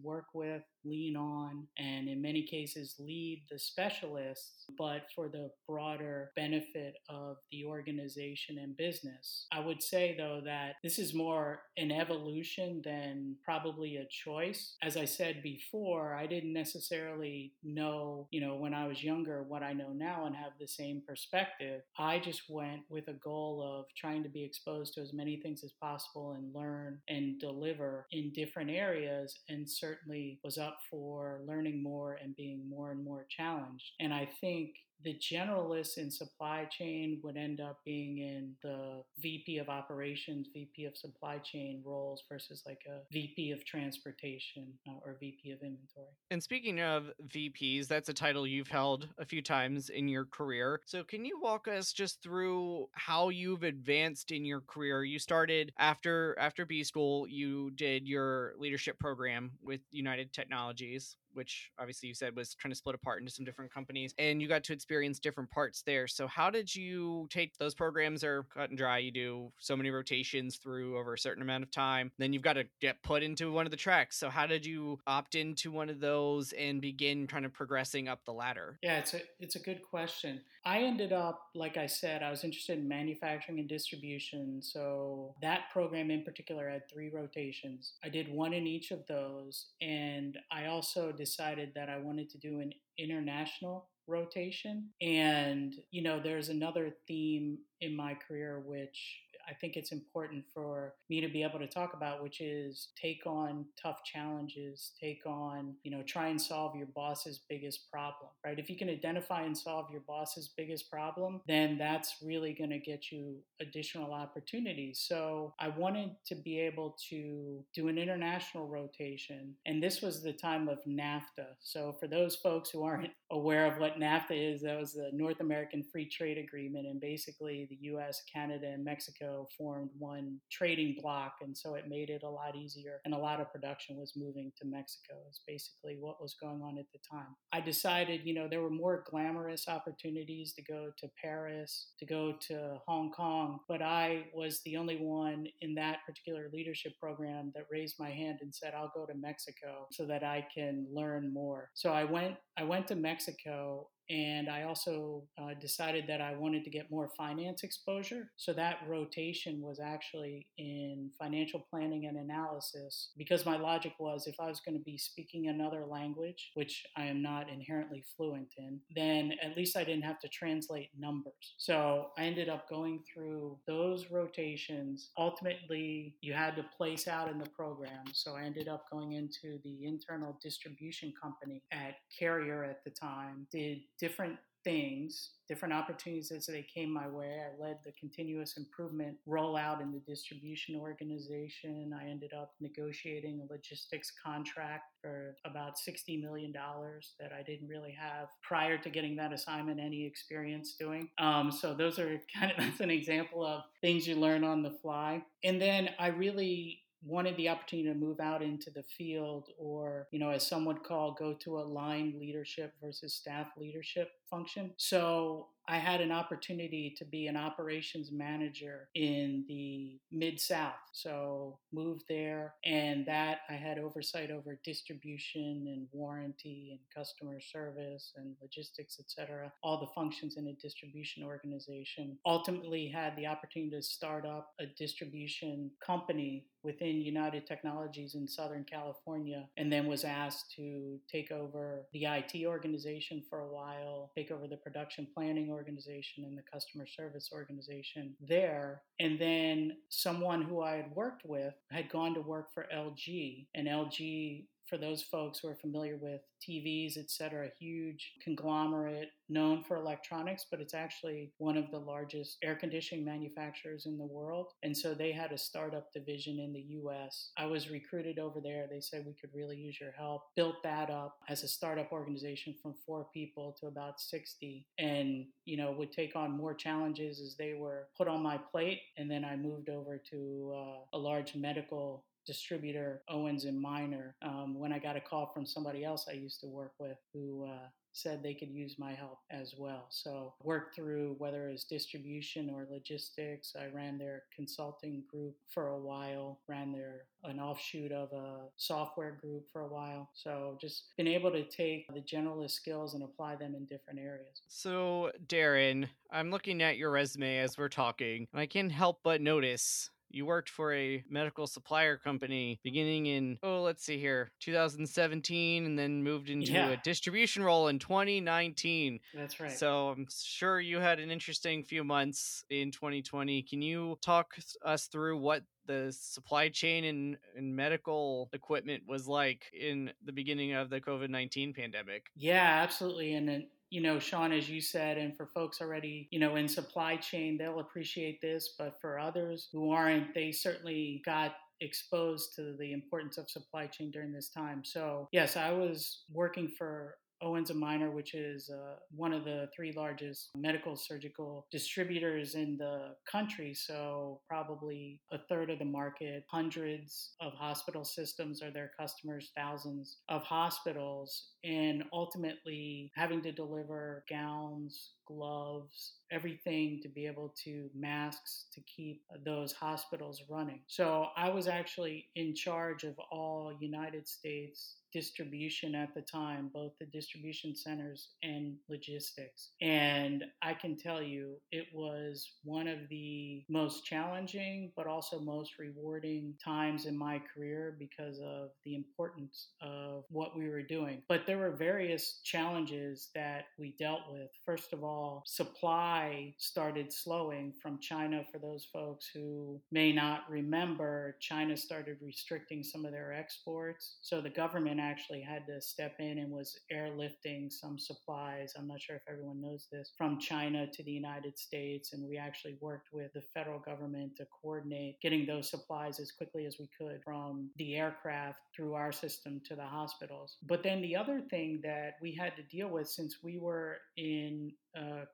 work 0.02 0.26
with 0.32 0.62
lean 0.84 1.16
on 1.16 1.66
and 1.78 2.08
in 2.08 2.20
many 2.20 2.42
cases 2.42 2.94
lead 2.98 3.44
the 3.50 3.58
specialists, 3.58 4.64
but 4.76 5.06
for 5.14 5.28
the 5.28 5.50
broader 5.68 6.30
benefit 6.36 6.94
of 7.08 7.36
the 7.50 7.64
organization 7.64 8.58
and 8.58 8.76
business. 8.76 9.46
I 9.52 9.60
would 9.60 9.82
say 9.82 10.14
though 10.16 10.40
that 10.44 10.74
this 10.82 10.98
is 10.98 11.14
more 11.14 11.60
an 11.76 11.90
evolution 11.90 12.82
than 12.84 13.36
probably 13.44 13.96
a 13.96 14.06
choice. 14.10 14.76
As 14.82 14.96
I 14.96 15.04
said 15.04 15.42
before, 15.42 16.14
I 16.14 16.26
didn't 16.26 16.52
necessarily 16.52 17.52
know, 17.62 18.28
you 18.30 18.40
know, 18.40 18.56
when 18.56 18.74
I 18.74 18.86
was 18.86 19.02
younger 19.02 19.42
what 19.42 19.62
I 19.62 19.72
know 19.72 19.92
now 19.92 20.26
and 20.26 20.36
have 20.36 20.52
the 20.58 20.68
same 20.68 21.02
perspective. 21.06 21.82
I 21.98 22.18
just 22.18 22.42
went 22.48 22.82
with 22.88 23.08
a 23.08 23.14
goal 23.14 23.78
of 23.78 23.86
trying 23.96 24.22
to 24.22 24.28
be 24.28 24.44
exposed 24.44 24.94
to 24.94 25.00
as 25.00 25.12
many 25.12 25.36
things 25.36 25.62
as 25.64 25.72
possible 25.80 26.32
and 26.32 26.54
learn 26.54 27.00
and 27.08 27.38
deliver 27.40 28.06
in 28.12 28.32
different 28.32 28.70
areas 28.70 29.38
and 29.48 29.68
certainly 29.68 30.38
was 30.44 30.58
up 30.58 30.73
up 30.74 30.80
for 30.90 31.40
learning 31.46 31.82
more 31.82 32.18
and 32.22 32.34
being 32.36 32.68
more 32.68 32.90
and 32.90 33.04
more 33.04 33.26
challenged. 33.28 33.92
And 34.00 34.12
I 34.12 34.28
think 34.40 34.70
the 35.04 35.18
generalists 35.20 35.98
in 35.98 36.10
supply 36.10 36.66
chain 36.70 37.20
would 37.22 37.36
end 37.36 37.60
up 37.60 37.78
being 37.84 38.18
in 38.18 38.54
the 38.62 39.02
VP 39.20 39.58
of 39.58 39.68
operations, 39.68 40.48
VP 40.52 40.86
of 40.86 40.96
supply 40.96 41.38
chain 41.38 41.82
roles 41.84 42.22
versus 42.28 42.62
like 42.66 42.80
a 42.88 43.00
VP 43.12 43.52
of 43.52 43.64
transportation 43.64 44.72
uh, 44.88 44.92
or 45.04 45.16
VP 45.20 45.52
of 45.52 45.60
inventory. 45.60 46.08
And 46.30 46.42
speaking 46.42 46.80
of 46.80 47.10
VPs, 47.28 47.86
that's 47.86 48.08
a 48.08 48.14
title 48.14 48.46
you've 48.46 48.68
held 48.68 49.08
a 49.18 49.24
few 49.24 49.42
times 49.42 49.90
in 49.90 50.08
your 50.08 50.24
career. 50.24 50.80
So 50.86 51.04
can 51.04 51.24
you 51.24 51.38
walk 51.40 51.68
us 51.68 51.92
just 51.92 52.22
through 52.22 52.88
how 52.92 53.28
you've 53.28 53.62
advanced 53.62 54.32
in 54.32 54.44
your 54.44 54.62
career? 54.62 55.04
You 55.04 55.18
started 55.18 55.72
after 55.78 56.36
after 56.38 56.64
B 56.64 56.82
school, 56.82 57.28
you 57.28 57.70
did 57.72 58.08
your 58.08 58.54
leadership 58.58 58.98
program 58.98 59.52
with 59.62 59.80
United 59.90 60.32
Technologies 60.32 61.16
which 61.34 61.70
obviously 61.78 62.08
you 62.08 62.14
said 62.14 62.36
was 62.36 62.54
trying 62.54 62.70
to 62.70 62.76
split 62.76 62.94
apart 62.94 63.20
into 63.20 63.32
some 63.32 63.44
different 63.44 63.72
companies, 63.72 64.14
and 64.18 64.40
you 64.40 64.48
got 64.48 64.64
to 64.64 64.72
experience 64.72 65.18
different 65.18 65.50
parts 65.50 65.82
there. 65.82 66.06
So, 66.06 66.26
how 66.26 66.50
did 66.50 66.74
you 66.74 67.26
take 67.30 67.56
those 67.58 67.74
programs? 67.74 68.24
Are 68.24 68.44
cut 68.54 68.70
and 68.70 68.78
dry. 68.78 68.98
You 68.98 69.10
do 69.10 69.52
so 69.58 69.76
many 69.76 69.90
rotations 69.90 70.56
through 70.56 70.98
over 70.98 71.14
a 71.14 71.18
certain 71.18 71.42
amount 71.42 71.64
of 71.64 71.70
time. 71.70 72.12
Then 72.18 72.32
you've 72.32 72.42
got 72.42 72.54
to 72.54 72.64
get 72.80 73.02
put 73.02 73.22
into 73.22 73.52
one 73.52 73.66
of 73.66 73.70
the 73.70 73.76
tracks. 73.76 74.18
So, 74.18 74.28
how 74.28 74.46
did 74.46 74.64
you 74.64 74.98
opt 75.06 75.34
into 75.34 75.70
one 75.70 75.90
of 75.90 76.00
those 76.00 76.52
and 76.52 76.80
begin 76.80 77.26
kind 77.26 77.44
of 77.44 77.52
progressing 77.52 78.08
up 78.08 78.24
the 78.24 78.32
ladder? 78.32 78.78
Yeah, 78.82 78.98
it's 78.98 79.14
a 79.14 79.20
it's 79.40 79.56
a 79.56 79.60
good 79.60 79.82
question. 79.82 80.40
I 80.66 80.78
ended 80.78 81.12
up, 81.12 81.48
like 81.54 81.76
I 81.76 81.86
said, 81.86 82.22
I 82.22 82.30
was 82.30 82.42
interested 82.42 82.78
in 82.78 82.88
manufacturing 82.88 83.58
and 83.58 83.68
distribution. 83.68 84.62
So 84.62 85.34
that 85.42 85.70
program 85.70 86.10
in 86.10 86.24
particular 86.24 86.70
had 86.70 86.88
three 86.90 87.10
rotations. 87.10 87.92
I 88.02 88.08
did 88.08 88.32
one 88.32 88.54
in 88.54 88.66
each 88.66 88.90
of 88.90 89.06
those, 89.06 89.66
and 89.82 90.38
I 90.50 90.66
also 90.66 91.12
decided 91.24 91.72
that 91.74 91.88
I 91.88 91.98
wanted 91.98 92.28
to 92.30 92.38
do 92.38 92.60
an 92.60 92.72
international 92.98 93.88
rotation. 94.06 94.90
And, 95.00 95.74
you 95.90 96.02
know, 96.02 96.20
there's 96.20 96.50
another 96.50 96.92
theme 97.08 97.58
in 97.80 97.96
my 97.96 98.14
career 98.14 98.62
which 98.66 99.20
I 99.48 99.54
think 99.54 99.76
it's 99.76 99.92
important 99.92 100.44
for 100.52 100.94
me 101.08 101.20
to 101.20 101.28
be 101.28 101.42
able 101.42 101.58
to 101.58 101.66
talk 101.66 101.94
about, 101.94 102.22
which 102.22 102.40
is 102.40 102.88
take 103.00 103.22
on 103.26 103.66
tough 103.80 104.02
challenges, 104.04 104.92
take 105.00 105.22
on, 105.26 105.74
you 105.82 105.90
know, 105.90 106.02
try 106.02 106.28
and 106.28 106.40
solve 106.40 106.76
your 106.76 106.86
boss's 106.94 107.40
biggest 107.48 107.90
problem, 107.90 108.30
right? 108.44 108.58
If 108.58 108.70
you 108.70 108.76
can 108.76 108.88
identify 108.88 109.42
and 109.42 109.56
solve 109.56 109.90
your 109.90 110.02
boss's 110.06 110.52
biggest 110.56 110.90
problem, 110.90 111.40
then 111.46 111.78
that's 111.78 112.16
really 112.22 112.54
going 112.54 112.70
to 112.70 112.78
get 112.78 113.10
you 113.10 113.36
additional 113.60 114.12
opportunities. 114.12 115.04
So 115.06 115.54
I 115.60 115.68
wanted 115.68 116.10
to 116.26 116.34
be 116.34 116.58
able 116.60 116.96
to 117.10 117.64
do 117.74 117.88
an 117.88 117.98
international 117.98 118.68
rotation. 118.68 119.54
And 119.66 119.82
this 119.82 120.00
was 120.00 120.22
the 120.22 120.32
time 120.32 120.68
of 120.68 120.78
NAFTA. 120.86 121.46
So 121.60 121.96
for 122.00 122.06
those 122.06 122.36
folks 122.36 122.70
who 122.70 122.82
aren't 122.82 123.10
aware 123.30 123.66
of 123.72 123.78
what 123.78 123.98
NAFTA 123.98 124.54
is, 124.54 124.62
that 124.62 124.78
was 124.78 124.92
the 124.92 125.10
North 125.12 125.40
American 125.40 125.84
Free 125.90 126.08
Trade 126.08 126.38
Agreement. 126.38 126.86
And 126.86 127.00
basically, 127.00 127.66
the 127.70 127.88
US, 127.92 128.22
Canada, 128.32 128.66
and 128.66 128.84
Mexico 128.84 129.33
formed 129.56 129.90
one 129.98 130.38
trading 130.50 130.96
bloc. 131.00 131.34
And 131.42 131.56
so 131.56 131.74
it 131.74 131.88
made 131.88 132.10
it 132.10 132.22
a 132.22 132.30
lot 132.30 132.56
easier. 132.56 133.00
And 133.04 133.14
a 133.14 133.18
lot 133.18 133.40
of 133.40 133.50
production 133.52 133.96
was 133.96 134.12
moving 134.16 134.52
to 134.58 134.66
Mexico, 134.66 135.14
is 135.30 135.40
basically 135.46 135.96
what 136.00 136.20
was 136.20 136.36
going 136.40 136.62
on 136.62 136.78
at 136.78 136.86
the 136.92 136.98
time. 137.10 137.34
I 137.52 137.60
decided, 137.60 138.20
you 138.24 138.34
know, 138.34 138.48
there 138.48 138.62
were 138.62 138.70
more 138.70 139.04
glamorous 139.08 139.68
opportunities 139.68 140.52
to 140.54 140.62
go 140.62 140.90
to 140.98 141.08
Paris, 141.20 141.92
to 141.98 142.06
go 142.06 142.34
to 142.48 142.78
Hong 142.86 143.10
Kong, 143.10 143.60
but 143.68 143.82
I 143.82 144.26
was 144.34 144.60
the 144.64 144.76
only 144.76 144.96
one 144.96 145.46
in 145.60 145.74
that 145.74 145.98
particular 146.06 146.48
leadership 146.52 146.92
program 147.00 147.52
that 147.54 147.66
raised 147.70 147.96
my 147.98 148.10
hand 148.10 148.38
and 148.40 148.54
said, 148.54 148.74
I'll 148.74 148.92
go 148.94 149.06
to 149.06 149.14
Mexico 149.14 149.86
so 149.92 150.06
that 150.06 150.22
I 150.22 150.46
can 150.54 150.86
learn 150.92 151.32
more. 151.32 151.70
So 151.74 151.92
I 151.92 152.04
went 152.04 152.36
I 152.56 152.64
went 152.64 152.86
to 152.88 152.94
Mexico 152.94 153.88
and 154.10 154.48
I 154.48 154.64
also 154.64 155.24
uh, 155.40 155.54
decided 155.60 156.04
that 156.08 156.20
I 156.20 156.34
wanted 156.36 156.64
to 156.64 156.70
get 156.70 156.90
more 156.90 157.10
finance 157.16 157.62
exposure. 157.62 158.30
So 158.36 158.52
that 158.52 158.78
rotation 158.86 159.60
was 159.62 159.80
actually 159.80 160.46
in 160.58 161.10
financial 161.18 161.64
planning 161.70 162.06
and 162.06 162.18
analysis 162.18 163.12
because 163.16 163.46
my 163.46 163.56
logic 163.56 163.92
was 163.98 164.26
if 164.26 164.34
I 164.38 164.48
was 164.48 164.60
going 164.60 164.76
to 164.76 164.84
be 164.84 164.98
speaking 164.98 165.48
another 165.48 165.84
language, 165.86 166.50
which 166.54 166.84
I 166.96 167.04
am 167.04 167.22
not 167.22 167.48
inherently 167.48 168.04
fluent 168.16 168.48
in, 168.58 168.80
then 168.94 169.32
at 169.42 169.56
least 169.56 169.76
I 169.76 169.84
didn't 169.84 170.04
have 170.04 170.20
to 170.20 170.28
translate 170.28 170.90
numbers. 170.98 171.54
So 171.56 172.08
I 172.18 172.24
ended 172.24 172.48
up 172.48 172.68
going 172.68 173.00
through 173.12 173.58
those 173.66 174.10
rotations. 174.10 175.10
Ultimately, 175.16 176.16
you 176.20 176.34
had 176.34 176.56
to 176.56 176.66
place 176.76 177.08
out 177.08 177.30
in 177.30 177.38
the 177.38 177.48
program. 177.50 178.04
So 178.12 178.36
I 178.36 178.42
ended 178.42 178.68
up 178.68 178.84
going 178.90 179.12
into 179.12 179.58
the 179.64 179.86
internal 179.86 180.38
distribution 180.42 181.12
company 181.20 181.62
at 181.72 181.94
Carrier 182.18 182.64
at 182.64 182.84
the 182.84 182.90
time, 182.90 183.46
did 183.50 183.78
different 184.04 184.36
things, 184.64 185.30
different 185.48 185.72
opportunities 185.72 186.30
as 186.30 186.44
they 186.44 186.62
came 186.62 186.92
my 186.92 187.08
way. 187.08 187.40
I 187.40 187.62
led 187.62 187.78
the 187.84 187.92
continuous 187.98 188.58
improvement 188.58 189.16
rollout 189.26 189.80
in 189.80 189.92
the 189.92 190.00
distribution 190.00 190.76
organization. 190.76 191.94
I 191.98 192.08
ended 192.10 192.32
up 192.38 192.52
negotiating 192.60 193.40
a 193.40 193.50
logistics 193.50 194.12
contract 194.22 194.84
for 195.00 195.36
about 195.46 195.74
$60 195.76 196.20
million 196.20 196.52
that 196.52 197.32
I 197.32 197.42
didn't 197.42 197.68
really 197.68 197.96
have 197.98 198.28
prior 198.42 198.76
to 198.76 198.90
getting 198.90 199.16
that 199.16 199.32
assignment 199.32 199.80
any 199.80 200.04
experience 200.04 200.76
doing. 200.78 201.08
Um, 201.18 201.50
so 201.50 201.72
those 201.72 201.98
are 201.98 202.20
kind 202.38 202.52
of, 202.52 202.58
that's 202.58 202.80
an 202.80 202.90
example 202.90 203.42
of 203.42 203.62
things 203.80 204.06
you 204.06 204.16
learn 204.16 204.44
on 204.44 204.62
the 204.62 204.76
fly. 204.82 205.22
And 205.44 205.60
then 205.60 205.90
I 205.98 206.08
really 206.08 206.83
wanted 207.04 207.36
the 207.36 207.48
opportunity 207.48 207.88
to 207.88 207.94
move 207.94 208.20
out 208.20 208.42
into 208.42 208.70
the 208.70 208.82
field 208.82 209.50
or, 209.58 210.08
you 210.10 210.18
know, 210.18 210.30
as 210.30 210.46
some 210.46 210.64
would 210.64 210.82
call, 210.82 211.14
go 211.18 211.34
to 211.34 211.58
a 211.58 211.60
line 211.60 212.14
leadership 212.18 212.72
versus 212.80 213.14
staff 213.14 213.48
leadership 213.58 214.10
function. 214.28 214.72
So 214.76 215.48
I 215.66 215.78
had 215.78 216.00
an 216.00 216.12
opportunity 216.12 216.94
to 216.98 217.04
be 217.04 217.26
an 217.26 217.36
operations 217.36 218.10
manager 218.12 218.88
in 218.94 219.44
the 219.48 219.98
Mid 220.12 220.40
South. 220.40 220.74
So 220.92 221.58
moved 221.72 222.04
there, 222.08 222.54
and 222.64 223.06
that 223.06 223.38
I 223.48 223.54
had 223.54 223.78
oversight 223.78 224.30
over 224.30 224.58
distribution 224.64 225.64
and 225.66 225.88
warranty 225.92 226.70
and 226.70 226.80
customer 226.94 227.40
service 227.40 228.12
and 228.16 228.36
logistics, 228.40 228.98
etc. 229.00 229.52
All 229.62 229.80
the 229.80 229.92
functions 229.94 230.36
in 230.36 230.48
a 230.48 230.52
distribution 230.54 231.24
organization. 231.24 232.18
Ultimately, 232.26 232.88
had 232.88 233.16
the 233.16 233.26
opportunity 233.26 233.70
to 233.76 233.82
start 233.82 234.26
up 234.26 234.52
a 234.60 234.66
distribution 234.66 235.70
company 235.84 236.46
within 236.62 237.02
United 237.02 237.46
Technologies 237.46 238.14
in 238.14 238.26
Southern 238.26 238.64
California, 238.64 239.46
and 239.56 239.70
then 239.70 239.86
was 239.86 240.02
asked 240.04 240.52
to 240.56 240.98
take 241.10 241.30
over 241.30 241.86
the 241.92 242.06
IT 242.06 242.46
organization 242.46 243.22
for 243.28 243.40
a 243.40 243.48
while, 243.48 244.10
take 244.16 244.30
over 244.30 244.48
the 244.48 244.56
production 244.56 245.06
planning 245.14 245.50
organization 245.54 246.24
and 246.24 246.36
the 246.36 246.42
customer 246.42 246.86
service 246.86 247.30
organization 247.32 248.14
there. 248.20 248.82
And 249.00 249.18
then 249.18 249.76
someone 249.88 250.42
who 250.42 250.60
I 250.60 250.76
had 250.76 250.94
worked 250.94 251.24
with 251.24 251.54
had 251.70 251.88
gone 251.88 252.14
to 252.14 252.20
work 252.20 252.52
for 252.52 252.66
LG, 252.74 253.46
and 253.54 253.66
LG 253.66 254.44
for 254.66 254.78
those 254.78 255.02
folks 255.02 255.38
who 255.38 255.48
are 255.48 255.56
familiar 255.56 255.96
with 255.96 256.20
TVs, 256.42 256.96
et 256.98 257.10
cetera, 257.10 257.46
a 257.46 257.52
huge 257.58 258.12
conglomerate 258.22 259.10
known 259.28 259.62
for 259.62 259.76
electronics, 259.76 260.46
but 260.50 260.60
it's 260.60 260.74
actually 260.74 261.32
one 261.38 261.56
of 261.56 261.70
the 261.70 261.78
largest 261.78 262.36
air 262.42 262.54
conditioning 262.54 263.04
manufacturers 263.04 263.86
in 263.86 263.96
the 263.96 264.04
world. 264.04 264.52
And 264.62 264.76
so 264.76 264.94
they 264.94 265.12
had 265.12 265.32
a 265.32 265.38
startup 265.38 265.92
division 265.92 266.40
in 266.40 266.52
the 266.52 266.64
US. 266.82 267.30
I 267.38 267.46
was 267.46 267.70
recruited 267.70 268.18
over 268.18 268.40
there. 268.40 268.66
They 268.70 268.80
said 268.80 269.04
we 269.06 269.14
could 269.14 269.30
really 269.34 269.56
use 269.56 269.80
your 269.80 269.92
help. 269.92 270.22
Built 270.36 270.56
that 270.62 270.90
up 270.90 271.16
as 271.28 271.42
a 271.42 271.48
startup 271.48 271.92
organization 271.92 272.54
from 272.62 272.74
four 272.86 273.06
people 273.14 273.56
to 273.60 273.66
about 273.66 274.00
60 274.00 274.66
and, 274.78 275.26
you 275.44 275.56
know, 275.56 275.72
would 275.72 275.92
take 275.92 276.16
on 276.16 276.30
more 276.30 276.54
challenges 276.54 277.20
as 277.20 277.36
they 277.36 277.54
were 277.54 277.88
put 277.96 278.08
on 278.08 278.22
my 278.22 278.36
plate. 278.36 278.80
And 278.98 279.10
then 279.10 279.24
I 279.24 279.36
moved 279.36 279.68
over 279.68 280.00
to 280.10 280.54
uh, 280.54 280.96
a 280.96 280.98
large 280.98 281.34
medical 281.34 282.04
distributor 282.26 283.02
Owens 283.08 283.44
and 283.44 283.60
Minor 283.60 284.16
um, 284.22 284.58
when 284.58 284.72
I 284.72 284.78
got 284.78 284.96
a 284.96 285.00
call 285.00 285.30
from 285.32 285.46
somebody 285.46 285.84
else 285.84 286.06
I 286.08 286.12
used 286.12 286.40
to 286.40 286.46
work 286.46 286.72
with 286.78 286.98
who 287.12 287.46
uh, 287.50 287.68
said 287.94 288.22
they 288.22 288.34
could 288.34 288.50
use 288.50 288.76
my 288.78 288.92
help 288.92 289.20
as 289.30 289.54
well. 289.56 289.86
So 289.88 290.34
worked 290.42 290.74
through 290.74 291.14
whether 291.18 291.48
it 291.48 291.52
was 291.52 291.64
distribution 291.64 292.50
or 292.50 292.66
logistics. 292.70 293.54
I 293.58 293.66
ran 293.74 293.98
their 293.98 294.24
consulting 294.34 295.04
group 295.08 295.36
for 295.48 295.68
a 295.68 295.78
while, 295.78 296.40
ran 296.48 296.72
their 296.72 297.02
an 297.22 297.40
offshoot 297.40 297.90
of 297.90 298.12
a 298.12 298.48
software 298.56 299.12
group 299.12 299.46
for 299.50 299.62
a 299.62 299.68
while. 299.68 300.10
So 300.12 300.58
just 300.60 300.94
been 300.96 301.06
able 301.06 301.30
to 301.30 301.44
take 301.44 301.86
the 301.94 302.00
generalist 302.00 302.50
skills 302.50 302.94
and 302.94 303.02
apply 303.02 303.36
them 303.36 303.54
in 303.54 303.64
different 303.64 303.98
areas. 303.98 304.42
So 304.48 305.10
Darren, 305.26 305.88
I'm 306.10 306.30
looking 306.30 306.62
at 306.62 306.76
your 306.76 306.90
resume 306.90 307.38
as 307.38 307.56
we're 307.56 307.68
talking, 307.68 308.26
and 308.32 308.40
I 308.40 308.46
can't 308.46 308.72
help 308.72 309.00
but 309.02 309.20
notice 309.20 309.90
you 310.14 310.26
worked 310.26 310.48
for 310.48 310.72
a 310.72 311.02
medical 311.08 311.46
supplier 311.46 311.96
company 311.96 312.60
beginning 312.62 313.06
in, 313.06 313.38
oh, 313.42 313.62
let's 313.62 313.84
see 313.84 313.98
here, 313.98 314.30
2017, 314.40 315.64
and 315.64 315.78
then 315.78 316.02
moved 316.02 316.30
into 316.30 316.52
yeah. 316.52 316.68
a 316.70 316.76
distribution 316.78 317.42
role 317.42 317.68
in 317.68 317.78
2019. 317.78 319.00
That's 319.14 319.40
right. 319.40 319.50
So 319.50 319.88
I'm 319.88 320.06
sure 320.10 320.60
you 320.60 320.78
had 320.78 321.00
an 321.00 321.10
interesting 321.10 321.64
few 321.64 321.84
months 321.84 322.44
in 322.50 322.70
2020. 322.70 323.42
Can 323.42 323.62
you 323.62 323.98
talk 324.02 324.34
us 324.64 324.86
through 324.86 325.18
what 325.18 325.42
the 325.66 325.94
supply 325.98 326.48
chain 326.48 326.84
and, 326.84 327.16
and 327.36 327.56
medical 327.56 328.28
equipment 328.32 328.82
was 328.86 329.08
like 329.08 329.46
in 329.58 329.90
the 330.04 330.12
beginning 330.12 330.52
of 330.52 330.70
the 330.70 330.80
COVID 330.80 331.08
19 331.08 331.54
pandemic? 331.54 332.06
Yeah, 332.16 332.60
absolutely. 332.62 333.14
And 333.14 333.46
you 333.70 333.80
know, 333.80 333.98
Sean, 333.98 334.32
as 334.32 334.48
you 334.48 334.60
said, 334.60 334.98
and 334.98 335.16
for 335.16 335.26
folks 335.26 335.60
already, 335.60 336.08
you 336.10 336.18
know, 336.18 336.36
in 336.36 336.48
supply 336.48 336.96
chain, 336.96 337.36
they'll 337.36 337.60
appreciate 337.60 338.20
this. 338.20 338.54
But 338.58 338.80
for 338.80 338.98
others 338.98 339.48
who 339.52 339.70
aren't, 339.70 340.14
they 340.14 340.32
certainly 340.32 341.02
got 341.04 341.34
exposed 341.60 342.34
to 342.36 342.54
the 342.58 342.72
importance 342.72 343.18
of 343.18 343.30
supply 343.30 343.66
chain 343.66 343.90
during 343.90 344.12
this 344.12 344.28
time. 344.28 344.62
So, 344.64 345.08
yes, 345.12 345.36
I 345.36 345.50
was 345.52 346.04
working 346.12 346.48
for 346.48 346.96
Owens 347.22 347.50
and 347.50 347.58
Minor, 347.58 347.90
which 347.90 348.14
is 348.14 348.50
uh, 348.50 348.76
one 348.94 349.12
of 349.12 349.24
the 349.24 349.48
three 349.54 349.72
largest 349.76 350.30
medical 350.36 350.76
surgical 350.76 351.46
distributors 351.50 352.34
in 352.34 352.56
the 352.56 352.94
country. 353.10 353.54
So, 353.54 354.20
probably 354.28 355.00
a 355.12 355.18
third 355.28 355.50
of 355.50 355.58
the 355.58 355.64
market. 355.64 356.24
Hundreds 356.30 357.14
of 357.20 357.32
hospital 357.32 357.84
systems 357.84 358.42
are 358.42 358.50
their 358.50 358.70
customers, 358.78 359.30
thousands 359.36 359.98
of 360.08 360.22
hospitals, 360.22 361.28
and 361.44 361.84
ultimately 361.92 362.90
having 362.96 363.22
to 363.22 363.32
deliver 363.32 364.04
gowns, 364.08 364.90
gloves, 365.06 365.94
everything 366.10 366.80
to 366.82 366.88
be 366.88 367.06
able 367.06 367.34
to 367.44 367.68
masks 367.74 368.46
to 368.52 368.60
keep 368.62 369.02
those 369.24 369.52
hospitals 369.52 370.22
running. 370.28 370.60
So, 370.66 371.08
I 371.16 371.28
was 371.30 371.48
actually 371.48 372.06
in 372.16 372.34
charge 372.34 372.84
of 372.84 372.98
all 373.10 373.56
United 373.60 374.06
States 374.08 374.76
distribution 374.94 375.74
at 375.74 375.92
the 375.92 376.00
time, 376.00 376.48
both 376.54 376.72
the 376.78 376.86
distribution 376.86 377.54
centers 377.56 378.10
and 378.22 378.54
logistics. 378.68 379.50
And 379.60 380.24
I 380.40 380.54
can 380.54 380.76
tell 380.76 381.02
you, 381.02 381.34
it 381.50 381.66
was 381.74 382.30
one 382.44 382.68
of 382.68 382.78
the 382.88 383.42
most 383.50 383.84
challenging, 383.84 384.72
but 384.76 384.86
also 384.86 385.18
most 385.18 385.58
rewarding 385.58 386.34
times 386.42 386.86
in 386.86 386.96
my 386.96 387.20
career 387.34 387.76
because 387.76 388.20
of 388.20 388.50
the 388.64 388.76
importance 388.76 389.48
of 389.60 390.04
what 390.10 390.38
we 390.38 390.48
were 390.48 390.62
doing. 390.62 391.02
But 391.08 391.22
there 391.26 391.38
were 391.38 391.50
various 391.50 392.20
challenges 392.22 393.08
that 393.16 393.46
we 393.58 393.74
dealt 393.76 394.02
with. 394.12 394.30
First 394.46 394.72
of 394.72 394.84
all, 394.84 394.93
supply 395.24 396.34
started 396.38 396.92
slowing 396.92 397.52
from 397.62 397.78
China. 397.80 398.24
For 398.30 398.38
those 398.38 398.66
folks 398.72 399.08
who 399.12 399.60
may 399.70 399.92
not 399.92 400.20
remember, 400.28 401.16
China 401.20 401.56
started 401.56 401.96
restricting 402.02 402.62
some 402.62 402.84
of 402.84 402.92
their 402.92 403.12
exports. 403.12 403.96
So 404.02 404.20
the 404.20 404.30
government 404.30 404.80
actually 404.80 405.20
had 405.20 405.46
to 405.46 405.60
step 405.60 405.96
in 405.98 406.18
and 406.18 406.30
was 406.30 406.58
airlifting 406.72 407.50
some 407.50 407.78
supplies. 407.78 408.52
I'm 408.56 408.68
not 408.68 408.80
sure 408.80 408.96
if 408.96 409.02
everyone 409.10 409.40
knows 409.40 409.66
this 409.70 409.92
from 409.96 410.18
China 410.18 410.66
to 410.70 410.82
the 410.82 410.92
United 410.92 411.38
States. 411.38 411.92
And 411.92 412.08
we 412.08 412.16
actually 412.16 412.56
worked 412.60 412.88
with 412.92 413.12
the 413.12 413.22
federal 413.32 413.58
government 413.58 414.16
to 414.16 414.26
coordinate 414.42 415.00
getting 415.00 415.26
those 415.26 415.50
supplies 415.50 416.00
as 416.00 416.12
quickly 416.12 416.46
as 416.46 416.56
we 416.58 416.68
could 416.78 417.00
from 417.04 417.50
the 417.56 417.76
aircraft 417.76 418.38
through 418.54 418.74
our 418.74 418.92
system 418.92 419.40
to 419.46 419.56
the 419.56 419.64
hospitals. 419.64 420.36
But 420.46 420.62
then 420.62 420.82
the 420.82 420.96
other 420.96 421.20
thing 421.30 421.60
that 421.62 421.94
we 422.00 422.14
had 422.14 422.36
to 422.36 422.42
deal 422.44 422.68
with 422.68 422.88
since 422.88 423.18
we 423.22 423.38
were 423.38 423.76
in 423.96 424.52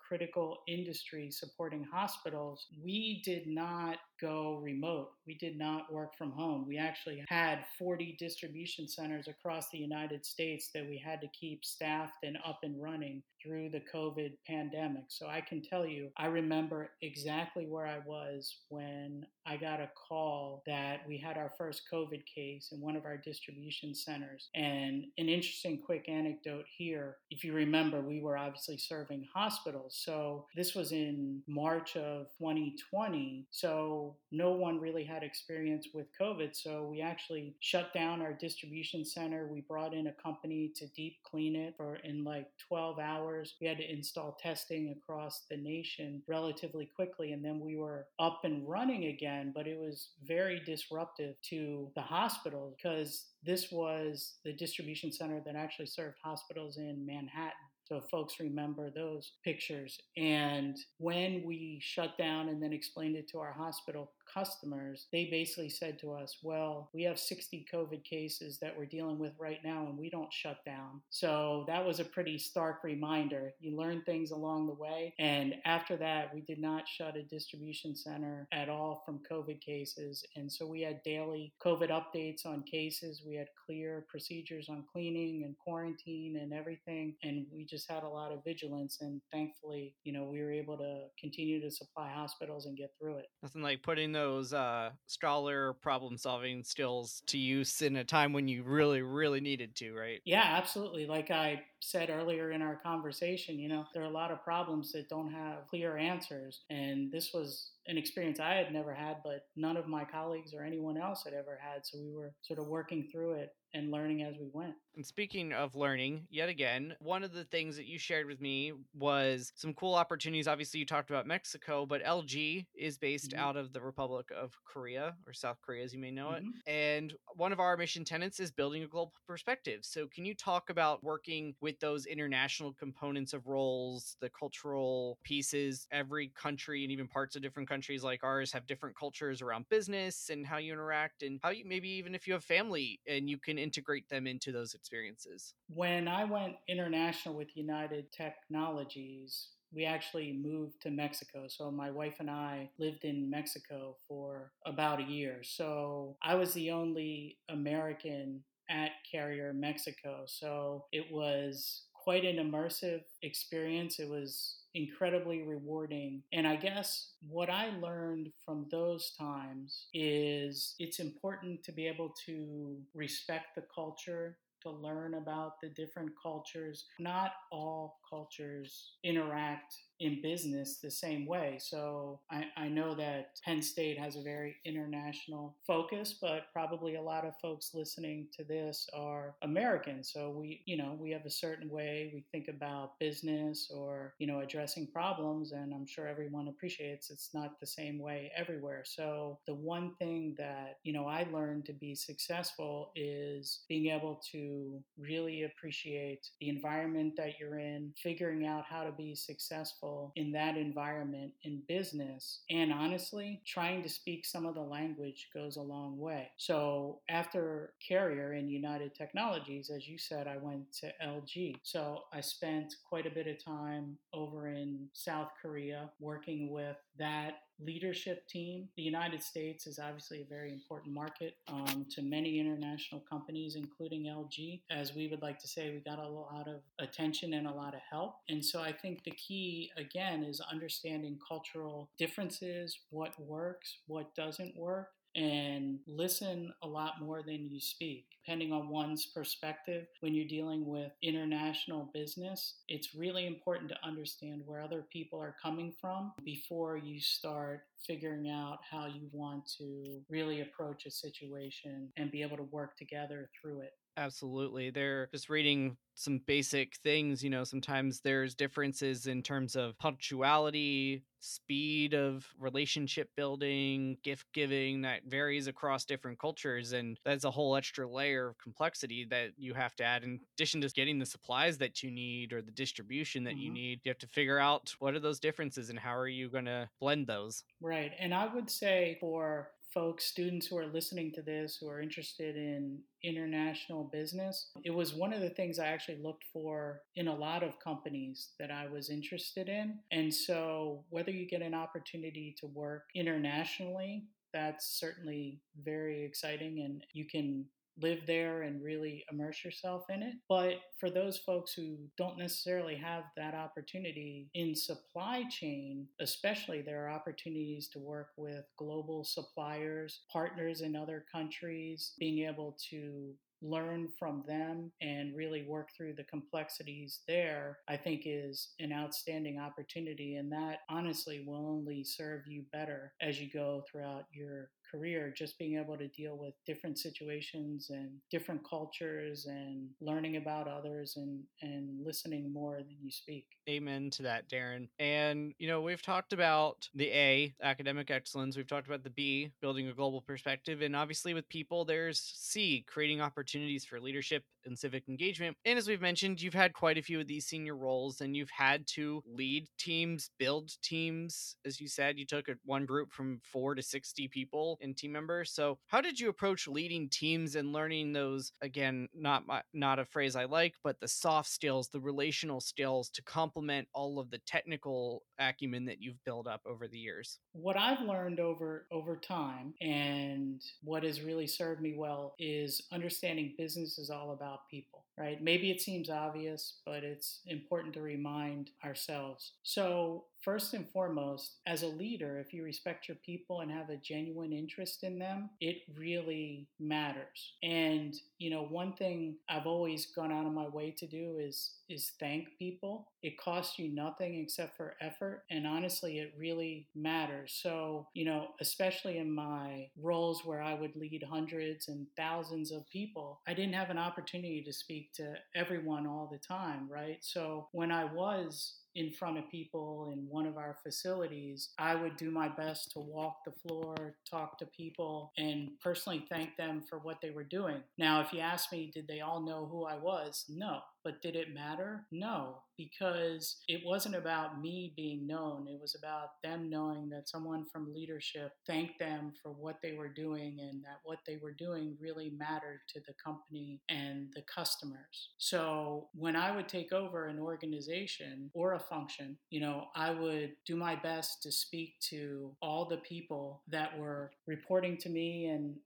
critical 0.08 0.58
industry 0.68 1.30
supporting 1.30 1.84
hospitals, 1.84 2.66
we 2.82 3.22
did 3.24 3.46
not 3.46 3.98
go 4.20 4.60
remote. 4.62 5.10
We 5.26 5.34
did 5.34 5.58
not 5.58 5.92
work 5.92 6.16
from 6.16 6.32
home. 6.32 6.66
We 6.66 6.78
actually 6.78 7.24
had 7.28 7.64
40 7.78 8.16
distribution 8.18 8.88
centers 8.88 9.28
across 9.28 9.70
the 9.70 9.78
United 9.78 10.24
States 10.24 10.70
that 10.74 10.86
we 10.88 10.98
had 10.98 11.20
to 11.20 11.28
keep 11.28 11.64
staffed 11.64 12.24
and 12.24 12.38
up 12.46 12.60
and 12.62 12.80
running 12.80 13.22
through 13.42 13.70
the 13.70 13.82
COVID 13.92 14.32
pandemic. 14.46 15.04
So 15.08 15.26
I 15.26 15.40
can 15.40 15.62
tell 15.62 15.86
you, 15.86 16.10
I 16.18 16.26
remember 16.26 16.90
exactly 17.00 17.66
where 17.66 17.86
I 17.86 18.00
was 18.04 18.54
when 18.68 19.24
I 19.46 19.56
got 19.56 19.80
a 19.80 19.90
call 20.08 20.62
that 20.66 21.00
we 21.08 21.16
had 21.16 21.38
our 21.38 21.52
first 21.56 21.82
COVID 21.92 22.22
case 22.26 22.68
in 22.72 22.80
one 22.80 22.96
of 22.96 23.06
our 23.06 23.16
distribution 23.16 23.94
centers. 23.94 24.50
And 24.54 25.04
an 25.16 25.28
interesting 25.28 25.80
quick 25.84 26.08
anecdote 26.08 26.66
here 26.76 27.16
if 27.30 27.44
you 27.44 27.52
remember, 27.52 28.00
we 28.00 28.20
were 28.20 28.36
obviously 28.36 28.76
serving 28.76 29.26
hospitals. 29.32 30.00
So 30.04 30.46
this 30.56 30.74
was 30.74 30.92
in 30.92 31.42
March 31.46 31.96
of 31.96 32.26
2020. 32.38 33.46
So 33.50 34.09
no 34.30 34.52
one 34.52 34.80
really 34.80 35.04
had 35.04 35.22
experience 35.22 35.88
with 35.92 36.06
COVID. 36.18 36.54
So 36.54 36.86
we 36.90 37.00
actually 37.00 37.54
shut 37.60 37.92
down 37.92 38.22
our 38.22 38.32
distribution 38.32 39.04
center. 39.04 39.48
We 39.50 39.62
brought 39.62 39.94
in 39.94 40.08
a 40.08 40.22
company 40.22 40.72
to 40.76 40.86
deep 40.88 41.16
clean 41.24 41.56
it 41.56 41.74
for 41.76 41.96
in 41.96 42.24
like 42.24 42.46
12 42.68 42.98
hours. 42.98 43.54
We 43.60 43.66
had 43.66 43.78
to 43.78 43.92
install 43.92 44.36
testing 44.40 44.90
across 44.96 45.44
the 45.50 45.56
nation 45.56 46.22
relatively 46.26 46.90
quickly. 46.94 47.32
And 47.32 47.44
then 47.44 47.60
we 47.60 47.76
were 47.76 48.06
up 48.18 48.40
and 48.44 48.68
running 48.68 49.06
again, 49.06 49.52
but 49.54 49.66
it 49.66 49.78
was 49.78 50.10
very 50.26 50.60
disruptive 50.64 51.36
to 51.50 51.90
the 51.94 52.02
hospital 52.02 52.74
because 52.76 53.26
this 53.44 53.70
was 53.70 54.34
the 54.44 54.52
distribution 54.52 55.12
center 55.12 55.40
that 55.44 55.56
actually 55.56 55.86
served 55.86 56.16
hospitals 56.22 56.76
in 56.76 57.04
Manhattan. 57.06 57.52
So 57.90 58.00
folks 58.08 58.38
remember 58.38 58.88
those 58.88 59.32
pictures. 59.42 59.98
And 60.16 60.76
when 60.98 61.42
we 61.44 61.80
shut 61.82 62.16
down 62.16 62.48
and 62.48 62.62
then 62.62 62.72
explained 62.72 63.16
it 63.16 63.28
to 63.32 63.40
our 63.40 63.52
hospital 63.52 64.12
customers, 64.32 65.06
they 65.12 65.26
basically 65.26 65.68
said 65.68 65.98
to 66.00 66.12
us, 66.12 66.38
Well, 66.42 66.90
we 66.92 67.02
have 67.04 67.18
60 67.18 67.66
COVID 67.72 68.04
cases 68.04 68.58
that 68.60 68.76
we're 68.76 68.86
dealing 68.86 69.18
with 69.18 69.32
right 69.38 69.60
now, 69.64 69.86
and 69.86 69.98
we 69.98 70.10
don't 70.10 70.32
shut 70.32 70.64
down. 70.64 71.00
So 71.10 71.64
that 71.68 71.84
was 71.84 72.00
a 72.00 72.04
pretty 72.04 72.38
stark 72.38 72.82
reminder. 72.84 73.52
You 73.60 73.76
learn 73.76 74.02
things 74.02 74.30
along 74.30 74.66
the 74.66 74.74
way. 74.74 75.14
And 75.18 75.54
after 75.64 75.96
that, 75.98 76.34
we 76.34 76.40
did 76.40 76.58
not 76.58 76.88
shut 76.88 77.16
a 77.16 77.22
distribution 77.22 77.94
center 77.94 78.48
at 78.52 78.68
all 78.68 79.02
from 79.04 79.20
COVID 79.30 79.60
cases. 79.60 80.24
And 80.36 80.50
so 80.50 80.66
we 80.66 80.82
had 80.82 81.02
daily 81.02 81.52
COVID 81.64 81.90
updates 81.90 82.46
on 82.46 82.62
cases. 82.62 83.22
We 83.26 83.36
had 83.36 83.48
clear 83.66 84.04
procedures 84.08 84.68
on 84.68 84.84
cleaning 84.92 85.44
and 85.44 85.56
quarantine 85.58 86.38
and 86.40 86.52
everything. 86.52 87.14
And 87.22 87.46
we 87.52 87.64
just 87.64 87.90
had 87.90 88.02
a 88.02 88.08
lot 88.08 88.32
of 88.32 88.44
vigilance, 88.44 88.98
and 89.00 89.20
thankfully, 89.32 89.94
you 90.04 90.12
know, 90.12 90.24
we 90.24 90.40
were 90.40 90.52
able 90.52 90.76
to 90.78 91.04
continue 91.18 91.60
to 91.60 91.70
supply 91.70 92.10
hospitals 92.10 92.66
and 92.66 92.76
get 92.76 92.90
through 93.00 93.18
it. 93.18 93.26
Nothing 93.42 93.62
like 93.62 93.82
putting 93.82 94.12
those 94.20 94.52
uh, 94.52 94.90
scholar 95.06 95.72
problem-solving 95.74 96.62
skills 96.62 97.22
to 97.26 97.38
use 97.38 97.80
in 97.80 97.96
a 97.96 98.04
time 98.04 98.32
when 98.32 98.48
you 98.48 98.62
really, 98.62 99.02
really 99.02 99.40
needed 99.40 99.74
to, 99.76 99.94
right? 99.94 100.20
Yeah, 100.24 100.44
absolutely. 100.44 101.06
Like 101.06 101.30
I 101.30 101.62
said 101.80 102.10
earlier 102.10 102.50
in 102.50 102.60
our 102.60 102.76
conversation, 102.76 103.58
you 103.58 103.68
know, 103.68 103.86
there 103.94 104.02
are 104.02 104.06
a 104.06 104.10
lot 104.10 104.30
of 104.30 104.44
problems 104.44 104.92
that 104.92 105.08
don't 105.08 105.32
have 105.32 105.66
clear 105.68 105.96
answers, 105.96 106.60
and 106.68 107.10
this 107.10 107.32
was 107.32 107.70
an 107.86 107.98
experience 107.98 108.40
I 108.40 108.54
had 108.54 108.72
never 108.72 108.94
had, 108.94 109.16
but 109.24 109.46
none 109.56 109.76
of 109.76 109.86
my 109.86 110.04
colleagues 110.04 110.54
or 110.54 110.62
anyone 110.62 110.96
else 110.96 111.24
had 111.24 111.34
ever 111.34 111.58
had. 111.60 111.84
So 111.84 111.98
we 111.98 112.12
were 112.14 112.32
sort 112.42 112.58
of 112.58 112.66
working 112.66 113.08
through 113.10 113.34
it 113.34 113.54
and 113.74 113.90
learning 113.90 114.22
as 114.22 114.34
we 114.38 114.48
went. 114.52 114.74
And 114.96 115.06
speaking 115.06 115.52
of 115.52 115.76
learning, 115.76 116.26
yet 116.30 116.48
again, 116.48 116.94
one 117.00 117.22
of 117.22 117.32
the 117.32 117.44
things 117.44 117.76
that 117.76 117.86
you 117.86 117.98
shared 117.98 118.26
with 118.26 118.40
me 118.40 118.72
was 118.92 119.52
some 119.54 119.72
cool 119.74 119.94
opportunities. 119.94 120.48
Obviously, 120.48 120.80
you 120.80 120.86
talked 120.86 121.10
about 121.10 121.26
Mexico, 121.26 121.86
but 121.86 122.04
LG 122.04 122.66
is 122.74 122.98
based 122.98 123.30
mm-hmm. 123.30 123.40
out 123.40 123.56
of 123.56 123.72
the 123.72 123.80
Republic 123.80 124.26
of 124.36 124.52
Korea 124.64 125.14
or 125.26 125.32
South 125.32 125.58
Korea, 125.62 125.84
as 125.84 125.94
you 125.94 126.00
may 126.00 126.10
know 126.10 126.28
mm-hmm. 126.28 126.48
it. 126.66 126.70
And 126.70 127.14
one 127.36 127.52
of 127.52 127.60
our 127.60 127.76
mission 127.76 128.04
tenants 128.04 128.40
is 128.40 128.50
building 128.50 128.82
a 128.82 128.88
global 128.88 129.12
perspective. 129.26 129.80
So, 129.82 130.08
can 130.12 130.24
you 130.24 130.34
talk 130.34 130.70
about 130.70 131.04
working 131.04 131.54
with 131.60 131.78
those 131.78 132.06
international 132.06 132.72
components 132.72 133.32
of 133.32 133.46
roles, 133.46 134.16
the 134.20 134.30
cultural 134.30 135.18
pieces? 135.22 135.86
Every 135.92 136.32
country 136.34 136.82
and 136.82 136.92
even 136.92 137.06
parts 137.06 137.36
of 137.36 137.42
different 137.42 137.68
countries 137.70 138.02
like 138.10 138.22
ours 138.24 138.52
have 138.52 138.66
different 138.66 138.96
cultures 138.98 139.40
around 139.40 139.64
business 139.70 140.28
and 140.30 140.46
how 140.46 140.58
you 140.58 140.72
interact, 140.72 141.22
and 141.22 141.40
how 141.42 141.50
you 141.50 141.64
maybe 141.64 141.88
even 142.00 142.14
if 142.14 142.26
you 142.26 142.32
have 142.34 142.44
family 142.44 143.00
and 143.06 143.30
you 143.30 143.38
can 143.38 143.56
integrate 143.58 144.08
them 144.08 144.26
into 144.26 144.52
those 144.52 144.74
experiences? 144.74 145.54
When 145.68 146.08
I 146.08 146.24
went 146.24 146.56
international 146.68 147.36
with 147.36 147.56
United 147.56 148.12
Technologies, 148.12 149.48
we 149.72 149.84
actually 149.84 150.32
moved 150.32 150.82
to 150.82 150.90
Mexico. 150.90 151.46
So 151.48 151.70
my 151.70 151.90
wife 151.90 152.16
and 152.18 152.30
I 152.30 152.70
lived 152.78 153.04
in 153.04 153.30
Mexico 153.30 153.96
for 154.08 154.52
about 154.66 155.00
a 155.00 155.04
year. 155.04 155.42
So 155.42 156.16
I 156.22 156.34
was 156.34 156.52
the 156.54 156.72
only 156.72 157.38
American 157.48 158.42
at 158.68 158.90
Carrier 159.10 159.52
Mexico. 159.52 160.24
So 160.26 160.86
it 160.92 161.06
was 161.12 161.84
quite 161.94 162.24
an 162.24 162.36
immersive 162.36 163.02
experience. 163.22 163.98
It 164.00 164.08
was 164.08 164.59
incredibly 164.74 165.42
rewarding. 165.42 166.22
And 166.32 166.46
I 166.46 166.56
guess 166.56 167.12
what 167.28 167.50
I 167.50 167.70
learned 167.80 168.30
from 168.44 168.66
those 168.70 169.12
times 169.18 169.88
is 169.92 170.74
it's 170.78 170.98
important 171.00 171.62
to 171.64 171.72
be 171.72 171.86
able 171.86 172.14
to 172.26 172.76
respect 172.94 173.54
the 173.56 173.64
culture 173.74 174.38
to 174.62 174.70
learn 174.70 175.14
about 175.14 175.60
the 175.60 175.68
different 175.68 176.10
cultures. 176.20 176.86
Not 176.98 177.32
all 177.50 178.00
cultures 178.08 178.94
interact 179.04 179.74
in 180.00 180.20
business 180.22 180.78
the 180.78 180.90
same 180.90 181.26
way. 181.26 181.58
So 181.60 182.20
I, 182.30 182.46
I, 182.56 182.68
know 182.68 182.94
that 182.94 183.38
Penn 183.44 183.60
State 183.60 183.98
has 183.98 184.16
a 184.16 184.22
very 184.22 184.56
international 184.64 185.56
focus, 185.66 186.16
but 186.20 186.44
probably 186.54 186.94
a 186.94 187.02
lot 187.02 187.26
of 187.26 187.34
folks 187.40 187.72
listening 187.74 188.26
to 188.38 188.44
this 188.44 188.88
are 188.94 189.34
American. 189.42 190.02
So 190.02 190.30
we, 190.30 190.62
you 190.64 190.78
know, 190.78 190.96
we 190.98 191.10
have 191.10 191.26
a 191.26 191.30
certain 191.30 191.68
way 191.68 192.10
we 192.14 192.24
think 192.32 192.48
about 192.48 192.98
business 192.98 193.70
or, 193.72 194.14
you 194.18 194.26
know, 194.26 194.40
addressing 194.40 194.86
problems. 194.86 195.52
And 195.52 195.74
I'm 195.74 195.86
sure 195.86 196.08
everyone 196.08 196.48
appreciates 196.48 197.10
it's 197.10 197.30
not 197.34 197.60
the 197.60 197.66
same 197.66 197.98
way 197.98 198.32
everywhere. 198.34 198.82
So 198.86 199.38
the 199.46 199.54
one 199.54 199.94
thing 199.98 200.34
that, 200.38 200.78
you 200.82 200.94
know, 200.94 201.06
I 201.06 201.26
learned 201.30 201.66
to 201.66 201.74
be 201.74 201.94
successful 201.94 202.90
is 202.96 203.64
being 203.68 203.90
able 203.90 204.20
to 204.32 204.49
really 204.98 205.44
appreciate 205.44 206.26
the 206.40 206.48
environment 206.48 207.14
that 207.16 207.38
you're 207.38 207.58
in, 207.58 207.92
figuring 207.96 208.46
out 208.46 208.64
how 208.68 208.84
to 208.84 208.92
be 208.92 209.14
successful 209.14 210.12
in 210.16 210.32
that 210.32 210.56
environment 210.56 211.32
in 211.42 211.62
business. 211.68 212.42
And 212.50 212.72
honestly, 212.72 213.42
trying 213.46 213.82
to 213.82 213.88
speak 213.88 214.26
some 214.26 214.46
of 214.46 214.54
the 214.54 214.60
language 214.60 215.28
goes 215.34 215.56
a 215.56 215.62
long 215.62 215.98
way. 215.98 216.30
So 216.36 217.00
after 217.08 217.74
Carrier 217.86 218.32
and 218.32 218.50
United 218.50 218.94
Technologies, 218.94 219.70
as 219.74 219.88
you 219.88 219.98
said, 219.98 220.26
I 220.26 220.36
went 220.36 220.72
to 220.80 220.92
LG. 221.04 221.56
So 221.62 222.00
I 222.12 222.20
spent 222.20 222.74
quite 222.88 223.06
a 223.06 223.10
bit 223.10 223.26
of 223.26 223.42
time 223.42 223.96
over 224.12 224.48
in 224.48 224.88
South 224.92 225.30
Korea 225.40 225.90
working 226.00 226.50
with 226.50 226.76
that 226.98 227.34
leadership 227.64 228.26
team. 228.28 228.68
The 228.76 228.82
United 228.82 229.22
States 229.22 229.66
is 229.66 229.78
obviously 229.78 230.22
a 230.22 230.26
very 230.28 230.52
important 230.52 230.94
market 230.94 231.34
um, 231.48 231.86
to 231.90 232.02
many 232.02 232.38
international 232.38 233.02
companies, 233.08 233.56
including 233.56 234.04
LG. 234.04 234.62
As 234.70 234.94
we 234.94 235.08
would 235.08 235.22
like 235.22 235.38
to 235.40 235.48
say, 235.48 235.70
we 235.70 235.80
got 235.80 235.98
a 235.98 236.08
lot 236.08 236.48
of 236.48 236.60
attention 236.78 237.34
and 237.34 237.46
a 237.46 237.52
lot 237.52 237.74
of 237.74 237.80
help. 237.90 238.16
And 238.28 238.44
so 238.44 238.60
I 238.60 238.72
think 238.72 239.04
the 239.04 239.12
key, 239.12 239.70
again, 239.76 240.24
is 240.24 240.40
understanding 240.40 241.18
cultural 241.26 241.90
differences, 241.98 242.78
what 242.90 243.18
works, 243.20 243.78
what 243.86 244.14
doesn't 244.14 244.56
work, 244.56 244.88
and 245.14 245.78
listen 245.86 246.52
a 246.62 246.66
lot 246.66 247.00
more 247.00 247.22
than 247.22 247.48
you 247.48 247.60
speak. 247.60 248.06
Depending 248.24 248.52
on 248.52 248.68
one's 248.68 249.06
perspective, 249.06 249.86
when 250.00 250.14
you're 250.14 250.28
dealing 250.28 250.66
with 250.66 250.92
international 251.02 251.90
business, 251.92 252.58
it's 252.68 252.94
really 252.94 253.26
important 253.26 253.70
to 253.70 253.86
understand 253.86 254.42
where 254.44 254.62
other 254.62 254.84
people 254.92 255.20
are 255.20 255.34
coming 255.42 255.72
from 255.80 256.12
before 256.24 256.76
you 256.76 257.00
start 257.00 257.62
figuring 257.86 258.30
out 258.30 258.58
how 258.70 258.86
you 258.86 259.08
want 259.12 259.48
to 259.58 260.00
really 260.08 260.42
approach 260.42 260.86
a 260.86 260.90
situation 260.90 261.90
and 261.96 262.10
be 262.10 262.22
able 262.22 262.36
to 262.36 262.44
work 262.44 262.76
together 262.76 263.30
through 263.40 263.60
it. 263.60 263.72
Absolutely. 263.96 264.70
They're 264.70 265.08
just 265.12 265.28
reading 265.28 265.76
some 265.94 266.20
basic 266.26 266.76
things. 266.76 267.22
You 267.22 267.30
know, 267.30 267.44
sometimes 267.44 268.00
there's 268.00 268.34
differences 268.34 269.06
in 269.06 269.22
terms 269.22 269.56
of 269.56 269.78
punctuality, 269.78 271.02
speed 271.18 271.92
of 271.92 272.26
relationship 272.38 273.10
building, 273.16 273.98
gift 274.02 274.26
giving 274.32 274.82
that 274.82 275.02
varies 275.06 275.48
across 275.48 275.84
different 275.84 276.18
cultures. 276.18 276.72
And 276.72 276.98
that's 277.04 277.24
a 277.24 277.30
whole 277.30 277.56
extra 277.56 277.88
layer 277.88 278.28
of 278.28 278.38
complexity 278.38 279.06
that 279.10 279.30
you 279.36 279.54
have 279.54 279.74
to 279.76 279.84
add 279.84 280.04
in 280.04 280.20
addition 280.34 280.60
to 280.62 280.68
getting 280.68 280.98
the 280.98 281.06
supplies 281.06 281.58
that 281.58 281.82
you 281.82 281.90
need 281.90 282.32
or 282.32 282.40
the 282.40 282.52
distribution 282.52 283.24
that 283.24 283.34
mm-hmm. 283.34 283.40
you 283.40 283.52
need. 283.52 283.80
You 283.84 283.90
have 283.90 283.98
to 283.98 284.06
figure 284.06 284.38
out 284.38 284.74
what 284.78 284.94
are 284.94 285.00
those 285.00 285.20
differences 285.20 285.68
and 285.68 285.78
how 285.78 285.96
are 285.96 286.08
you 286.08 286.30
going 286.30 286.46
to 286.46 286.70
blend 286.80 287.06
those. 287.06 287.44
Right. 287.60 287.92
And 287.98 288.14
I 288.14 288.32
would 288.32 288.48
say 288.48 288.96
for 289.00 289.50
folks, 289.72 290.04
students 290.04 290.46
who 290.46 290.58
are 290.58 290.66
listening 290.66 291.12
to 291.12 291.22
this, 291.22 291.56
who 291.60 291.68
are 291.68 291.80
interested 291.80 292.36
in 292.36 292.78
international 293.02 293.84
business, 293.84 294.50
it 294.64 294.70
was 294.70 294.94
one 294.94 295.12
of 295.12 295.20
the 295.20 295.30
things 295.30 295.58
I 295.58 295.68
actually 295.68 296.02
looked 296.02 296.24
for 296.32 296.82
in 296.96 297.08
a 297.08 297.14
lot 297.14 297.42
of 297.42 297.60
companies 297.60 298.30
that 298.38 298.50
I 298.50 298.66
was 298.66 298.90
interested 298.90 299.48
in. 299.48 299.78
And 299.92 300.12
so, 300.12 300.84
whether 300.90 301.10
you 301.10 301.26
get 301.26 301.42
an 301.42 301.54
opportunity 301.54 302.34
to 302.40 302.46
work 302.46 302.84
internationally, 302.94 304.04
that's 304.32 304.78
certainly 304.78 305.40
very 305.64 306.04
exciting, 306.04 306.60
and 306.60 306.84
you 306.92 307.06
can 307.06 307.44
live 307.80 308.00
there 308.06 308.42
and 308.42 308.62
really 308.62 309.04
immerse 309.10 309.44
yourself 309.44 309.84
in 309.88 310.02
it. 310.02 310.14
But 310.28 310.54
for 310.78 310.90
those 310.90 311.18
folks 311.18 311.52
who 311.52 311.76
don't 311.96 312.18
necessarily 312.18 312.76
have 312.76 313.04
that 313.16 313.34
opportunity 313.34 314.28
in 314.34 314.54
supply 314.54 315.24
chain, 315.30 315.86
especially 316.00 316.62
there 316.62 316.86
are 316.86 316.90
opportunities 316.90 317.68
to 317.68 317.78
work 317.78 318.08
with 318.16 318.44
global 318.58 319.04
suppliers, 319.04 320.00
partners 320.12 320.60
in 320.60 320.76
other 320.76 321.04
countries, 321.12 321.94
being 321.98 322.26
able 322.26 322.56
to 322.70 323.14
learn 323.42 323.88
from 323.98 324.22
them 324.26 324.70
and 324.80 325.16
really 325.16 325.42
work 325.42 325.70
through 325.76 325.94
the 325.94 326.04
complexities 326.04 327.00
there, 327.08 327.58
I 327.68 327.76
think 327.76 328.02
is 328.04 328.50
an 328.60 328.72
outstanding 328.72 329.38
opportunity. 329.38 330.16
And 330.16 330.30
that 330.32 330.58
honestly 330.68 331.24
will 331.26 331.46
only 331.46 331.84
serve 331.84 332.26
you 332.26 332.44
better 332.52 332.92
as 333.00 333.20
you 333.20 333.30
go 333.30 333.64
throughout 333.70 334.04
your 334.12 334.50
career, 334.70 335.12
just 335.16 335.38
being 335.38 335.58
able 335.58 335.76
to 335.76 335.88
deal 335.88 336.16
with 336.16 336.34
different 336.46 336.78
situations 336.78 337.70
and 337.70 337.90
different 338.10 338.40
cultures 338.48 339.26
and 339.26 339.68
learning 339.80 340.16
about 340.16 340.48
others 340.48 340.94
and, 340.96 341.22
and 341.42 341.84
listening 341.84 342.32
more 342.32 342.58
than 342.58 342.76
you 342.80 342.90
speak. 342.90 343.26
Amen 343.48 343.90
to 343.90 344.02
that, 344.02 344.28
Darren. 344.28 344.68
And, 344.78 345.34
you 345.38 345.48
know, 345.48 345.60
we've 345.60 345.82
talked 345.82 346.12
about 346.12 346.68
the 346.74 346.88
A, 346.88 347.34
academic 347.42 347.90
excellence. 347.90 348.36
We've 348.36 348.46
talked 348.46 348.66
about 348.66 348.84
the 348.84 348.90
B, 348.90 349.32
building 349.40 349.68
a 349.68 349.74
global 349.74 350.00
perspective. 350.00 350.62
And 350.62 350.76
obviously, 350.76 351.14
with 351.14 351.28
people, 351.28 351.64
there's 351.64 352.00
C, 352.00 352.64
creating 352.68 353.00
opportunities 353.00 353.64
for 353.64 353.80
leadership 353.80 354.24
and 354.44 354.58
civic 354.58 354.88
engagement. 354.88 355.36
And 355.44 355.58
as 355.58 355.68
we've 355.68 355.80
mentioned, 355.80 356.22
you've 356.22 356.34
had 356.34 356.52
quite 356.52 356.78
a 356.78 356.82
few 356.82 357.00
of 357.00 357.06
these 357.06 357.26
senior 357.26 357.56
roles 357.56 358.00
and 358.00 358.16
you've 358.16 358.30
had 358.30 358.66
to 358.68 359.02
lead 359.06 359.48
teams, 359.58 360.10
build 360.18 360.50
teams. 360.62 361.36
As 361.44 361.60
you 361.60 361.68
said, 361.68 361.98
you 361.98 362.06
took 362.06 362.28
one 362.44 362.66
group 362.66 362.92
from 362.92 363.20
four 363.22 363.54
to 363.54 363.62
60 363.62 364.08
people 364.08 364.58
in 364.60 364.74
team 364.74 364.92
members. 364.92 365.32
So, 365.32 365.58
how 365.66 365.80
did 365.80 365.98
you 365.98 366.08
approach 366.08 366.48
leading 366.48 366.88
teams 366.88 367.36
and 367.36 367.52
learning 367.52 367.92
those, 367.92 368.32
again, 368.42 368.88
not 368.94 369.26
my, 369.26 369.42
not 369.52 369.78
a 369.78 369.84
phrase 369.84 370.16
I 370.16 370.24
like, 370.24 370.54
but 370.62 370.80
the 370.80 370.88
soft 370.88 371.30
skills, 371.30 371.68
the 371.68 371.80
relational 371.80 372.40
skills 372.40 372.90
to 372.90 373.02
complement 373.02 373.68
all 373.72 373.98
of 373.98 374.10
the 374.10 374.18
technical 374.26 375.02
acumen 375.18 375.64
that 375.66 375.80
you've 375.80 376.02
built 376.04 376.26
up 376.26 376.40
over 376.46 376.68
the 376.68 376.78
years? 376.78 377.18
What 377.32 377.56
I've 377.56 377.80
learned 377.80 378.20
over 378.20 378.66
over 378.70 378.96
time 378.96 379.54
and 379.60 380.40
what 380.62 380.84
has 380.84 381.02
really 381.02 381.26
served 381.26 381.60
me 381.60 381.74
well 381.76 382.14
is 382.18 382.62
understanding 382.72 383.34
business 383.38 383.78
is 383.78 383.90
all 383.90 384.12
about 384.12 384.48
people, 384.50 384.84
right? 385.00 385.22
Maybe 385.22 385.50
it 385.50 385.62
seems 385.62 385.88
obvious, 385.88 386.60
but 386.66 386.84
it's 386.84 387.20
important 387.26 387.72
to 387.74 387.80
remind 387.80 388.50
ourselves. 388.62 389.32
So, 389.42 390.04
first 390.22 390.52
and 390.52 390.68
foremost, 390.68 391.36
as 391.46 391.62
a 391.62 391.66
leader, 391.68 392.18
if 392.18 392.34
you 392.34 392.44
respect 392.44 392.86
your 392.86 392.98
people 392.98 393.40
and 393.40 393.50
have 393.50 393.70
a 393.70 393.78
genuine 393.78 394.34
interest 394.34 394.84
in 394.84 394.98
them, 394.98 395.30
it 395.40 395.62
really 395.74 396.46
matters. 396.58 397.32
And, 397.42 397.94
you 398.18 398.28
know, 398.28 398.42
one 398.42 398.74
thing 398.74 399.16
I've 399.30 399.46
always 399.46 399.86
gone 399.86 400.12
out 400.12 400.26
of 400.26 400.32
my 400.34 400.48
way 400.48 400.74
to 400.78 400.86
do 400.86 401.16
is 401.18 401.52
is 401.70 401.92
thank 402.00 402.26
people. 402.38 402.88
It 403.02 403.16
costs 403.16 403.58
you 403.58 403.72
nothing 403.72 404.16
except 404.16 404.56
for 404.56 404.74
effort, 404.80 405.22
and 405.30 405.46
honestly, 405.46 406.00
it 406.00 406.12
really 406.18 406.66
matters. 406.74 407.38
So, 407.42 407.86
you 407.94 408.04
know, 408.04 408.28
especially 408.40 408.98
in 408.98 409.10
my 409.14 409.68
roles 409.80 410.24
where 410.24 410.42
I 410.42 410.54
would 410.54 410.76
lead 410.76 411.04
hundreds 411.08 411.68
and 411.68 411.86
thousands 411.96 412.50
of 412.50 412.68
people, 412.68 413.20
I 413.26 413.34
didn't 413.34 413.54
have 413.54 413.70
an 413.70 413.78
opportunity 413.78 414.42
to 414.42 414.52
speak 414.52 414.89
to 414.94 415.14
everyone 415.34 415.86
all 415.86 416.08
the 416.10 416.18
time, 416.18 416.68
right? 416.70 416.98
So, 417.02 417.48
when 417.52 417.70
I 417.72 417.84
was 417.92 418.54
in 418.74 418.90
front 418.92 419.18
of 419.18 419.30
people 419.30 419.90
in 419.92 420.06
one 420.08 420.26
of 420.26 420.36
our 420.36 420.56
facilities, 420.62 421.50
I 421.58 421.74
would 421.74 421.96
do 421.96 422.10
my 422.10 422.28
best 422.28 422.72
to 422.72 422.80
walk 422.80 423.24
the 423.24 423.32
floor, 423.32 423.96
talk 424.08 424.38
to 424.38 424.46
people, 424.46 425.12
and 425.16 425.50
personally 425.62 426.06
thank 426.08 426.36
them 426.36 426.62
for 426.68 426.78
what 426.78 427.00
they 427.00 427.10
were 427.10 427.24
doing. 427.24 427.62
Now, 427.78 428.00
if 428.00 428.12
you 428.12 428.20
ask 428.20 428.52
me, 428.52 428.70
did 428.72 428.86
they 428.86 429.00
all 429.00 429.20
know 429.20 429.48
who 429.50 429.64
I 429.64 429.76
was? 429.76 430.24
No. 430.28 430.60
But 430.82 431.02
did 431.02 431.14
it 431.14 431.34
matter? 431.34 431.84
No, 431.92 432.38
because 432.56 433.42
it 433.48 433.60
wasn't 433.64 433.96
about 433.96 434.40
me 434.40 434.72
being 434.76 435.06
known. 435.06 435.46
It 435.46 435.60
was 435.60 435.74
about 435.74 436.22
them 436.22 436.48
knowing 436.48 436.88
that 436.88 437.08
someone 437.08 437.44
from 437.52 437.74
leadership 437.74 438.32
thanked 438.46 438.78
them 438.78 439.12
for 439.22 439.30
what 439.30 439.60
they 439.62 439.72
were 439.72 439.88
doing 439.88 440.38
and 440.40 440.64
that 440.64 440.80
what 440.84 441.00
they 441.06 441.18
were 441.22 441.32
doing 441.32 441.76
really 441.78 442.10
mattered 442.10 442.60
to 442.68 442.80
the 442.86 442.94
company 442.94 443.60
and 443.68 444.08
the 444.14 444.22
customers. 444.22 445.10
So 445.18 445.88
when 445.94 446.16
I 446.16 446.34
would 446.34 446.48
take 446.48 446.72
over 446.72 447.06
an 447.06 447.18
organization 447.18 448.30
or 448.32 448.54
a 448.54 448.59
function, 448.60 449.16
you 449.30 449.40
know, 449.40 449.66
I 449.74 449.90
would 449.90 450.32
do 450.46 450.56
my 450.56 450.76
best 450.76 451.22
to 451.22 451.32
speak 451.32 451.74
to 451.90 452.34
all 452.40 452.66
the 452.66 452.78
people 452.78 453.42
that 453.48 453.78
were 453.78 454.12
reporting 454.26 454.76
to 454.78 454.88
me 454.88 455.26
and 455.26 455.56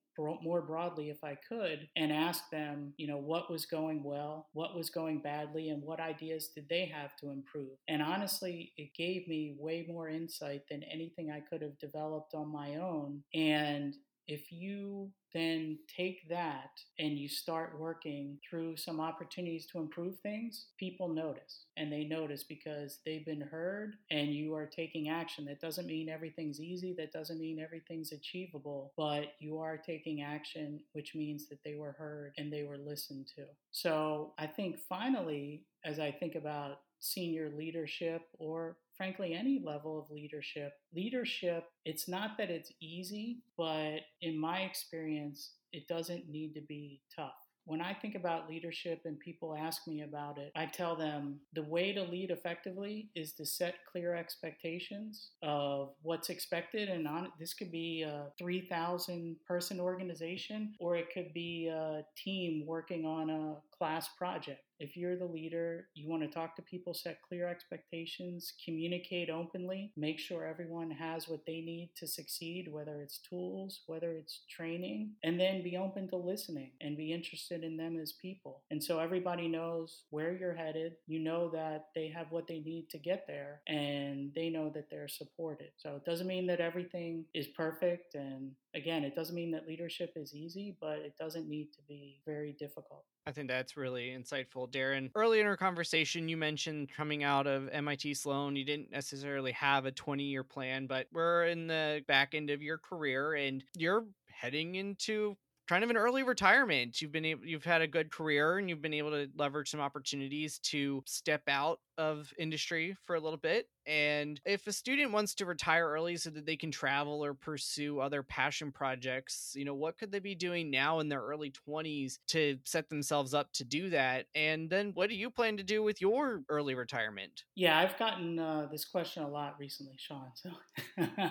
more 0.43 0.63
broadly 0.63 1.11
if 1.11 1.25
I 1.25 1.37
could 1.49 1.89
and 1.97 2.13
ask 2.13 2.49
them, 2.51 2.93
you 2.97 3.07
know, 3.07 3.17
what 3.17 3.51
was 3.51 3.67
going 3.67 4.03
well, 4.03 4.49
what 4.53 4.77
was 4.77 4.91
going 4.91 5.21
badly, 5.21 5.71
and 5.71 5.83
what 5.83 6.01
ideas 6.01 6.51
did 6.55 6.69
they 6.69 6.85
have 6.87 7.17
to 7.17 7.31
improve. 7.31 7.77
And 7.89 8.03
honestly, 8.03 8.73
it 8.77 8.95
gave 8.97 9.27
me 9.27 9.57
way 9.59 9.85
more 9.89 10.09
insight 10.09 10.63
than 10.71 10.85
anything 10.85 11.31
I 11.31 11.41
could 11.41 11.63
have 11.63 11.79
developed 11.79 12.35
on 12.35 12.53
my 12.53 12.77
own. 12.77 13.23
And 13.35 13.97
if 14.27 14.51
you 14.51 15.11
then 15.33 15.79
take 15.89 16.29
that 16.29 16.71
and 16.99 17.19
you 17.19 17.29
start 17.29 17.79
working 17.79 18.39
through 18.49 18.77
some 18.77 19.01
opportunities 19.01 19.67
to 19.67 19.79
improve 19.79 20.19
things, 20.21 20.67
people 20.79 21.09
notice. 21.09 21.67
And 21.77 21.93
they 21.93 22.05
notice 22.05 22.45
because 22.45 23.01
they've 23.05 23.27
been 23.27 23.41
heard 23.41 23.95
and 24.11 24.33
you 24.33 24.55
are 24.55 24.67
taking 24.67 25.09
action. 25.09 25.45
That 25.45 25.61
doesn't 25.61 25.87
mean 25.87 26.09
everything's 26.09 26.61
easy, 26.61 26.95
that 26.99 27.13
doesn't 27.13 27.41
mean 27.41 27.59
everything's 27.59 28.13
achievable, 28.13 28.93
but 28.97 29.33
you 29.41 29.59
are 29.59 29.77
taking 29.77 30.23
action, 30.23 30.81
which 30.93 31.15
means 31.15 31.49
that 31.49 31.63
they 31.65 31.75
were 31.75 31.93
heard 31.93 32.33
and 32.39 32.53
they 32.53 32.63
were 32.63 32.79
listened 32.79 33.27
to. 33.37 33.45
So 33.73 34.33
I 34.39 34.47
think 34.47 34.79
finally, 34.89 35.65
as 35.85 35.99
I 35.99 36.13
think 36.13 36.37
about 36.37 36.79
senior 37.01 37.53
leadership 37.57 38.23
or 38.39 38.77
frankly 38.97 39.35
any 39.35 39.63
level 39.65 39.99
of 39.99 40.11
leadership 40.11 40.73
leadership 40.95 41.65
it's 41.85 42.09
not 42.09 42.31
that 42.39 42.51
it's 42.51 42.73
easy 42.81 43.39
but 43.57 44.01
in 44.21 44.39
my 44.39 44.61
experience 44.61 45.55
it 45.73 45.87
doesn't 45.89 46.29
need 46.29 46.55
to 46.55 46.61
be 46.63 47.01
tough 47.15 47.35
when 47.67 47.81
I 47.81 47.95
think 47.95 48.15
about 48.15 48.49
leadership 48.49 49.03
and 49.05 49.19
people 49.19 49.57
ask 49.57 49.87
me 49.87 50.03
about 50.03 50.39
it, 50.39 50.53
I 50.55 50.67
tell 50.67 50.97
them 50.97 51.41
the 51.55 51.63
way 51.63 51.93
to 51.93 52.03
lead 52.03 52.31
effectively 52.31 53.11
is 53.15 53.33
to 53.35 53.47
set 53.47 53.77
clear 53.91 54.15
expectations 54.15 55.31
of 55.43 55.95
what's 56.03 56.29
expected. 56.29 56.91
And 56.91 57.09
on, 57.09 57.33
this 57.41 57.55
could 57.55 57.73
be 57.73 58.03
a 58.03 58.27
3,000 58.39 59.37
person 59.47 59.81
organization, 59.81 60.75
or 60.79 60.97
it 60.97 61.09
could 61.13 61.33
be 61.33 61.69
a 61.69 62.05
team 62.23 62.65
working 62.67 63.07
on 63.07 63.31
a 63.31 63.57
class 63.85 64.09
project. 64.17 64.63
If 64.81 64.97
you're 64.97 65.17
the 65.17 65.27
leader, 65.27 65.89
you 65.95 66.09
want 66.09 66.23
to 66.23 66.29
talk 66.29 66.57
to 66.57 66.63
people, 66.63 66.95
set 66.95 67.21
clear 67.21 67.47
expectations, 67.47 68.55
communicate 68.65 69.29
openly, 69.29 69.93
make 69.95 70.19
sure 70.19 70.47
everyone 70.47 70.91
has 70.91 71.29
what 71.29 71.45
they 71.47 71.61
need 71.61 71.91
to 71.99 72.07
succeed, 72.07 72.69
whether 72.73 73.03
it's 73.03 73.21
tools, 73.29 73.83
whether 73.87 74.13
it's 74.13 74.41
training, 74.51 75.13
and 75.23 75.39
then 75.39 75.63
be 75.63 75.77
open 75.77 76.09
to 76.09 76.17
listening 76.17 76.71
and 76.81 76.97
be 76.97 77.13
interested 77.13 77.63
in 77.63 77.77
them 77.77 77.99
as 78.01 78.15
people. 78.15 78.63
And 78.71 78.83
so 78.83 79.01
everybody 79.01 79.49
knows 79.49 80.05
where 80.09 80.33
you're 80.33 80.55
headed. 80.55 80.95
You 81.07 81.21
know 81.21 81.51
that 81.51 81.89
they 81.95 82.09
have 82.09 82.29
what 82.31 82.49
they 82.49 82.61
need 82.61 82.89
to 82.91 82.99
get 82.99 83.27
there 83.29 83.61
and 83.69 84.33
they 84.35 84.49
know 84.49 84.71
that 84.71 84.89
they're 84.91 85.09
supported. 85.09 85.73
So 85.77 85.97
it 85.97 86.07
doesn't 86.07 86.27
mean 86.27 86.47
that 86.47 86.61
everything 86.61 87.27
is 87.35 87.49
perfect 87.49 88.15
and 88.15 88.53
again, 88.75 89.05
it 89.05 89.15
doesn't 89.15 89.35
mean 89.35 89.51
that 89.53 89.67
leadership 89.67 90.13
is 90.17 90.35
easy, 90.35 90.77
but 90.81 90.99
it 90.99 91.17
doesn't 91.19 91.49
need 91.49 91.73
to 91.73 91.79
be 91.89 92.21
very 92.27 92.53
difficult. 92.53 93.05
I 93.27 93.33
think 93.33 93.49
that's 93.49 93.77
really 93.77 94.09
insightful, 94.09 94.71
Darren. 94.71 95.11
Early 95.15 95.41
in 95.41 95.47
our 95.47 95.57
conversation, 95.57 96.29
you 96.29 96.37
mentioned 96.37 96.91
coming 96.95 97.25
out 97.25 97.47
of 97.47 97.69
MIT 97.73 98.15
Sloan, 98.15 98.57
you 98.57 98.65
didn't 98.65 98.91
necessarily 98.91 99.53
have 99.53 99.87
a 99.87 99.93
20 99.93 100.25
year 100.25 100.45
plan, 100.45 100.87
but 100.87 101.07
we're 101.13 101.45
in 101.47 101.67
the 101.67 102.05
back 102.07 102.35
end 102.35 102.51
of 102.51 102.63
your 102.63 102.79
career 102.79 103.35
and 103.35 103.65
you're 103.77 104.05
heading 104.29 104.75
into 104.75 105.37
kind 105.69 105.83
of 105.85 105.91
an 105.91 105.97
early 105.97 106.23
retirement. 106.23 107.01
You've 107.01 107.13
been 107.13 107.25
able, 107.25 107.47
you've 107.47 107.65
had 107.65 107.83
a 107.83 107.87
good 107.87 108.11
career 108.11 108.59
and 108.59 108.69
you've 108.69 108.83
been 108.83 108.95
able 108.95 109.11
to 109.11 109.29
leverage 109.37 109.71
some 109.71 109.81
opportunities 109.81 110.59
to 110.61 111.03
step 111.07 111.43
out 111.49 111.81
of 111.97 112.33
industry 112.39 112.97
for 113.05 113.17
a 113.17 113.21
little 113.21 113.39
bit. 113.39 113.69
And 113.87 114.41
if 114.45 114.67
a 114.67 114.73
student 114.73 115.13
wants 115.13 115.35
to 115.37 115.47
retire 115.47 115.89
early 115.89 116.17
so 116.17 116.31
that 116.31 116.47
they 116.47 116.57
can 116.57 116.71
travel 116.71 117.25
or 117.25 117.35
pursue 117.35 118.01
other 118.01 118.23
passion 118.23 118.73
projects, 118.73 119.53
you 119.57 119.65
know, 119.65 119.75
what 119.75 119.99
could 119.99 120.11
they 120.11 120.19
be 120.19 120.35
doing 120.35 120.71
now 120.71 121.01
in 121.01 121.09
their 121.09 121.21
early 121.21 121.53
20s 121.69 122.19
to 122.29 122.59
set 122.65 122.89
themselves 122.89 123.35
up 123.35 123.53
to 123.53 123.65
do 123.65 123.91
that? 123.91 124.27
And 124.35 124.69
then 124.69 124.93
what 124.95 125.09
do 125.09 125.15
you 125.15 125.31
plan 125.31 125.57
to 125.59 125.63
do 125.63 125.83
with 125.83 126.01
your 126.01 126.43
early 126.49 126.75
retirement? 126.75 127.45
Yeah, 127.55 127.79
I've 127.79 127.99
gotten 127.99 128.39
uh, 128.39 128.69
this 128.71 128.85
question 128.85 129.23
a 129.23 129.29
lot 129.29 129.57
recently, 129.59 129.97
Sean. 129.99 130.31
So 130.35 130.51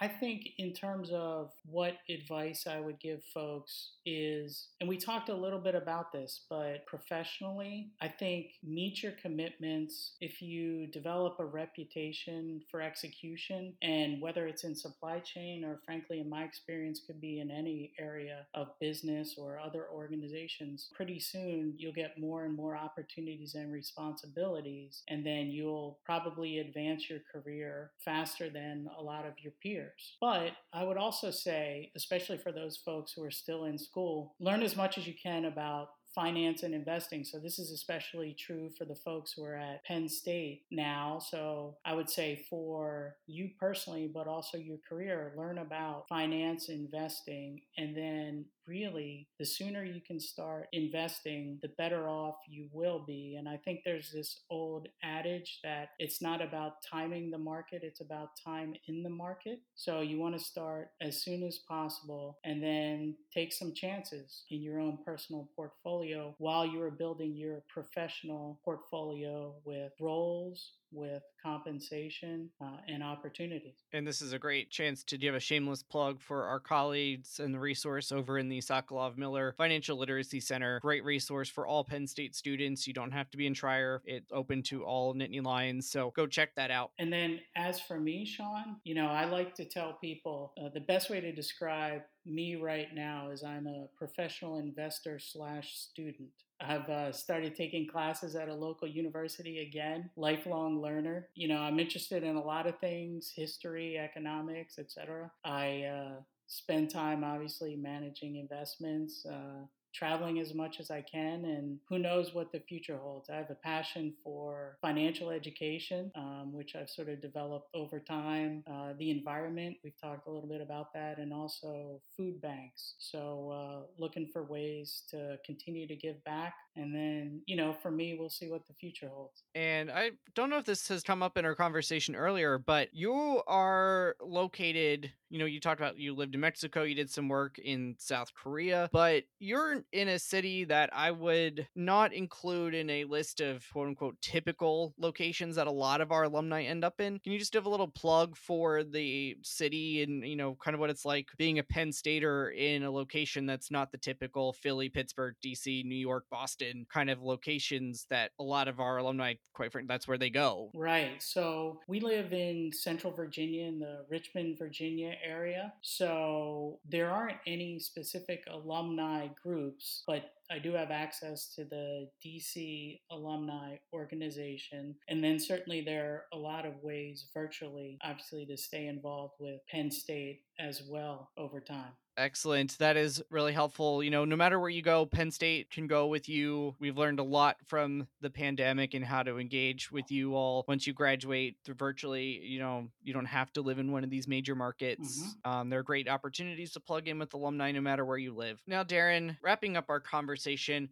I 0.00 0.06
think, 0.06 0.50
in 0.58 0.72
terms 0.72 1.10
of 1.12 1.50
what 1.68 1.94
advice 2.08 2.68
I 2.68 2.78
would 2.78 3.00
give 3.00 3.24
folks, 3.34 3.94
is, 4.06 4.68
and 4.80 4.88
we 4.88 4.96
talked 4.96 5.28
a 5.28 5.34
little 5.34 5.58
bit 5.58 5.74
about 5.74 6.12
this, 6.12 6.42
but 6.48 6.86
professionally, 6.86 7.90
I 8.00 8.06
think 8.06 8.52
meet 8.62 9.02
your 9.02 9.12
commitments. 9.20 10.12
If 10.20 10.40
you 10.40 10.86
develop 10.86 11.40
a 11.40 11.44
reputation 11.44 12.62
for 12.70 12.80
execution, 12.80 13.74
and 13.82 14.20
whether 14.22 14.46
it's 14.46 14.62
in 14.62 14.76
supply 14.76 15.18
chain 15.18 15.64
or, 15.64 15.80
frankly, 15.84 16.20
in 16.20 16.30
my 16.30 16.44
experience, 16.44 17.00
could 17.04 17.20
be 17.20 17.40
in 17.40 17.50
any 17.50 17.92
area 17.98 18.46
of 18.54 18.78
business 18.80 19.34
or 19.36 19.58
other 19.58 19.86
organizations, 19.92 20.90
pretty 20.94 21.18
soon 21.18 21.74
you'll 21.76 21.92
get 21.92 22.20
more 22.20 22.44
and 22.44 22.54
more 22.54 22.76
opportunities 22.76 23.56
and 23.56 23.72
responsibilities, 23.72 25.02
and 25.08 25.26
then 25.26 25.50
you'll 25.50 25.98
probably 26.04 26.58
advance 26.60 27.10
your 27.10 27.20
career 27.32 27.90
faster 28.04 28.48
than 28.48 28.88
a 28.96 29.02
lot 29.02 29.26
of 29.26 29.32
your 29.42 29.52
peers 29.60 29.87
But 30.20 30.52
I 30.72 30.84
would 30.84 30.96
also 30.96 31.30
say, 31.30 31.90
especially 31.96 32.38
for 32.38 32.52
those 32.52 32.76
folks 32.76 33.12
who 33.12 33.22
are 33.24 33.30
still 33.30 33.64
in 33.64 33.78
school, 33.78 34.34
learn 34.40 34.62
as 34.62 34.76
much 34.76 34.98
as 34.98 35.06
you 35.06 35.14
can 35.20 35.44
about 35.44 35.90
finance 36.14 36.62
and 36.62 36.74
investing. 36.74 37.22
So 37.22 37.38
this 37.38 37.58
is 37.58 37.70
especially 37.70 38.34
true 38.38 38.70
for 38.76 38.84
the 38.84 38.96
folks 38.96 39.32
who 39.32 39.44
are 39.44 39.56
at 39.56 39.84
Penn 39.84 40.08
State 40.08 40.62
now. 40.70 41.20
So 41.20 41.76
I 41.84 41.94
would 41.94 42.10
say 42.10 42.44
for 42.50 43.16
you 43.26 43.50
personally, 43.60 44.10
but 44.12 44.26
also 44.26 44.58
your 44.58 44.78
career, 44.88 45.32
learn 45.36 45.58
about 45.58 46.06
finance, 46.08 46.70
investing, 46.70 47.60
and 47.76 47.96
then 47.96 48.46
really, 48.68 49.26
the 49.38 49.44
sooner 49.44 49.82
you 49.82 50.00
can 50.06 50.20
start 50.20 50.68
investing, 50.72 51.58
the 51.62 51.72
better 51.78 52.08
off 52.08 52.36
you 52.48 52.68
will 52.72 53.02
be. 53.06 53.36
And 53.38 53.48
I 53.48 53.56
think 53.56 53.80
there's 53.84 54.12
this 54.12 54.40
old 54.50 54.88
adage 55.02 55.60
that 55.64 55.90
it's 55.98 56.20
not 56.20 56.42
about 56.42 56.82
timing 56.88 57.30
the 57.30 57.38
market, 57.38 57.82
it's 57.82 58.00
about 58.00 58.30
time 58.44 58.74
in 58.86 59.02
the 59.02 59.10
market. 59.10 59.60
So 59.74 60.00
you 60.00 60.18
want 60.18 60.38
to 60.38 60.44
start 60.44 60.90
as 61.00 61.22
soon 61.22 61.42
as 61.42 61.58
possible 61.66 62.38
and 62.44 62.62
then 62.62 63.16
take 63.32 63.52
some 63.52 63.72
chances 63.74 64.44
in 64.50 64.62
your 64.62 64.78
own 64.78 64.98
personal 65.04 65.48
portfolio 65.56 66.34
while 66.38 66.66
you're 66.66 66.90
building 66.90 67.34
your 67.34 67.62
professional 67.68 68.60
portfolio 68.64 69.54
with 69.64 69.92
roles, 70.00 70.72
with 70.92 71.22
compensation 71.42 72.50
uh, 72.60 72.78
and 72.88 73.02
opportunities. 73.02 73.84
And 73.92 74.06
this 74.06 74.20
is 74.22 74.32
a 74.32 74.38
great 74.38 74.70
chance 74.70 75.04
to 75.04 75.18
give 75.18 75.34
a 75.34 75.40
shameless 75.40 75.82
plug 75.82 76.20
for 76.20 76.44
our 76.44 76.60
colleagues 76.60 77.40
and 77.40 77.54
the 77.54 77.58
resource 77.58 78.12
over 78.12 78.38
in 78.38 78.48
the 78.48 78.60
Sokolov 78.60 79.16
Miller 79.16 79.54
Financial 79.56 79.96
Literacy 79.96 80.40
Center. 80.40 80.80
Great 80.80 81.04
resource 81.04 81.48
for 81.48 81.66
all 81.66 81.84
Penn 81.84 82.06
State 82.06 82.34
students. 82.34 82.86
You 82.86 82.94
don't 82.94 83.12
have 83.12 83.30
to 83.30 83.36
be 83.36 83.46
in 83.46 83.54
Schreyer, 83.54 84.00
it's 84.04 84.30
open 84.32 84.62
to 84.64 84.84
all 84.84 85.14
Nittany 85.14 85.42
Lions. 85.42 85.90
So 85.90 86.12
go 86.14 86.26
check 86.26 86.54
that 86.56 86.70
out. 86.70 86.92
And 86.98 87.12
then 87.12 87.40
as 87.56 87.80
for 87.80 87.98
me, 87.98 88.24
Sean, 88.24 88.76
you 88.84 88.94
know, 88.94 89.06
I 89.06 89.24
like 89.24 89.54
to 89.56 89.64
tell 89.64 89.94
people 89.94 90.52
uh, 90.62 90.68
the 90.72 90.80
best 90.80 91.10
way 91.10 91.20
to 91.20 91.32
describe 91.32 92.02
me 92.28 92.56
right 92.56 92.94
now 92.94 93.30
is 93.30 93.42
I'm 93.42 93.66
a 93.66 93.86
professional 93.96 94.58
investor 94.58 95.18
slash 95.18 95.74
student. 95.74 96.30
I've 96.60 96.88
uh, 96.88 97.12
started 97.12 97.54
taking 97.54 97.86
classes 97.86 98.34
at 98.34 98.48
a 98.48 98.54
local 98.54 98.88
university 98.88 99.60
again, 99.60 100.10
lifelong 100.16 100.82
learner. 100.82 101.28
You 101.34 101.48
know, 101.48 101.58
I'm 101.58 101.78
interested 101.78 102.24
in 102.24 102.36
a 102.36 102.42
lot 102.42 102.66
of 102.66 102.78
things, 102.78 103.32
history, 103.34 103.96
economics, 103.96 104.78
etc. 104.78 105.30
I 105.44 105.82
uh, 105.82 106.20
spend 106.48 106.90
time 106.90 107.22
obviously 107.22 107.76
managing 107.76 108.36
investments, 108.36 109.24
uh, 109.24 109.66
traveling 109.94 110.38
as 110.38 110.54
much 110.54 110.80
as 110.80 110.90
I 110.90 111.02
can, 111.02 111.44
and 111.44 111.78
who 111.88 111.98
knows 111.98 112.34
what 112.34 112.52
the 112.52 112.60
future 112.60 112.98
holds. 112.98 113.30
I 113.30 113.36
have 113.36 113.50
a 113.50 113.54
passion 113.54 114.14
for 114.22 114.78
financial 114.80 115.30
education, 115.30 116.10
um, 116.14 116.52
which 116.52 116.74
I've 116.76 116.90
sort 116.90 117.08
of 117.08 117.20
developed 117.20 117.68
over 117.74 118.00
time. 118.00 118.64
Uh, 118.70 118.92
the 118.98 119.10
environment, 119.10 119.76
we've 119.82 120.00
talked 120.00 120.26
a 120.26 120.30
little 120.30 120.48
bit 120.48 120.60
about 120.60 120.92
that, 120.94 121.18
and 121.18 121.32
also 121.32 122.00
food 122.16 122.40
banks. 122.40 122.94
So, 122.98 123.50
uh, 123.50 123.86
looking 123.98 124.28
for 124.32 124.44
ways 124.44 125.02
to 125.10 125.38
continue 125.44 125.86
to 125.86 125.96
give 125.96 126.22
back. 126.24 126.54
And 126.78 126.94
then, 126.94 127.42
you 127.46 127.56
know, 127.56 127.72
for 127.72 127.90
me, 127.90 128.16
we'll 128.18 128.30
see 128.30 128.48
what 128.48 128.64
the 128.68 128.72
future 128.72 129.08
holds. 129.12 129.42
And 129.56 129.90
I 129.90 130.12
don't 130.36 130.48
know 130.48 130.58
if 130.58 130.64
this 130.64 130.86
has 130.88 131.02
come 131.02 131.24
up 131.24 131.36
in 131.36 131.44
our 131.44 131.56
conversation 131.56 132.14
earlier, 132.14 132.56
but 132.56 132.88
you 132.92 133.42
are 133.48 134.14
located, 134.22 135.10
you 135.28 135.40
know, 135.40 135.44
you 135.44 135.58
talked 135.58 135.80
about 135.80 135.98
you 135.98 136.14
lived 136.14 136.36
in 136.36 136.40
Mexico, 136.40 136.84
you 136.84 136.94
did 136.94 137.10
some 137.10 137.28
work 137.28 137.58
in 137.58 137.96
South 137.98 138.32
Korea, 138.32 138.88
but 138.92 139.24
you're 139.40 139.82
in 139.92 140.06
a 140.06 140.20
city 140.20 140.64
that 140.66 140.90
I 140.92 141.10
would 141.10 141.66
not 141.74 142.12
include 142.12 142.74
in 142.74 142.88
a 142.90 143.04
list 143.04 143.40
of 143.40 143.66
quote 143.72 143.88
unquote 143.88 144.16
typical 144.22 144.94
locations 144.98 145.56
that 145.56 145.66
a 145.66 145.72
lot 145.72 146.00
of 146.00 146.12
our 146.12 146.22
alumni 146.24 146.62
end 146.62 146.84
up 146.84 147.00
in. 147.00 147.18
Can 147.18 147.32
you 147.32 147.40
just 147.40 147.52
give 147.52 147.66
a 147.66 147.70
little 147.70 147.88
plug 147.88 148.36
for 148.36 148.84
the 148.84 149.36
city 149.42 150.04
and, 150.04 150.24
you 150.24 150.36
know, 150.36 150.56
kind 150.62 150.76
of 150.76 150.80
what 150.80 150.90
it's 150.90 151.04
like 151.04 151.26
being 151.38 151.58
a 151.58 151.64
Penn 151.64 151.90
Stater 151.90 152.50
in 152.50 152.84
a 152.84 152.90
location 152.90 153.46
that's 153.46 153.72
not 153.72 153.90
the 153.90 153.98
typical 153.98 154.52
Philly, 154.52 154.88
Pittsburgh, 154.88 155.34
DC, 155.44 155.84
New 155.84 155.96
York, 155.96 156.26
Boston 156.30 156.67
kind 156.92 157.10
of 157.10 157.22
locations 157.22 158.06
that 158.10 158.30
a 158.38 158.42
lot 158.42 158.68
of 158.68 158.80
our 158.80 158.98
alumni, 158.98 159.34
quite 159.52 159.72
frankly, 159.72 159.88
that's 159.88 160.08
where 160.08 160.18
they 160.18 160.30
go. 160.30 160.70
Right. 160.74 161.22
So 161.22 161.80
we 161.86 162.00
live 162.00 162.32
in 162.32 162.70
central 162.72 163.12
Virginia 163.12 163.66
in 163.66 163.78
the 163.78 164.04
Richmond, 164.08 164.58
Virginia 164.58 165.14
area. 165.24 165.72
So 165.82 166.78
there 166.88 167.10
aren't 167.10 167.38
any 167.46 167.78
specific 167.78 168.44
alumni 168.50 169.28
groups, 169.42 170.02
but 170.06 170.32
I 170.50 170.58
do 170.58 170.72
have 170.72 170.90
access 170.90 171.52
to 171.56 171.64
the 171.64 172.08
DC 172.24 173.00
alumni 173.10 173.76
organization. 173.92 174.96
And 175.08 175.22
then 175.22 175.38
certainly 175.38 175.82
there 175.82 176.06
are 176.32 176.38
a 176.38 176.38
lot 176.38 176.66
of 176.66 176.82
ways 176.82 177.26
virtually, 177.34 177.98
obviously, 178.02 178.46
to 178.46 178.56
stay 178.56 178.86
involved 178.86 179.34
with 179.38 179.60
Penn 179.70 179.90
State 179.90 180.40
as 180.58 180.82
well 180.88 181.30
over 181.36 181.60
time. 181.60 181.92
Excellent. 182.16 182.76
That 182.78 182.96
is 182.96 183.22
really 183.30 183.52
helpful. 183.52 184.02
You 184.02 184.10
know, 184.10 184.24
no 184.24 184.34
matter 184.34 184.58
where 184.58 184.68
you 184.68 184.82
go, 184.82 185.06
Penn 185.06 185.30
State 185.30 185.70
can 185.70 185.86
go 185.86 186.08
with 186.08 186.28
you. 186.28 186.74
We've 186.80 186.98
learned 186.98 187.20
a 187.20 187.24
lot 187.24 187.56
from 187.68 188.08
the 188.20 188.28
pandemic 188.28 188.94
and 188.94 189.04
how 189.04 189.22
to 189.22 189.38
engage 189.38 189.92
with 189.92 190.10
you 190.10 190.34
all. 190.34 190.64
Once 190.66 190.84
you 190.84 190.92
graduate 190.92 191.58
through 191.64 191.76
virtually, 191.76 192.40
you 192.42 192.58
know, 192.58 192.88
you 193.04 193.12
don't 193.12 193.26
have 193.26 193.52
to 193.52 193.60
live 193.60 193.78
in 193.78 193.92
one 193.92 194.02
of 194.02 194.10
these 194.10 194.26
major 194.26 194.56
markets. 194.56 195.20
Mm-hmm. 195.20 195.50
Um, 195.50 195.70
there 195.70 195.78
are 195.78 195.84
great 195.84 196.08
opportunities 196.08 196.72
to 196.72 196.80
plug 196.80 197.06
in 197.06 197.20
with 197.20 197.34
alumni 197.34 197.70
no 197.70 197.80
matter 197.80 198.04
where 198.04 198.18
you 198.18 198.34
live. 198.34 198.60
Now, 198.66 198.82
Darren, 198.82 199.36
wrapping 199.40 199.76
up 199.76 199.86
our 199.88 200.00
conversation, 200.00 200.37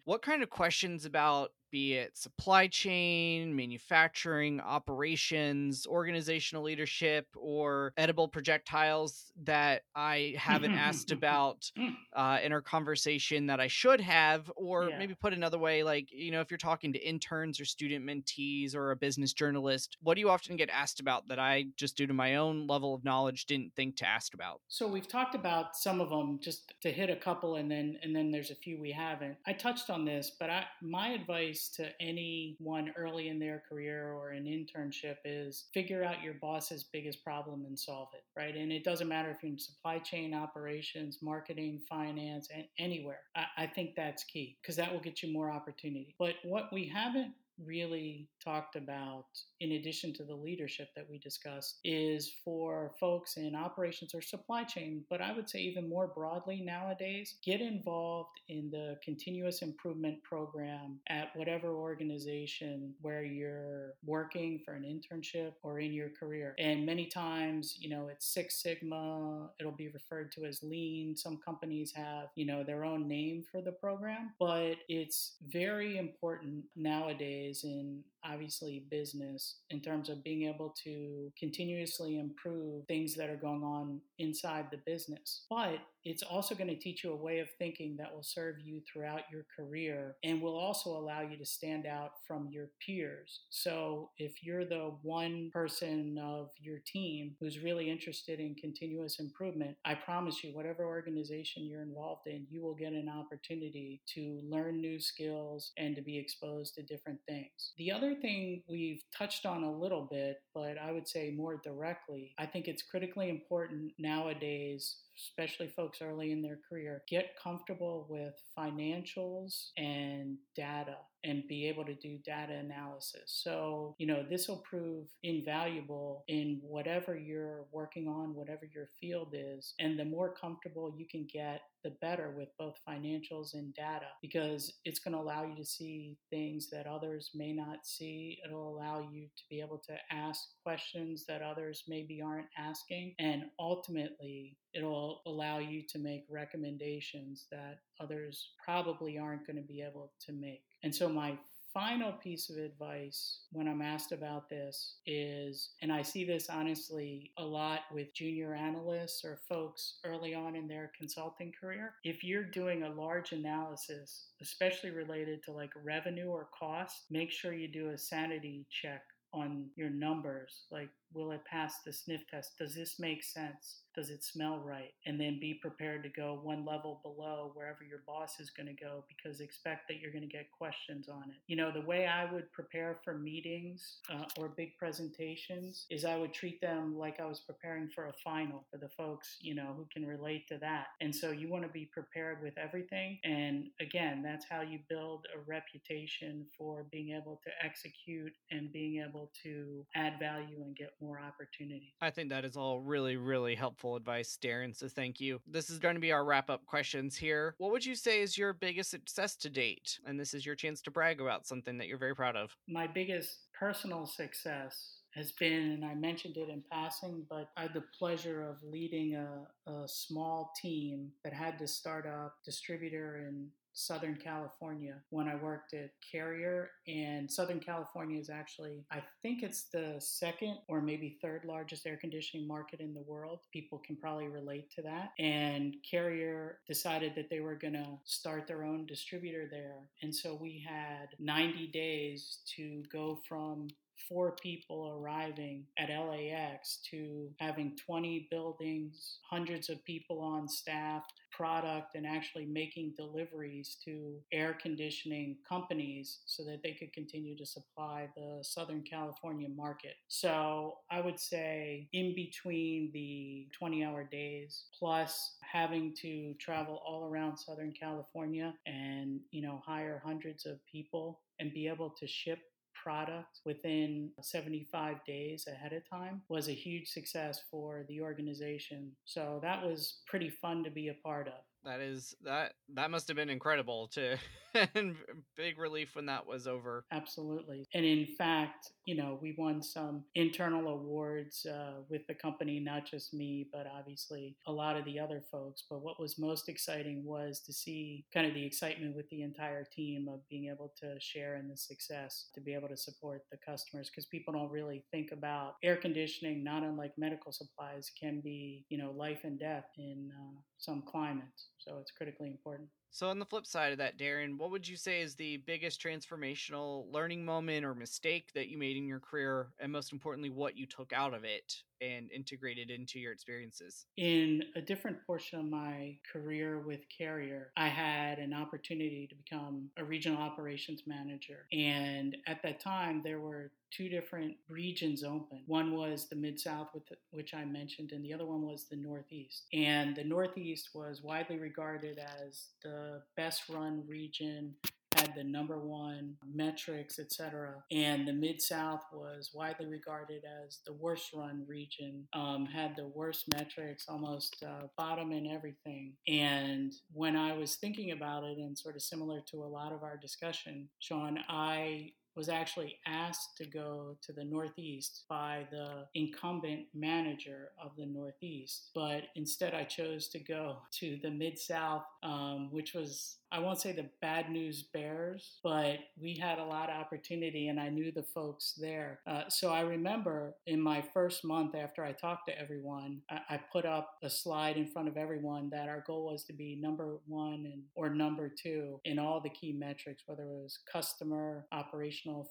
what 0.05 0.23
kind 0.23 0.43
of 0.43 0.51
questions 0.51 1.05
about 1.05 1.51
be 1.71 1.95
it 1.95 2.17
supply 2.17 2.67
chain, 2.67 3.55
manufacturing, 3.55 4.61
operations, 4.61 5.87
organizational 5.87 6.63
leadership, 6.63 7.27
or 7.37 7.93
edible 7.97 8.29
projectiles 8.29 9.33
that 9.45 9.83
I 9.95 10.35
haven't 10.39 10.75
asked 10.75 11.13
about 11.13 11.71
uh, 12.15 12.39
in 12.43 12.53
our 12.53 12.63
conversation 12.63 13.47
that 13.47 13.61
I 13.61 13.69
should 13.69 14.01
have, 14.01 14.51
or 14.57 14.89
yeah. 14.89 14.99
maybe 14.99 15.15
put 15.15 15.33
another 15.33 15.59
way, 15.59 15.83
like, 15.83 16.11
you 16.13 16.31
know, 16.31 16.41
if 16.41 16.51
you're 16.51 16.59
talking 16.59 16.93
to 16.93 16.99
interns 16.99 17.61
or 17.61 17.65
student 17.65 18.05
mentees 18.05 18.75
or 18.75 18.91
a 18.91 18.97
business 18.97 19.33
journalist, 19.33 19.97
what 20.03 20.15
do 20.15 20.21
you 20.21 20.31
often 20.31 20.57
get 20.57 20.71
asked 20.71 21.01
about 21.01 21.29
that 21.29 21.39
I 21.39 21.67
just 21.77 21.97
due 21.97 22.07
to 22.07 22.15
my 22.15 22.37
own 22.37 22.67
level 22.67 22.95
of 22.95 23.05
knowledge 23.05 23.47
didn't 23.47 23.75
think 23.75 23.97
to 23.97 24.07
ask 24.07 24.35
about? 24.35 24.61
So 24.69 24.87
we've 24.87 25.09
talked 25.09 25.35
about 25.35 25.77
some 25.77 26.01
of 26.01 26.11
them 26.11 26.39
just 26.43 26.75
to 26.83 26.91
hit 26.91 27.11
a 27.11 27.17
couple 27.17 27.57
and 27.57 27.71
then 27.71 27.99
and 28.03 28.15
then 28.15 28.31
there's 28.31 28.51
a 28.51 28.55
few 28.55 28.81
we 28.81 28.93
haven't. 28.93 29.37
I 29.47 29.53
touched 29.53 29.91
on 29.91 30.05
this, 30.05 30.33
but 30.39 30.51
I 30.51 30.65
my 30.83 31.09
advice 31.09 31.56
advice 31.57 31.69
to 31.69 31.89
anyone 32.01 32.93
early 32.97 33.29
in 33.29 33.39
their 33.39 33.63
career 33.69 34.13
or 34.13 34.31
an 34.31 34.45
internship 34.45 35.17
is 35.25 35.67
figure 35.73 36.05
out 36.05 36.23
your 36.23 36.35
boss's 36.35 36.85
biggest 36.85 37.23
problem 37.25 37.65
and 37.67 37.79
solve 37.79 38.09
it, 38.15 38.25
right? 38.39 38.57
And 38.57 38.73
it 38.73 38.85
doesn't 38.85 39.09
matter 39.09 39.31
if 39.31 39.43
you're 39.43 39.53
in 39.53 39.59
supply 39.59 39.99
chain 39.99 40.35
operations, 40.35 41.19
marketing, 41.23 41.81
finance, 41.89 42.49
and 42.55 42.65
anywhere. 42.79 43.21
I, 43.35 43.45
I 43.65 43.67
think 43.67 43.95
that's 43.97 44.25
key 44.25 44.57
because 44.61 44.77
that 44.77 44.93
will 44.93 45.01
get 45.01 45.23
you 45.23 45.33
more 45.33 45.51
opportunity. 45.51 46.15
But 46.19 46.35
what 46.45 46.73
we 46.73 46.87
haven't 46.87 47.33
really 47.65 48.29
talked 48.45 48.77
about, 48.77 49.27
in 49.61 49.73
addition 49.73 50.13
to 50.15 50.25
the 50.25 50.35
leadership 50.35 50.89
that 50.95 51.09
we 51.09 51.19
discussed, 51.19 51.79
is 51.85 52.33
for 52.45 52.93
folks 53.01 53.37
in 53.37 53.55
operations 53.55 54.15
or 54.15 54.23
supply 54.23 54.65
chain, 54.65 55.05
but 55.09 55.21
I 55.21 55.33
would 55.33 55.49
say 55.49 55.61
even 55.61 55.89
more 55.89 56.09
broadly 56.09 56.61
nowadays, 56.61 57.37
get 57.45 57.61
involved 57.61 58.41
in 58.49 58.71
the 58.71 58.99
continuous 59.03 59.63
improvement 59.63 60.23
program 60.23 61.01
at 61.09 61.35
whatever 61.35 61.75
organization 61.75 62.95
where 63.01 63.25
you're 63.25 63.95
working 64.05 64.61
for 64.65 64.75
an 64.75 64.85
internship 64.85 65.53
or 65.63 65.81
in 65.81 65.93
your 65.93 66.11
career. 66.11 66.55
And 66.59 66.85
many 66.85 67.07
times, 67.07 67.77
you 67.79 67.91
know, 67.91 68.09
it's 68.09 68.27
Six 68.27 68.63
Sigma, 68.63 69.51
it'll 69.59 69.73
be 69.73 69.89
referred 69.89 70.33
to 70.33 70.45
as 70.45 70.63
lean. 70.63 71.17
Some 71.17 71.39
companies 71.45 71.93
have, 71.95 72.29
you 72.35 72.47
know, 72.47 72.63
their 72.63 72.85
own 72.85 73.09
name 73.09 73.45
for 73.51 73.63
the 73.63 73.73
program, 73.73 74.33
but 74.39 74.77
it's 74.89 75.37
very 75.49 75.99
important 75.99 76.65
nowadays 76.75 77.46
in 77.65 78.03
obviously 78.25 78.85
business 78.91 79.59
in 79.71 79.81
terms 79.81 80.09
of 80.09 80.25
being 80.25 80.49
able 80.49 80.75
to 80.85 81.33
continuously 81.39 82.19
improve 82.19 82.85
things 82.87 83.15
that 83.15 83.31
are 83.31 83.37
going 83.37 83.63
on 83.63 84.01
inside 84.19 84.67
the 84.71 84.81
business. 84.87 85.45
But 85.49 85.79
it's 86.05 86.23
also 86.23 86.55
going 86.55 86.69
to 86.69 86.77
teach 86.77 87.03
you 87.03 87.13
a 87.13 87.17
way 87.17 87.41
of 87.41 87.49
thinking 87.59 87.97
that 87.99 88.15
will 88.15 88.23
serve 88.23 88.57
you 88.63 88.81
throughout 88.81 89.23
your 89.31 89.45
career 89.57 90.15
and 90.23 90.41
will 90.41 90.57
also 90.57 90.91
allow 90.91 91.23
you 91.23 91.37
to 91.37 91.45
stand 91.45 91.85
out 91.85 92.13
from 92.27 92.49
your 92.51 92.71
peers. 92.85 93.41
So, 93.51 94.11
if 94.19 94.43
you're 94.43 94.65
the 94.65 94.93
one 95.03 95.51
person 95.53 96.17
of 96.23 96.51
your 96.61 96.79
team 96.87 97.35
who's 97.41 97.59
really 97.59 97.91
interested 97.91 98.39
in 98.39 98.55
continuous 98.55 99.19
improvement, 99.19 99.77
I 99.85 99.95
promise 99.95 100.45
you, 100.45 100.55
whatever 100.55 100.85
organization 100.85 101.67
you're 101.67 101.83
involved 101.83 102.27
in, 102.27 102.47
you 102.51 102.63
will 102.63 102.75
get 102.75 102.93
an 102.93 103.09
opportunity 103.09 104.01
to 104.15 104.41
learn 104.49 104.81
new 104.81 105.01
skills 105.01 105.73
and 105.77 105.97
to 105.97 106.03
be 106.03 106.19
exposed 106.19 106.75
to 106.75 106.83
different 106.83 107.19
things. 107.29 107.36
The 107.79 107.93
other 107.93 108.15
thing 108.15 108.63
we've 108.69 109.03
touched 109.17 109.47
on 109.47 109.63
a 109.63 109.79
little 109.79 110.09
bit, 110.11 110.37
but 110.55 110.79
I 110.79 110.93
would 110.93 111.09
say 111.09 111.33
more 111.37 111.61
directly, 111.63 112.35
I 112.39 112.47
think 112.47 112.69
it's 112.69 112.83
critically 112.83 113.29
important 113.29 113.93
nowadays 113.99 114.97
especially 115.19 115.69
folks 115.69 116.03
early 116.03 116.33
in 116.33 116.43
their 116.43 116.59
career, 116.69 117.03
get 117.09 117.37
comfortable 117.43 118.07
with 118.09 118.35
financials 118.59 119.71
and 119.77 120.37
data 120.55 120.97
and 121.25 121.47
be 121.49 121.67
able 121.67 121.85
to 121.85 121.95
do 121.95 122.19
data 122.25 122.55
analysis. 122.55 123.41
So, 123.43 123.97
you 123.99 124.07
know, 124.07 124.25
this 124.29 124.47
will 124.49 124.63
prove 124.69 125.09
invaluable 125.25 126.25
in 126.29 126.61
whatever 126.63 127.19
you're 127.19 127.67
working 127.73 128.07
on, 128.07 128.35
whatever 128.35 128.69
your 128.73 128.89
field 129.01 129.35
is. 129.35 129.75
And 129.81 129.99
the 129.99 130.05
more 130.05 130.35
comfortable 130.35 130.95
you 130.97 131.07
can 131.11 131.27
get, 131.33 131.63
the 131.87 131.91
better 132.01 132.35
with 132.37 132.49
both 132.59 132.75
financials 132.89 133.55
and 133.55 133.73
data 133.75 134.07
because 134.21 134.73
it's 134.85 134.99
going 134.99 135.15
to 135.15 135.21
allow 135.21 135.45
you 135.45 135.55
to 135.55 135.65
see 135.65 136.17
things 136.31 136.69
that 136.71 136.87
others 136.87 137.31
may 137.33 137.53
not 137.53 137.85
see. 137.85 138.39
It'll 138.45 138.77
allow 138.77 139.09
you 139.13 139.29
to 139.37 139.43
be 139.49 139.61
able 139.61 139.81
to 139.87 139.95
ask 140.11 140.41
questions 140.65 141.25
that 141.29 141.43
others 141.43 141.85
maybe 141.87 142.21
aren't 142.21 142.49
asking. 142.59 143.15
And 143.21 143.45
ultimately, 143.61 144.57
it'll 144.75 145.23
allow 145.27 145.59
you 145.59 145.83
to 145.89 145.99
make 145.99 146.25
recommendations 146.31 147.47
that 147.51 147.79
others 148.01 148.53
probably 148.63 149.19
aren't 149.19 149.47
going 149.47 149.57
to 149.57 149.63
be 149.63 149.83
able 149.83 150.13
to 150.27 150.33
make. 150.33 150.63
And 150.83 150.95
so, 150.95 151.09
my 151.09 151.39
final 151.77 152.13
piece 152.13 152.49
of 152.49 152.57
advice 152.57 153.41
when 153.53 153.69
I'm 153.69 153.83
asked 153.83 154.11
about 154.11 154.49
this 154.49 154.95
is, 155.07 155.73
and 155.83 155.93
I 155.93 156.01
see 156.01 156.25
this 156.25 156.49
honestly 156.49 157.33
a 157.37 157.45
lot 157.45 157.81
with 157.93 158.15
junior 158.15 158.55
analysts 158.55 159.27
or 159.27 159.41
folks 159.47 159.99
early 160.03 160.35
on 160.35 160.57
in 160.57 160.69
their 160.69 160.91
consulting 160.99 161.53
career. 161.61 161.93
If 162.03 162.25
you're 162.25 162.45
doing 162.45 162.85
a 162.85 162.95
large 162.95 163.33
analysis, 163.33 164.29
especially 164.41 164.91
related 164.91 165.43
to 165.45 165.53
like 165.53 165.73
revenue 165.85 166.29
or 166.29 166.49
cost, 166.59 166.97
make 167.11 167.31
sure 167.31 167.53
you 167.53 167.69
do 167.69 167.91
a 167.91 167.99
sanity 167.99 168.65
check 168.71 169.03
on 169.35 169.67
your 169.77 169.91
numbers. 169.91 170.65
Like, 170.71 170.89
will 171.13 171.31
it 171.33 171.45
pass 171.45 171.77
the 171.85 171.93
sniff 171.93 172.23
test? 172.31 172.59
Does 172.59 172.75
this 172.75 172.99
make 172.99 173.23
sense? 173.23 173.83
Does 173.95 174.11
it 174.11 174.23
smell 174.23 174.61
right? 174.63 174.93
And 175.07 175.19
then 175.19 175.39
be 175.41 175.55
prepared 175.55 176.03
to 176.03 176.11
go 176.11 176.39
one 176.43 176.67
level 176.67 177.01
below 177.03 177.53
wherever 177.55 177.83
your 177.83 178.01
boss 178.07 178.39
is 178.39 178.51
going 178.51 178.67
to 178.67 178.75
go 178.85 179.05
because 179.09 179.41
expect 179.41 179.89
that 179.89 180.01
you're 180.01 180.13
going 180.13 180.29
to 180.29 180.29
get 180.29 180.51
questions 180.51 181.09
on 181.09 181.23
it. 181.31 181.37
You 181.47 181.57
know, 181.57 181.73
the 181.73 181.87
way 181.87 182.07
I 182.07 182.31
would 182.31 182.53
prepare 182.53 182.99
for 183.03 183.17
meetings 183.17 184.01
uh, 184.13 184.25
or 184.37 184.49
big 184.49 184.77
presentations 184.77 185.87
is 185.91 186.05
I 186.05 186.17
would 186.17 186.35
treat 186.35 186.61
them 186.61 186.95
like 186.99 187.21
I 187.21 187.25
was 187.25 187.41
preparing 187.41 187.89
for 187.89 188.09
a 188.09 188.13
final 188.23 188.67
for 188.71 188.77
the 188.77 188.91
folks, 188.91 189.39
you 189.41 189.55
know, 189.55 189.73
who 189.77 189.87
can 189.91 190.07
relate 190.07 190.47
to 190.49 190.59
that. 190.59 190.89
And 191.01 191.15
so 191.15 191.31
you 191.31 191.49
want 191.49 191.63
to 191.63 191.71
be 191.71 191.89
prepared 191.91 192.43
with 192.43 192.59
everything. 192.59 193.19
And 193.25 193.69
again, 193.81 194.23
that's 194.23 194.45
how 194.49 194.61
you 194.61 194.81
build 194.91 195.27
a 195.35 195.39
reputation 195.49 196.45
for 196.59 196.85
being 196.93 197.17
able 197.17 197.41
to 197.45 197.51
execute 197.65 198.33
and 198.51 198.71
being 198.73 199.03
able 199.09 199.31
to 199.43 199.87
add 199.95 200.19
value 200.19 200.63
and 200.63 200.77
get 200.77 200.91
more 201.01 201.06
opportunity. 201.15 201.95
I 202.01 202.11
think 202.11 202.31
that 202.31 202.45
is 202.45 202.57
all 202.57 202.81
really, 202.81 203.17
really 203.17 203.55
helpful 203.55 203.97
advice, 203.97 204.39
Darren. 204.43 204.75
So 204.77 204.89
thank 204.89 205.21
you. 205.21 205.41
This 205.47 205.71
is 205.71 205.79
going 205.79 205.95
to 205.95 206.01
be 206.01 206.13
our 206.13 206.25
wrap 206.25 206.51
up 206.51 206.65
questions 206.67 207.17
here. 207.17 207.55
What 207.59 207.71
would 207.73 207.85
you 207.85 207.95
say 207.95 208.21
is 208.21 208.37
your 208.37 208.53
biggest 208.53 208.91
success 208.91 209.37
to 209.37 209.51
date? 209.51 209.99
And 210.07 210.19
this 210.19 210.35
is 210.35 210.45
your 210.45 210.55
chance 210.55 210.81
to 210.83 210.91
brag 210.91 211.21
about 211.21 211.47
something 211.47 211.79
that 211.79 211.87
you're 211.87 211.99
very 211.99 212.15
proud 212.15 212.37
of. 212.37 212.57
My 212.69 212.87
biggest 212.87 213.39
personal 213.59 214.07
success 214.07 214.97
has 215.15 215.33
been, 215.33 215.73
and 215.73 215.85
I 215.85 215.95
mentioned 215.95 216.37
it 216.37 216.51
in 216.51 216.63
passing, 216.71 217.25
but 217.31 217.49
I 217.57 217.63
had 217.63 217.75
the 217.75 217.85
pleasure 217.99 218.43
of 218.43 218.57
leading 218.63 219.15
a, 219.15 219.71
a 219.71 219.89
small 219.89 220.53
team 220.61 221.11
that 221.25 221.33
had 221.33 221.59
to 221.59 221.67
start 221.67 222.07
up 222.07 222.35
distributor 222.45 223.27
in 223.27 223.49
Southern 223.77 224.17
California 224.17 224.95
when 225.11 225.29
I 225.29 225.37
worked 225.37 225.75
at 225.75 225.91
Carrier. 226.11 226.71
And 226.89 227.31
Southern 227.31 227.61
California 227.61 228.19
is 228.19 228.31
actually, 228.31 228.85
I 228.91 229.03
think 229.23 229.43
it's 229.43 229.65
the 229.65 229.97
second 229.99 230.57
or 230.67 230.81
maybe 230.81 231.19
third 231.21 231.45
largest 231.45 231.87
air 231.87 231.99
conditioning 231.99 232.49
market 232.49 232.81
in 232.81 232.95
the 232.95 233.03
world. 233.03 233.41
People 233.53 233.83
can 233.87 233.97
probably 233.97 234.29
relate 234.29 234.71
to 234.77 234.83
that. 234.83 235.11
And 235.19 235.77
Carrier 235.89 236.59
decided 236.67 237.15
that 237.17 237.29
they 237.29 237.41
were 237.41 237.55
going 237.55 237.75
to 237.75 237.99
start 238.05 238.47
their 238.47 238.65
own 238.65 238.87
distributor 238.87 239.47
there. 239.51 239.91
And 240.03 240.15
so 240.15 240.35
we 240.35 240.65
had 240.67 241.09
90 241.19 241.67
days 241.69 242.39
to 242.57 242.83
go 242.91 243.21
from 243.29 243.69
four 244.09 244.37
people 244.43 244.97
arriving 244.97 245.65
at 245.79 245.89
LAX 245.89 246.79
to 246.91 247.31
having 247.39 247.77
20 247.77 248.29
buildings, 248.31 249.19
hundreds 249.29 249.69
of 249.69 249.85
people 249.85 250.21
on 250.21 250.49
staff, 250.49 251.05
product, 251.31 251.95
and 251.95 252.07
actually 252.07 252.47
making 252.47 252.95
deliveries 252.97 253.77
to 253.85 254.17
air 254.33 254.57
conditioning 254.61 255.37
companies 255.49 256.21
so 256.25 256.45
that 256.45 256.63
they 256.63 256.73
could 256.73 256.93
continue 256.93 257.37
to 257.37 257.45
supply 257.45 258.09
the 258.17 258.39
Southern 258.43 258.83
California 258.83 259.49
market. 259.55 259.95
So 260.09 260.79
I 260.91 261.01
would 261.01 261.21
say 261.21 261.89
in 261.93 262.15
between 262.15 262.91
the 262.93 263.49
20 263.59 263.85
hour 263.85 264.05
days 264.05 264.65
plus 264.79 265.37
having 265.43 265.95
to 266.03 266.35
travel 266.35 266.83
all 266.87 267.05
around 267.05 267.37
Southern 267.37 267.73
California 267.73 268.55
and, 268.67 269.21
you 269.31 269.43
know, 269.43 269.63
hire 269.65 270.03
hundreds 270.05 270.47
of 270.47 270.59
people 270.71 271.21
and 271.39 271.53
be 271.53 271.69
able 271.69 271.91
to 271.91 272.07
ship 272.07 272.39
product 272.87 273.41
within 273.45 274.11
75 274.23 274.99
days 275.05 275.49
ahead 275.53 275.73
of 275.73 275.83
time 275.91 276.23
was 276.29 276.47
a 276.47 276.53
huge 276.53 276.89
success 276.89 277.43
for 277.51 277.85
the 277.89 278.01
organization. 278.01 278.93
So 279.05 279.41
that 279.43 279.67
was 279.67 280.03
pretty 280.07 280.31
fun 280.31 280.63
to 280.63 280.71
be 280.71 280.87
a 280.87 280.95
part 281.03 281.27
of 281.27 281.35
that 281.67 281.81
is 281.81 282.15
that 282.25 282.53
that 282.75 282.91
must 282.91 283.09
have 283.09 283.17
been 283.17 283.29
incredible 283.29 283.89
to 283.89 284.17
and 284.75 284.97
big 285.37 285.59
relief 285.59 285.95
when 285.95 286.07
that 286.07 286.27
was 286.27 286.47
over. 286.47 286.85
Absolutely 286.93 287.67
and 287.75 287.85
in 287.85 288.07
fact 288.17 288.71
you 288.85 288.97
know 288.97 289.19
we 289.21 289.35
won 289.37 289.63
some 289.63 290.05
internal 290.15 290.69
awards 290.69 291.45
uh, 291.47 291.81
with 291.89 292.07
the 292.07 292.15
company 292.15 292.61
not 292.61 292.87
just 292.87 293.13
me 293.13 293.49
but 293.53 293.67
obviously 293.77 294.37
a 294.47 294.53
lot 294.53 294.77
of 294.77 294.85
the 294.85 294.99
other 294.99 295.23
folks 295.31 295.65
but 295.69 295.83
what 295.83 296.01
was 296.01 296.19
most 296.19 296.49
exciting 296.49 297.03
was 297.05 297.41
to 297.41 297.53
see 297.53 298.05
kind 298.15 298.27
of 298.27 298.35
the 298.35 298.45
excitement 298.45 298.95
with 298.95 299.09
the 299.11 299.23
entire 299.23 299.65
team 299.75 300.09
of 300.09 300.21
being 300.29 300.51
able 300.51 300.73
to 300.79 300.95
share 301.01 301.37
in 301.37 301.49
the 301.49 301.57
success 301.57 302.31
to 302.35 302.41
be 302.41 302.55
able 302.55 302.69
to 302.69 302.77
support 302.77 303.23
the 303.31 303.39
customers 303.45 303.91
because 303.91 304.07
people 304.07 304.33
don't 304.33 304.51
really 304.51 304.85
think 304.91 305.11
about 305.13 305.55
air 305.63 305.77
conditioning 305.77 306.45
not 306.45 306.63
unlike 306.63 306.93
medical 306.97 307.33
supplies 307.33 307.91
can 307.99 308.21
be 308.21 308.65
you 308.69 308.79
know 308.79 308.93
life 308.93 309.21
and 309.25 309.41
death 309.41 309.67
in 309.79 310.11
uh, 310.17 310.41
some 310.59 310.83
climate. 310.83 311.25
so 311.59 311.79
it's 311.81 311.91
critically 311.91 312.29
important. 312.29 312.69
So, 312.91 313.09
on 313.09 313.19
the 313.19 313.27
flip 313.27 313.47
side 313.47 313.73
of 313.73 313.79
that, 313.79 313.99
Darren, 313.99 314.39
what 314.39 314.51
would 314.51 314.67
you 314.67 314.77
say 314.77 315.03
is 315.03 315.15
the 315.15 315.39
biggest 315.39 315.83
transformational 315.83 316.91
learning 316.91 317.25
moment 317.25 317.65
or 317.65 317.75
mistake 317.75 318.31
that 318.35 318.49
you 318.49 318.57
made 318.57 318.77
in 318.77 318.87
your 318.87 319.01
career? 319.01 319.49
And 319.59 319.71
most 319.71 319.93
importantly, 319.93 320.31
what 320.31 320.57
you 320.57 320.67
took 320.67 320.93
out 320.93 321.13
of 321.13 321.25
it 321.25 321.63
and 321.81 322.11
integrated 322.11 322.71
into 322.71 322.99
your 322.99 323.13
experiences? 323.13 323.87
In 323.97 324.43
a 324.55 324.61
different 324.61 324.99
portion 325.07 325.39
of 325.41 325.47
my 325.47 325.97
career 326.11 326.61
with 326.61 326.81
Carrier, 326.97 327.53
I 327.57 327.69
had 327.69 328.19
an 328.19 328.33
opportunity 328.33 329.07
to 329.09 329.15
become 329.15 329.71
a 329.77 329.85
regional 329.85 330.21
operations 330.21 330.83
manager. 330.87 331.47
And 331.53 332.17
at 332.27 332.43
that 332.43 332.61
time, 332.61 333.03
there 333.05 333.21
were 333.21 333.51
two 333.71 333.89
different 333.89 334.35
regions 334.49 335.05
open. 335.05 335.43
One 335.47 335.75
was 335.75 336.09
the 336.09 336.17
Mid 336.17 336.41
South, 336.41 336.69
which 337.11 337.35
I 337.35 337.45
mentioned, 337.45 337.93
and 337.93 338.05
the 338.05 338.15
other 338.15 338.27
one 338.27 338.43
was 338.43 338.65
the 338.71 338.77
Northeast. 338.77 339.47
And 339.53 339.95
the 339.95 340.05
Northeast 340.05 340.71
was 340.75 341.03
widely 341.03 341.39
regarded 341.39 341.99
as 341.99 342.49
the 342.63 342.76
best 343.17 343.49
run 343.49 343.83
region 343.87 344.55
had 344.97 345.15
the 345.15 345.25
number 345.25 345.59
one 345.59 346.15
metrics, 346.35 346.99
etc. 346.99 347.55
And 347.71 348.09
the 348.09 348.13
Mid 348.13 348.41
South 348.41 348.83
was 348.93 349.31
widely 349.35 349.67
regarded 349.67 350.23
as 350.25 350.61
the 350.67 350.73
worst 350.73 351.13
run 351.15 351.45
region, 351.47 352.07
um, 352.15 352.47
had 352.47 352.77
the 352.77 352.87
worst 352.95 353.27
metrics, 353.35 353.87
almost 353.89 354.43
uh, 354.43 354.67
bottom 354.77 355.13
in 355.13 355.27
everything. 355.27 355.93
And 356.09 356.73
when 356.93 357.17
I 357.17 357.33
was 357.35 357.57
thinking 357.57 357.93
about 357.93 358.25
it, 358.25 358.39
and 358.39 358.57
sort 358.57 358.77
of 358.77 358.83
similar 358.83 359.21
to 359.31 359.45
a 359.45 359.47
lot 359.47 359.73
of 359.73 359.83
our 359.83 359.97
discussion, 359.97 360.69
Sean, 360.79 361.19
I 361.29 361.93
was 362.17 362.29
actually 362.29 362.79
asked 362.87 363.37
to 363.37 363.45
go 363.45 363.97
to 364.03 364.13
the 364.13 364.25
Northeast 364.25 365.05
by 365.09 365.47
the 365.51 365.87
incumbent 365.95 366.67
manager 366.75 367.51
of 367.63 367.73
the 367.77 367.87
Northeast. 367.87 368.71
But 368.75 369.05
instead, 369.15 369.55
I 369.55 369.65
chose 369.65 370.09
to 370.09 370.19
go 370.19 370.59
to 370.73 370.99
the 371.03 371.11
Mid 371.11 371.39
South, 371.39 371.85
um, 372.03 372.49
which 372.51 372.75
was 372.75 373.19
I 373.33 373.41
won't 373.41 373.61
say 373.61 373.73
the 373.73 373.91
bad 374.01 374.31
news 374.31 374.63
bears, 374.63 375.39
but 375.43 375.79
we 376.01 376.17
had 376.17 376.39
a 376.39 376.45
lot 376.45 376.71
of 376.71 376.77
opportunity 376.77 377.49
and 377.49 377.59
I 377.59 377.69
knew 377.69 377.91
the 377.91 378.05
folks 378.15 378.55
there. 378.59 379.01
Uh, 379.07 379.23
so 379.29 379.51
I 379.51 379.61
remember 379.61 380.37
in 380.47 380.61
my 380.61 380.83
first 380.95 381.25
month 381.25 381.55
after 381.55 381.85
I 381.85 381.93
talked 381.93 382.29
to 382.29 382.39
everyone, 382.39 383.01
I, 383.11 383.21
I, 383.31 383.41
put 383.53 383.67
up 383.67 383.95
a 384.03 384.11
slide 384.11 384.57
in 384.57 384.67
front 384.67 384.89
of 384.89 384.97
everyone 384.97 385.51
that 385.51 385.69
our 385.69 385.83
goal 385.87 386.07
was 386.07 386.25
to 386.25 386.33
be 386.33 386.57
number 386.61 386.99
one 387.07 387.51
and, 387.53 387.63
or 387.75 387.91
number 387.91 388.29
two 388.29 388.81
in 388.85 388.99
all 388.99 389.21
the 389.21 389.31
key 389.31 389.53
metrics, 389.53 390.05
whether 390.07 390.23
it 390.23 390.43
was 390.43 390.61
customer, 390.71 391.47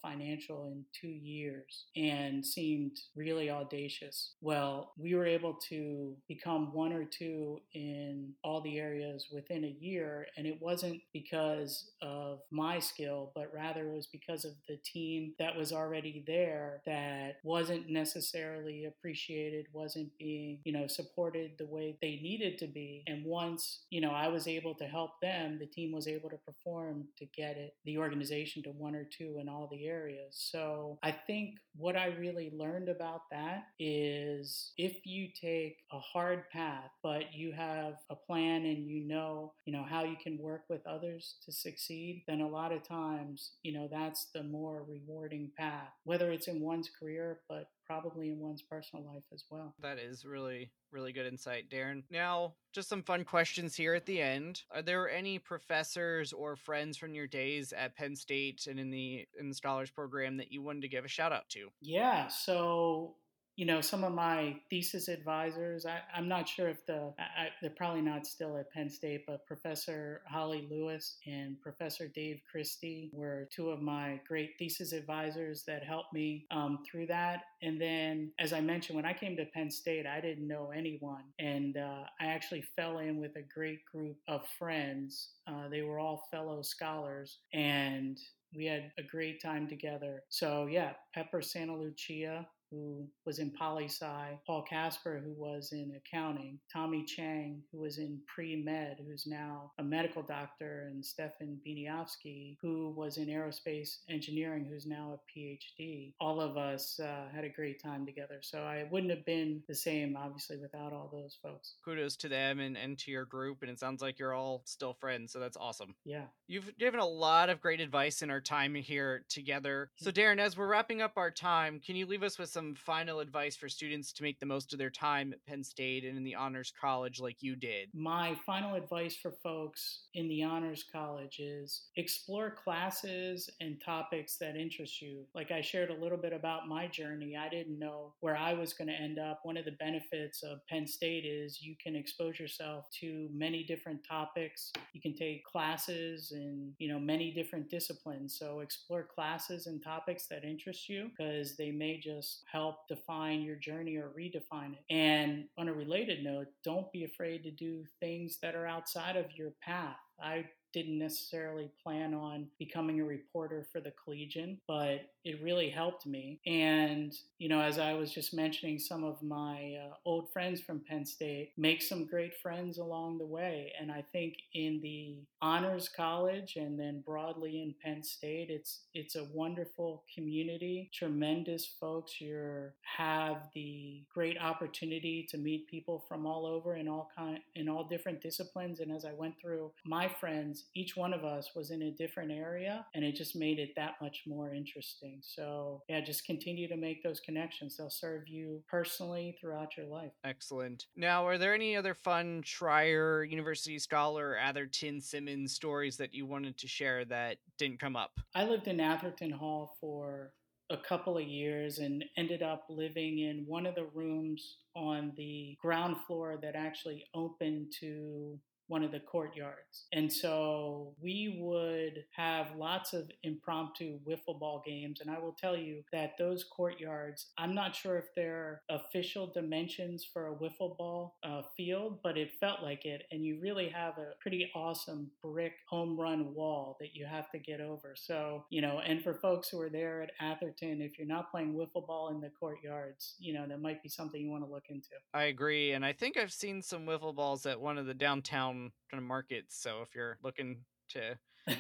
financial 0.02 0.66
in 0.68 0.86
two 1.00 1.08
years, 1.08 1.86
and 1.96 2.46
seemed 2.46 2.98
really 3.16 3.50
audacious. 3.50 4.36
Well, 4.42 4.94
we 4.98 5.16
were 5.16 5.26
able 5.26 5.56
to 5.70 6.16
become 6.28 6.74
one 6.74 6.94
or 6.94 7.06
two 7.06 7.60
in 7.74 8.34
all 8.44 8.62
the 8.62 8.80
areas 8.80 9.28
within 9.32 9.64
a 9.66 9.76
year, 9.80 10.28
and 10.38 10.48
it 10.48 10.62
wasn't 10.62 10.76
wasn't 10.76 11.02
because 11.14 11.92
of 12.02 12.40
my 12.52 12.80
skill, 12.80 13.32
but 13.36 13.52
rather 13.54 13.88
it 13.90 13.96
was 13.96 14.08
because 14.08 14.46
of 14.46 14.52
the 14.68 14.78
team 14.84 15.34
that 15.40 15.56
was 15.56 15.72
already 15.72 16.24
there 16.28 16.82
that 16.86 17.38
wasn't 17.44 17.90
necessarily 17.90 18.86
appreciated, 18.86 19.66
wasn't 19.74 20.10
being, 20.20 20.60
you 20.64 20.74
know, 20.74 20.88
supported 20.88 21.52
the 21.58 21.66
way 21.66 21.98
they 22.02 22.20
needed 22.22 22.58
to 22.58 22.68
be. 22.68 23.04
And 23.08 23.26
once, 23.26 23.86
you 23.90 24.02
know, 24.02 24.12
I 24.12 24.28
was 24.28 24.48
able 24.48 24.76
to 24.76 24.86
help 24.86 25.12
them, 25.22 25.58
the 25.60 25.66
team 25.66 25.92
was 25.92 26.08
able 26.08 26.30
to 26.30 26.38
perform 26.38 27.06
to 27.18 27.26
get 27.26 27.58
it, 27.58 27.76
the 27.86 27.98
organization 27.98 28.62
to 28.64 28.70
one 28.70 28.96
or 28.96 29.06
two 29.06 29.38
in 29.40 29.50
all 29.50 29.65
the 29.72 29.88
areas. 29.88 30.36
So 30.52 30.98
I 31.04 31.12
think 31.12 31.56
what 31.76 31.96
I 31.96 32.08
really 32.20 32.52
learned 32.56 32.90
about 32.90 33.22
that 33.32 33.64
is 33.80 34.72
if 34.78 35.06
you 35.06 35.28
take 35.40 35.78
a 35.92 36.00
hard 36.00 36.50
path, 36.52 36.92
but 37.04 37.34
you 37.34 37.52
have 37.54 37.96
a 38.10 38.16
plan 38.16 38.66
and 38.66 38.86
you 38.88 39.08
know, 39.08 39.54
you 39.66 39.74
know, 39.74 39.84
how 39.84 40.04
you 40.04 40.16
can 40.22 40.38
work 40.38 40.64
with 40.70 40.76
with 40.76 40.86
others 40.88 41.36
to 41.46 41.54
succeed, 41.54 42.24
then 42.28 42.42
a 42.42 42.48
lot 42.48 42.74
of 42.74 42.86
times, 42.86 43.52
you 43.64 43.74
know, 43.74 43.88
that's 43.90 44.28
the 44.34 44.44
more 44.44 44.86
rewarding 44.88 45.50
path, 45.58 45.88
whether 46.04 46.32
it's 46.32 46.50
in 46.50 46.60
one's 46.60 46.90
career, 47.00 47.40
but 47.48 47.70
probably 47.86 48.32
in 48.32 48.40
one's 48.40 48.62
personal 48.62 49.06
life 49.06 49.24
as 49.34 49.44
well. 49.50 49.74
That 49.82 50.00
is 50.00 50.26
really, 50.26 50.72
really 50.92 51.14
good 51.14 51.26
insight, 51.26 51.70
Darren. 51.70 52.04
Now, 52.10 52.54
just 52.74 52.90
some 52.90 53.04
fun 53.04 53.24
questions 53.24 53.76
here 53.76 53.94
at 53.94 54.06
the 54.06 54.22
end. 54.22 54.62
Are 54.74 54.82
there 54.82 55.10
any 55.10 55.40
professors 55.40 56.34
or 56.34 56.56
friends 56.56 56.98
from 56.98 57.14
your 57.14 57.28
days 57.28 57.74
at 57.74 57.96
Penn 57.96 58.16
State 58.16 58.68
and 58.68 58.80
in 58.80 58.90
the 58.90 59.26
in 59.40 59.50
the 59.50 59.56
scholars 59.56 59.92
program 59.92 60.38
that 60.38 60.52
you 60.52 60.62
wanted 60.62 60.82
to 60.82 60.90
give 60.90 61.06
a 61.06 61.10
shout 61.10 61.32
out 61.32 61.48
to? 61.50 61.70
Yeah, 61.82 62.28
so 62.28 63.16
you 63.56 63.66
know, 63.66 63.80
some 63.80 64.04
of 64.04 64.14
my 64.14 64.58
thesis 64.70 65.08
advisors, 65.08 65.86
I, 65.86 66.02
am 66.14 66.28
not 66.28 66.48
sure 66.48 66.68
if 66.68 66.86
the, 66.86 67.14
I, 67.18 67.48
they're 67.62 67.70
probably 67.70 68.02
not 68.02 68.28
still 68.28 68.58
at 68.58 68.70
Penn 68.72 68.90
State, 68.90 69.24
but 69.26 69.46
Professor 69.46 70.22
Holly 70.28 70.68
Lewis 70.70 71.18
and 71.26 71.60
Professor 71.62 72.10
Dave 72.10 72.42
Christie 72.50 73.10
were 73.14 73.48
two 73.56 73.70
of 73.70 73.82
my 73.82 74.20
great 74.28 74.52
thesis 74.60 74.92
advisors 74.92 75.64
that 75.68 75.86
helped 75.86 76.14
me 76.14 76.46
um, 76.52 76.80
through 76.90 77.08
that. 77.08 77.44
And 77.62 77.80
then, 77.80 78.32
as 78.40 78.52
I 78.52 78.60
mentioned, 78.60 78.98
when 78.98 79.06
I 79.06 79.14
came 79.14 79.38
to 79.38 79.46
Penn 79.46 79.72
State, 79.72 80.06
I 80.06 80.20
didn't 80.20 80.48
know 80.48 80.72
anyone. 80.76 81.24
And 81.40 81.78
uh, 81.78 82.04
I 82.20 82.26
actually 82.26 82.66
fell 82.76 82.98
in 82.98 83.22
with 83.22 83.38
a 83.38 83.42
great 83.42 83.86
group 83.86 84.18
of 84.28 84.42
friends. 84.60 85.30
Uh, 85.48 85.70
they 85.70 85.82
were 85.82 86.00
all 86.00 86.28
fellow 86.30 86.62
scholars. 86.62 87.38
And 87.54 88.20
we 88.54 88.66
had 88.66 88.92
a 88.98 89.04
great 89.04 89.42
time 89.42 89.68
together. 89.68 90.24
So, 90.30 90.68
yeah, 90.70 90.94
Pepper 91.14 91.42
Santa 91.42 91.76
Lucia 91.76 92.48
who 92.72 93.08
was 93.26 93.40
in 93.40 93.52
poli 93.52 93.86
sci, 93.86 94.40
Paul 94.46 94.64
Casper, 94.70 95.22
who 95.24 95.34
was 95.34 95.72
in 95.72 95.94
accounting, 95.96 96.60
Tommy 96.72 97.04
Chang, 97.06 97.62
who 97.72 97.80
was 97.80 97.98
in 97.98 98.20
pre 98.34 98.56
med, 98.56 98.98
who's 99.06 99.26
now 99.28 99.72
a 99.80 99.84
medical 99.84 100.22
doctor, 100.22 100.90
and 100.92 101.06
Stefan 101.06 101.60
Biniowski, 101.66 102.58
who 102.62 102.94
was 102.96 103.18
in 103.18 103.28
aerospace 103.28 103.98
engineering, 104.10 104.66
who's 104.70 104.86
now 104.86 105.18
a 105.18 105.40
PhD. 105.40 106.14
All 106.20 106.42
of 106.42 106.58
us 106.58 107.00
uh, 107.00 107.26
had 107.34 107.44
a 107.44 107.50
great 107.50 107.82
time 107.82 108.06
together. 108.06 108.40
So 108.42 108.60
I 108.60 108.86
wouldn't 108.92 109.12
have 109.12 109.26
been 109.26 109.62
the 109.68 109.76
same, 109.76 110.18
obviously, 110.18 110.58
without 110.58 110.94
all 110.94 111.10
those 111.12 111.38
folks. 111.42 111.76
Kudos 111.84 112.16
to 112.18 112.30
them 112.30 112.60
and, 112.60 112.78
and 112.78 112.98
to 113.00 113.12
your 113.12 113.26
group. 113.26 113.62
And 113.62 113.72
it 113.72 113.80
sounds 113.80 114.02
like 114.02 114.20
you're 114.20 114.34
all 114.34 114.64
still 114.66 114.94
friends. 114.94 115.32
So 115.34 115.40
that's 115.40 115.58
awesome. 115.58 115.96
Yeah. 116.06 116.26
You've 116.48 116.78
given 116.78 117.00
a 117.00 117.08
lot 117.08 117.50
of 117.50 117.62
great 117.62 117.80
advice 117.80 118.22
in 118.22 118.30
our 118.30 118.42
time 118.42 118.76
here 118.76 119.26
together. 119.30 119.92
So, 119.98 120.12
Darren, 120.12 120.40
as 120.40 120.58
we're 120.58 120.68
wrapping 120.68 121.02
up 121.02 121.14
our 121.18 121.32
time, 121.32 121.82
can 121.86 121.96
you 121.96 122.06
leave 122.06 122.24
us 122.24 122.38
with 122.38 122.50
some 122.56 122.74
final 122.74 123.20
advice 123.20 123.58
for 123.58 123.68
students 123.68 124.14
to 124.14 124.24
make 124.24 124.40
the 124.40 124.46
most 124.46 124.72
of 124.72 124.80
their 124.80 124.90
time 124.90 125.34
at 125.34 125.46
Penn 125.46 125.62
State 125.62 126.06
and 126.06 126.18
in 126.18 126.24
the 126.24 126.36
Honors 126.36 126.72
College 126.80 127.20
like 127.20 127.44
you 127.44 127.54
did? 127.54 127.90
My 127.94 128.34
final 128.46 128.76
advice 128.76 129.14
for 129.14 129.32
folks 129.32 130.04
in 130.14 130.30
the 130.30 130.42
Honors 130.42 130.86
College 130.90 131.40
is 131.40 131.82
explore 131.98 132.50
classes 132.50 133.50
and 133.60 133.76
topics 133.84 134.38
that 134.38 134.56
interest 134.56 135.02
you. 135.02 135.26
Like 135.36 135.52
I 135.52 135.60
shared 135.60 135.90
a 135.90 136.02
little 136.02 136.18
bit 136.18 136.32
about 136.32 136.70
my 136.70 136.88
journey, 136.88 137.36
I 137.36 137.50
didn't 137.50 137.78
know 137.78 138.14
where 138.22 138.38
I 138.38 138.54
was 138.54 138.72
going 138.72 138.88
to 138.88 138.94
end 138.94 139.20
up. 139.20 139.42
One 139.44 139.58
of 139.58 139.66
the 139.66 139.72
benefits 139.72 140.42
of 140.42 140.66
Penn 140.70 140.88
State 140.88 141.26
is 141.26 141.62
you 141.62 141.76
can 141.84 141.94
expose 141.94 142.40
yourself 142.40 142.90
to 143.02 143.28
many 143.34 143.66
different 143.66 144.00
topics. 144.08 144.72
You 144.94 145.02
can 145.02 145.14
take 145.14 145.44
classes 145.44 146.32
in, 146.34 146.72
you 146.78 146.88
know, 146.88 147.00
many 147.00 147.34
different 147.34 147.70
disciplines. 147.70 148.40
So 148.40 148.62
explore 148.62 149.04
classes 149.04 149.68
and 149.68 149.84
topics 149.84 150.28
that 150.28 150.46
interest 150.46 150.88
you 150.88 151.10
because 151.10 151.58
they 151.58 151.72
may 151.72 152.00
just 152.00 152.44
help 152.52 152.88
define 152.88 153.42
your 153.42 153.56
journey 153.56 153.98
or 153.98 154.12
redefine 154.18 154.74
it. 154.74 154.94
And 154.94 155.46
on 155.58 155.68
a 155.68 155.74
related 155.74 156.24
note, 156.24 156.48
don't 156.64 156.92
be 156.92 157.04
afraid 157.04 157.44
to 157.44 157.52
do 157.52 157.84
things 158.00 158.38
that 158.42 158.56
are 158.56 158.68
outside 158.68 159.16
of 159.16 159.26
your 159.36 159.52
path. 159.64 159.98
I 160.22 160.46
didn't 160.76 161.00
necessarily 161.00 161.70
plan 161.82 162.14
on 162.14 162.48
becoming 162.60 163.00
a 163.00 163.06
reporter 163.06 163.66
for 163.72 163.80
the 163.80 163.94
Collegian, 164.04 164.58
but 164.68 165.10
it 165.24 165.42
really 165.42 165.70
helped 165.70 166.06
me. 166.06 166.40
And, 166.46 167.18
you 167.40 167.48
know, 167.48 167.62
as 167.62 167.80
I 167.80 167.94
was 167.94 168.12
just 168.12 168.34
mentioning, 168.34 168.78
some 168.78 169.06
of 169.06 169.24
my 169.24 169.78
uh, 169.82 169.94
old 170.06 170.32
friends 170.34 170.60
from 170.60 170.82
Penn 170.82 171.06
State 171.06 171.54
make 171.58 171.82
some 171.82 172.06
great 172.06 172.38
friends 172.42 172.78
along 172.78 173.18
the 173.18 173.26
way. 173.26 173.72
And 173.80 173.90
I 173.90 174.04
think 174.12 174.36
in 174.54 174.82
the 174.82 175.16
honors 175.42 175.88
college 175.88 176.58
and 176.58 176.78
then 176.78 177.02
broadly 177.06 177.62
in 177.62 177.74
Penn 177.82 178.04
State, 178.04 178.50
it's 178.50 178.82
it's 178.94 179.16
a 179.16 179.28
wonderful 179.34 180.04
community, 180.14 180.92
tremendous 180.94 181.66
folks. 181.66 182.20
You 182.20 182.72
have 182.98 183.50
the 183.54 184.04
great 184.14 184.38
opportunity 184.38 185.26
to 185.32 185.38
meet 185.38 185.68
people 185.68 186.04
from 186.08 186.26
all 186.26 186.46
over 186.46 186.76
in 186.76 186.88
all 186.90 187.10
kind 187.16 187.40
in 187.56 187.70
all 187.70 187.86
different 187.86 188.22
disciplines. 188.22 188.82
And 188.82 188.92
as 188.92 189.06
I 189.06 189.14
went 189.14 189.40
through 189.40 189.72
my 189.86 190.08
friends, 190.08 190.65
each 190.76 190.96
one 190.96 191.14
of 191.14 191.24
us 191.24 191.52
was 191.56 191.72
in 191.72 191.82
a 191.84 191.92
different 191.92 192.32
area 192.32 192.86
and 192.94 193.04
it 193.04 193.16
just 193.16 193.36
made 193.36 193.60
it 193.60 193.70
that 193.76 193.94
much 194.02 194.24
more 194.28 194.54
interesting. 194.54 195.20
So, 195.22 195.84
yeah, 195.88 196.02
just 196.02 196.26
continue 196.26 196.68
to 196.68 196.78
make 196.78 197.04
those 197.04 197.20
connections. 197.20 197.78
They'll 197.78 197.90
serve 197.90 198.28
you 198.28 198.64
personally 198.70 199.38
throughout 199.40 199.78
your 199.78 199.88
life. 199.88 200.12
Excellent. 200.24 200.86
Now, 200.96 201.26
are 201.28 201.38
there 201.38 201.54
any 201.54 201.76
other 201.76 201.94
fun 201.94 202.44
Schreyer 202.44 203.30
University 203.30 203.80
Scholar 203.80 204.38
Atherton 204.38 205.02
Simmons 205.02 205.54
stories 205.54 205.98
that 205.98 206.14
you 206.14 206.26
wanted 206.26 206.58
to 206.58 206.68
share 206.68 207.06
that 207.06 207.38
didn't 207.58 207.80
come 207.80 207.96
up? 207.96 208.20
I 208.34 208.46
lived 208.46 208.68
in 208.68 208.80
Atherton 208.80 209.32
Hall 209.32 209.78
for 209.80 210.34
a 210.70 210.78
couple 210.78 211.18
of 211.18 211.24
years 211.24 211.78
and 211.80 212.04
ended 212.18 212.42
up 212.42 212.66
living 212.70 213.20
in 213.20 213.46
one 213.48 213.66
of 213.66 213.76
the 213.76 213.88
rooms 213.94 214.58
on 214.76 215.14
the 215.16 215.56
ground 215.62 215.96
floor 216.08 216.40
that 216.42 216.56
actually 216.56 217.06
opened 217.14 217.72
to 217.80 218.40
one 218.68 218.84
of 218.84 218.92
the 218.92 219.00
courtyards. 219.00 219.86
And 219.94 220.12
so 220.12 220.94
we 221.02 221.38
would 221.40 222.04
have 222.16 222.48
lots 222.58 222.94
of 222.94 223.10
impromptu 223.24 224.00
wiffle 224.08 224.40
ball 224.40 224.64
games. 224.66 225.02
And 225.02 225.10
I 225.10 225.20
will 225.20 225.36
tell 225.40 225.56
you 225.56 225.84
that 225.92 226.14
those 226.18 226.44
courtyards, 226.44 227.28
I'm 227.38 227.54
not 227.54 227.76
sure 227.76 227.98
if 227.98 228.06
they're 228.16 228.62
official 228.70 229.28
dimensions 229.28 230.06
for 230.12 230.28
a 230.28 230.36
wiffle 230.36 230.78
ball 230.78 231.16
uh, 231.24 231.44
field, 231.56 232.00
but 232.04 232.18
it 232.18 232.32
felt 232.40 232.62
like 232.64 232.86
it. 232.86 233.04
And 233.12 233.24
you 233.24 233.40
really 233.40 233.70
have 233.70 233.98
a 233.98 234.14
pretty 234.20 234.50
awesome 234.56 235.12
brick 235.24 235.54
home 235.70 236.00
run 236.00 236.34
wall 236.34 236.78
that 236.80 236.90
you 236.94 237.06
have 237.06 237.30
to 237.32 237.40
get 237.40 237.62
over. 237.62 237.94
So, 237.96 238.46
you 238.50 238.62
know, 238.62 238.80
and 238.86 239.04
for 239.04 239.14
folks 239.16 239.50
who 239.50 239.60
are 239.62 239.70
there 239.70 240.02
at 240.02 240.12
Atherton, 240.20 240.82
if 240.82 240.98
you're 240.98 241.08
not 241.08 241.32
playing 241.32 241.54
wiffle 241.54 241.86
ball 241.86 242.10
in 242.10 242.22
the 242.22 242.32
courtyards, 242.40 243.16
you 243.20 243.34
know, 243.34 243.46
that 243.48 243.62
might 243.62 243.84
be 243.84 243.90
something 243.90 244.22
you 244.22 244.30
want 244.30 244.44
to 244.44 244.52
look 244.52 244.66
into. 244.70 244.90
I 245.14 245.26
agree. 245.26 245.74
And 245.74 245.86
I 245.86 245.94
think 245.94 246.18
I've 246.18 246.34
seen 246.34 246.62
some 246.62 246.86
wiffle 246.86 247.16
balls 247.16 247.46
at 247.46 247.60
one 247.60 247.78
of 247.78 247.86
the 247.86 247.94
downtown 247.94 248.55
kind 248.90 249.02
of 249.02 249.04
markets. 249.04 249.62
So 249.62 249.82
if 249.82 249.96
you're 249.96 250.18
looking 250.24 250.58
to 250.90 251.18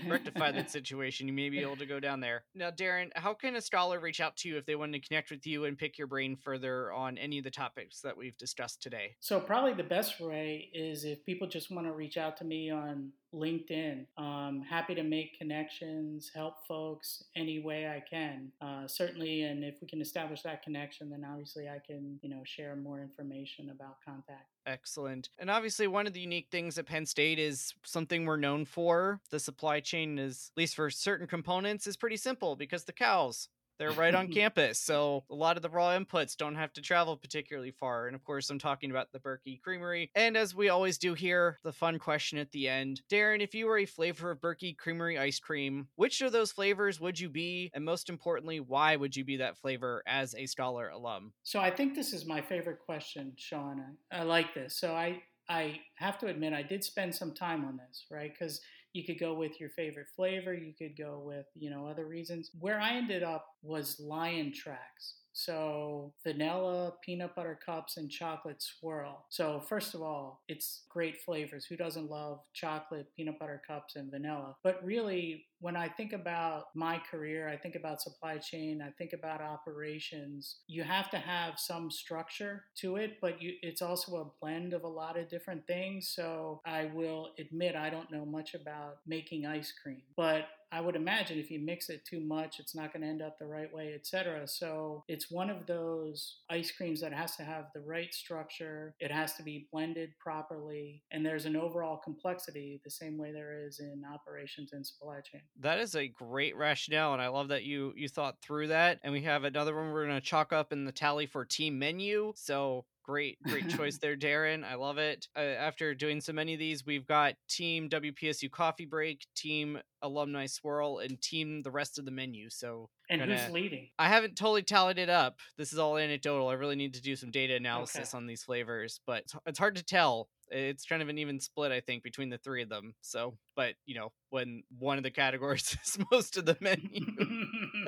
rectify 0.07 0.51
that 0.51 0.71
situation, 0.71 1.27
you 1.27 1.33
may 1.33 1.49
be 1.49 1.59
able 1.59 1.77
to 1.77 1.85
go 1.85 1.99
down 1.99 2.19
there. 2.19 2.43
Now, 2.53 2.71
Darren, 2.71 3.09
how 3.15 3.33
can 3.33 3.55
a 3.55 3.61
scholar 3.61 3.99
reach 3.99 4.19
out 4.19 4.35
to 4.37 4.49
you 4.49 4.57
if 4.57 4.65
they 4.65 4.75
want 4.75 4.93
to 4.93 4.99
connect 4.99 5.31
with 5.31 5.45
you 5.45 5.65
and 5.65 5.77
pick 5.77 5.97
your 5.97 6.07
brain 6.07 6.35
further 6.35 6.91
on 6.91 7.17
any 7.17 7.37
of 7.37 7.43
the 7.43 7.51
topics 7.51 8.01
that 8.01 8.17
we've 8.17 8.37
discussed 8.37 8.81
today? 8.81 9.15
So, 9.19 9.39
probably 9.39 9.73
the 9.73 9.83
best 9.83 10.19
way 10.19 10.69
is 10.73 11.05
if 11.05 11.23
people 11.25 11.47
just 11.47 11.71
want 11.71 11.87
to 11.87 11.93
reach 11.93 12.17
out 12.17 12.37
to 12.37 12.45
me 12.45 12.69
on 12.69 13.11
LinkedIn. 13.35 14.05
Um, 14.17 14.63
happy 14.67 14.95
to 14.95 15.03
make 15.03 15.37
connections, 15.37 16.31
help 16.33 16.65
folks 16.67 17.23
any 17.35 17.59
way 17.59 17.87
I 17.87 18.03
can. 18.09 18.51
Uh, 18.61 18.87
certainly, 18.87 19.43
and 19.43 19.63
if 19.63 19.75
we 19.81 19.87
can 19.87 20.01
establish 20.01 20.41
that 20.43 20.63
connection, 20.63 21.09
then 21.09 21.25
obviously 21.29 21.67
I 21.67 21.79
can, 21.85 22.19
you 22.21 22.29
know, 22.29 22.41
share 22.45 22.75
more 22.75 23.01
information 23.01 23.69
about 23.69 23.97
contact. 24.03 24.49
Excellent. 24.65 25.29
And 25.37 25.51
obviously, 25.51 25.87
one 25.87 26.07
of 26.07 26.13
the 26.13 26.19
unique 26.19 26.47
things 26.49 26.77
at 26.77 26.87
Penn 26.87 27.05
State 27.05 27.37
is 27.37 27.73
something 27.83 28.25
we're 28.25 28.37
known 28.37 28.65
for. 28.65 29.19
The 29.29 29.39
supply 29.39 29.79
chain 29.79 30.17
is, 30.17 30.51
at 30.53 30.57
least 30.57 30.75
for 30.75 30.89
certain 30.89 31.27
components, 31.27 31.85
is 31.85 31.97
pretty 31.97 32.17
simple 32.17 32.55
because 32.55 32.85
the 32.85 32.93
cows. 32.93 33.49
They're 33.77 33.91
right 33.91 34.15
on 34.15 34.27
campus. 34.31 34.79
So 34.79 35.23
a 35.29 35.35
lot 35.35 35.57
of 35.57 35.63
the 35.63 35.69
raw 35.69 35.97
inputs 35.97 36.35
don't 36.35 36.55
have 36.55 36.73
to 36.73 36.81
travel 36.81 37.17
particularly 37.17 37.71
far. 37.71 38.07
And 38.07 38.15
of 38.15 38.23
course, 38.23 38.49
I'm 38.49 38.59
talking 38.59 38.91
about 38.91 39.11
the 39.11 39.19
Berkey 39.19 39.61
Creamery. 39.61 40.11
And 40.15 40.37
as 40.37 40.55
we 40.55 40.69
always 40.69 40.97
do 40.97 41.13
here, 41.13 41.59
the 41.63 41.73
fun 41.73 41.99
question 41.99 42.37
at 42.37 42.51
the 42.51 42.67
end 42.67 43.01
Darren, 43.11 43.41
if 43.41 43.53
you 43.53 43.67
were 43.67 43.77
a 43.77 43.85
flavor 43.85 44.31
of 44.31 44.39
Berkey 44.39 44.77
Creamery 44.77 45.17
ice 45.17 45.39
cream, 45.39 45.87
which 45.95 46.21
of 46.21 46.31
those 46.31 46.51
flavors 46.51 46.99
would 46.99 47.19
you 47.19 47.29
be? 47.29 47.71
And 47.73 47.83
most 47.83 48.09
importantly, 48.09 48.59
why 48.59 48.95
would 48.95 49.15
you 49.15 49.23
be 49.23 49.37
that 49.37 49.57
flavor 49.57 50.03
as 50.07 50.35
a 50.35 50.45
scholar 50.45 50.89
alum? 50.89 51.33
So 51.43 51.59
I 51.59 51.71
think 51.71 51.95
this 51.95 52.13
is 52.13 52.25
my 52.25 52.41
favorite 52.41 52.79
question, 52.85 53.33
Sean. 53.37 53.83
I, 54.11 54.19
I 54.19 54.23
like 54.23 54.53
this. 54.53 54.75
So 54.77 54.93
I, 54.93 55.21
I 55.49 55.79
have 55.95 56.17
to 56.19 56.27
admit, 56.27 56.53
I 56.53 56.63
did 56.63 56.83
spend 56.83 57.13
some 57.13 57.33
time 57.33 57.65
on 57.65 57.77
this, 57.77 58.05
right? 58.09 58.31
Because 58.31 58.61
you 58.95 59.03
could 59.03 59.19
go 59.19 59.33
with 59.33 59.59
your 59.59 59.69
favorite 59.69 60.07
flavor, 60.15 60.53
you 60.53 60.73
could 60.73 60.97
go 60.97 61.21
with, 61.23 61.45
you 61.53 61.69
know, 61.69 61.85
other 61.85 62.05
reasons. 62.05 62.51
Where 62.59 62.79
I 62.79 62.95
ended 62.95 63.23
up 63.23 63.45
was 63.61 63.99
Lion 63.99 64.53
Tracks. 64.53 65.15
So, 65.37 66.13
vanilla, 66.23 66.93
peanut 67.03 67.35
butter 67.35 67.59
cups, 67.63 67.97
and 67.97 68.09
chocolate 68.09 68.61
swirl. 68.61 69.25
So, 69.27 69.59
first 69.59 69.93
of 69.93 70.01
all, 70.01 70.43
it's 70.47 70.83
great 70.87 71.17
flavors. 71.21 71.65
Who 71.65 71.75
doesn't 71.75 72.09
love 72.09 72.39
chocolate, 72.53 73.07
peanut 73.17 73.37
butter 73.37 73.61
cups, 73.67 73.97
and 73.97 74.09
vanilla? 74.09 74.55
But 74.63 74.81
really, 74.81 75.45
when 75.59 75.75
I 75.75 75.89
think 75.89 76.13
about 76.13 76.67
my 76.73 77.01
career, 77.11 77.49
I 77.49 77.57
think 77.57 77.75
about 77.75 78.01
supply 78.01 78.37
chain, 78.37 78.81
I 78.81 78.91
think 78.91 79.11
about 79.11 79.41
operations, 79.41 80.59
you 80.67 80.83
have 80.83 81.09
to 81.11 81.17
have 81.17 81.59
some 81.59 81.91
structure 81.91 82.63
to 82.77 82.95
it, 82.95 83.17
but 83.19 83.41
you, 83.41 83.55
it's 83.61 83.81
also 83.81 84.15
a 84.17 84.31
blend 84.39 84.73
of 84.73 84.83
a 84.83 84.87
lot 84.87 85.19
of 85.19 85.27
different 85.27 85.67
things. 85.67 86.07
So, 86.15 86.61
I 86.65 86.85
will 86.93 87.31
admit 87.37 87.75
I 87.75 87.89
don't 87.89 88.09
know 88.09 88.25
much 88.25 88.53
about 88.53 88.99
making 89.05 89.45
ice 89.45 89.73
cream, 89.83 90.03
but 90.15 90.45
I 90.71 90.81
would 90.81 90.95
imagine 90.95 91.37
if 91.37 91.51
you 91.51 91.59
mix 91.59 91.89
it 91.89 92.05
too 92.05 92.19
much, 92.19 92.59
it's 92.59 92.75
not 92.75 92.91
going 92.91 93.01
to 93.03 93.07
end 93.07 93.21
up 93.21 93.37
the 93.39 93.45
right 93.45 93.73
way, 93.73 93.93
etc. 93.95 94.47
So 94.47 95.03
it's 95.07 95.31
one 95.31 95.49
of 95.49 95.65
those 95.65 96.39
ice 96.49 96.71
creams 96.71 97.01
that 97.01 97.13
has 97.13 97.35
to 97.37 97.43
have 97.43 97.65
the 97.73 97.81
right 97.81 98.13
structure. 98.13 98.95
It 98.99 99.11
has 99.11 99.33
to 99.35 99.43
be 99.43 99.67
blended 99.71 100.11
properly, 100.19 101.03
and 101.11 101.25
there's 101.25 101.45
an 101.45 101.55
overall 101.55 101.97
complexity 102.03 102.81
the 102.83 102.91
same 102.91 103.17
way 103.17 103.31
there 103.31 103.65
is 103.65 103.79
in 103.79 104.03
operations 104.11 104.73
and 104.73 104.85
supply 104.85 105.19
chain. 105.21 105.41
That 105.59 105.79
is 105.79 105.95
a 105.95 106.07
great 106.07 106.55
rationale, 106.55 107.13
and 107.13 107.21
I 107.21 107.27
love 107.27 107.49
that 107.49 107.63
you 107.63 107.93
you 107.95 108.09
thought 108.09 108.41
through 108.41 108.67
that. 108.67 108.99
And 109.03 109.13
we 109.13 109.21
have 109.21 109.43
another 109.43 109.75
one 109.75 109.91
we're 109.91 110.05
going 110.05 110.19
to 110.19 110.25
chalk 110.25 110.53
up 110.53 110.71
in 110.71 110.85
the 110.85 110.91
tally 110.91 111.25
for 111.25 111.45
team 111.45 111.79
menu. 111.79 112.33
So 112.35 112.85
Great, 113.05 113.37
great 113.43 113.69
choice 113.77 113.99
there, 113.99 114.15
Darren. 114.15 114.63
I 114.63 114.75
love 114.75 114.97
it. 114.97 115.27
Uh, 115.35 115.41
after 115.41 115.93
doing 115.93 116.21
so 116.21 116.33
many 116.33 116.53
of 116.53 116.59
these, 116.59 116.85
we've 116.85 117.05
got 117.05 117.35
Team 117.47 117.87
WPSU 117.87 118.49
Coffee 118.49 118.85
Break, 118.85 119.27
Team 119.35 119.77
Alumni 120.01 120.47
Swirl, 120.47 120.99
and 120.99 121.21
Team 121.21 121.61
the 121.61 121.69
rest 121.69 121.99
of 121.99 122.05
the 122.05 122.11
menu. 122.11 122.49
So, 122.49 122.89
and 123.07 123.19
gonna, 123.19 123.37
who's 123.37 123.51
leading? 123.51 123.89
I 123.99 124.09
haven't 124.09 124.35
totally 124.35 124.63
tallied 124.63 124.97
it 124.97 125.09
up. 125.09 125.39
This 125.55 125.71
is 125.71 125.77
all 125.77 125.97
anecdotal. 125.97 126.47
I 126.47 126.53
really 126.53 126.75
need 126.75 126.95
to 126.95 127.01
do 127.01 127.15
some 127.15 127.29
data 127.29 127.55
analysis 127.55 128.13
okay. 128.13 128.17
on 128.17 128.25
these 128.25 128.43
flavors, 128.43 128.99
but 129.05 129.19
it's, 129.19 129.35
it's 129.45 129.59
hard 129.59 129.75
to 129.75 129.83
tell. 129.83 130.29
It's 130.49 130.85
kind 130.85 131.01
of 131.01 131.09
an 131.09 131.19
even 131.19 131.39
split, 131.39 131.71
I 131.71 131.81
think, 131.81 132.01
between 132.01 132.29
the 132.29 132.37
three 132.39 132.63
of 132.63 132.69
them. 132.69 132.95
So, 133.01 133.37
but 133.55 133.75
you 133.85 133.95
know, 133.95 134.11
when 134.31 134.63
one 134.79 134.97
of 134.97 135.03
the 135.03 135.11
categories 135.11 135.77
is 135.85 135.97
most 136.11 136.37
of 136.37 136.45
the 136.45 136.57
menu. 136.59 137.05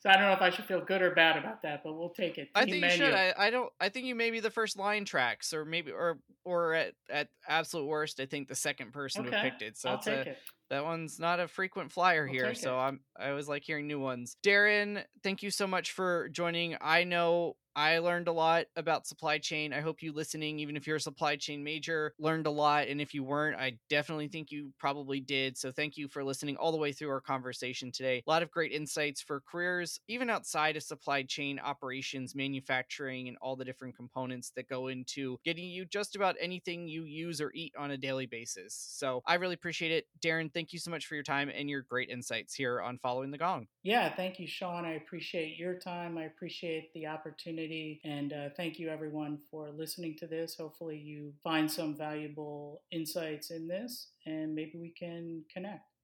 So 0.00 0.10
I 0.10 0.12
don't 0.14 0.22
know 0.22 0.32
if 0.32 0.42
I 0.42 0.50
should 0.50 0.66
feel 0.66 0.80
good 0.80 1.02
or 1.02 1.10
bad 1.10 1.36
about 1.36 1.62
that, 1.62 1.82
but 1.82 1.98
we'll 1.98 2.10
take 2.10 2.38
it. 2.38 2.42
Team 2.42 2.50
I 2.54 2.64
think 2.64 2.80
menu. 2.82 2.86
you 2.86 2.92
should. 2.92 3.14
I, 3.14 3.34
I 3.36 3.50
don't. 3.50 3.70
I 3.80 3.88
think 3.88 4.06
you 4.06 4.14
may 4.14 4.30
be 4.30 4.38
the 4.38 4.50
first 4.50 4.78
Lion 4.78 5.04
Tracks, 5.04 5.52
or 5.52 5.64
maybe, 5.64 5.90
or 5.90 6.18
or 6.44 6.74
at 6.74 6.94
at 7.10 7.28
absolute 7.48 7.86
worst, 7.86 8.20
I 8.20 8.26
think 8.26 8.46
the 8.46 8.54
second 8.54 8.92
person 8.92 9.26
okay. 9.26 9.36
who 9.36 9.42
picked 9.42 9.62
it. 9.62 9.76
So 9.76 9.90
I'll 9.90 9.98
take 9.98 10.26
a, 10.26 10.30
it. 10.30 10.38
That 10.70 10.84
one's 10.84 11.18
not 11.18 11.40
a 11.40 11.48
frequent 11.48 11.90
flyer 11.90 12.26
I'll 12.26 12.32
here, 12.32 12.54
so. 12.54 12.78
I'm 12.78 13.00
I 13.18 13.30
always 13.30 13.48
like 13.48 13.64
hearing 13.64 13.88
new 13.88 13.98
ones. 13.98 14.36
Darren, 14.44 15.02
thank 15.24 15.42
you 15.42 15.50
so 15.50 15.66
much 15.66 15.90
for 15.90 16.28
joining. 16.28 16.76
I 16.80 17.02
know 17.02 17.56
I 17.78 17.98
learned 17.98 18.26
a 18.26 18.32
lot 18.32 18.66
about 18.74 19.06
supply 19.06 19.38
chain. 19.38 19.72
I 19.72 19.80
hope 19.80 20.02
you 20.02 20.10
listening, 20.10 20.58
even 20.58 20.76
if 20.76 20.84
you're 20.84 20.96
a 20.96 21.00
supply 21.00 21.36
chain 21.36 21.62
major, 21.62 22.12
learned 22.18 22.48
a 22.48 22.50
lot. 22.50 22.88
And 22.88 23.00
if 23.00 23.14
you 23.14 23.22
weren't, 23.22 23.56
I 23.56 23.78
definitely 23.88 24.26
think 24.26 24.50
you 24.50 24.72
probably 24.80 25.20
did. 25.20 25.56
So 25.56 25.70
thank 25.70 25.96
you 25.96 26.08
for 26.08 26.24
listening 26.24 26.56
all 26.56 26.72
the 26.72 26.76
way 26.76 26.90
through 26.90 27.10
our 27.10 27.20
conversation 27.20 27.92
today. 27.92 28.20
A 28.26 28.28
lot 28.28 28.42
of 28.42 28.50
great 28.50 28.72
insights 28.72 29.22
for 29.22 29.44
careers, 29.48 30.00
even 30.08 30.28
outside 30.28 30.76
of 30.76 30.82
supply 30.82 31.22
chain 31.22 31.60
operations, 31.60 32.34
manufacturing, 32.34 33.28
and 33.28 33.36
all 33.40 33.54
the 33.54 33.64
different 33.64 33.94
components 33.94 34.50
that 34.56 34.68
go 34.68 34.88
into 34.88 35.38
getting 35.44 35.70
you 35.70 35.84
just 35.84 36.16
about 36.16 36.34
anything 36.40 36.88
you 36.88 37.04
use 37.04 37.40
or 37.40 37.52
eat 37.54 37.72
on 37.78 37.92
a 37.92 37.96
daily 37.96 38.26
basis. 38.26 38.74
So 38.74 39.22
I 39.24 39.34
really 39.34 39.54
appreciate 39.54 39.92
it. 39.92 40.06
Darren, 40.20 40.52
thank 40.52 40.72
you 40.72 40.80
so 40.80 40.90
much 40.90 41.06
for 41.06 41.14
your 41.14 41.22
time 41.22 41.48
and 41.48 41.70
your 41.70 41.82
great 41.82 42.10
insights 42.10 42.54
here 42.54 42.80
on 42.80 42.98
Following 42.98 43.30
the 43.30 43.38
Gong. 43.38 43.68
Yeah, 43.84 44.12
thank 44.12 44.40
you, 44.40 44.48
Sean. 44.48 44.84
I 44.84 44.94
appreciate 44.94 45.56
your 45.56 45.74
time. 45.78 46.18
I 46.18 46.24
appreciate 46.24 46.92
the 46.92 47.06
opportunity 47.06 47.67
And 48.04 48.32
uh, 48.32 48.48
thank 48.56 48.78
you, 48.78 48.88
everyone, 48.88 49.38
for 49.50 49.70
listening 49.70 50.16
to 50.18 50.26
this. 50.26 50.56
Hopefully, 50.56 50.96
you 50.96 51.34
find 51.44 51.70
some 51.70 51.96
valuable 51.96 52.82
insights 52.90 53.50
in 53.50 53.68
this, 53.68 54.08
and 54.26 54.54
maybe 54.54 54.78
we 54.78 54.90
can 54.90 55.44
connect. 55.52 55.97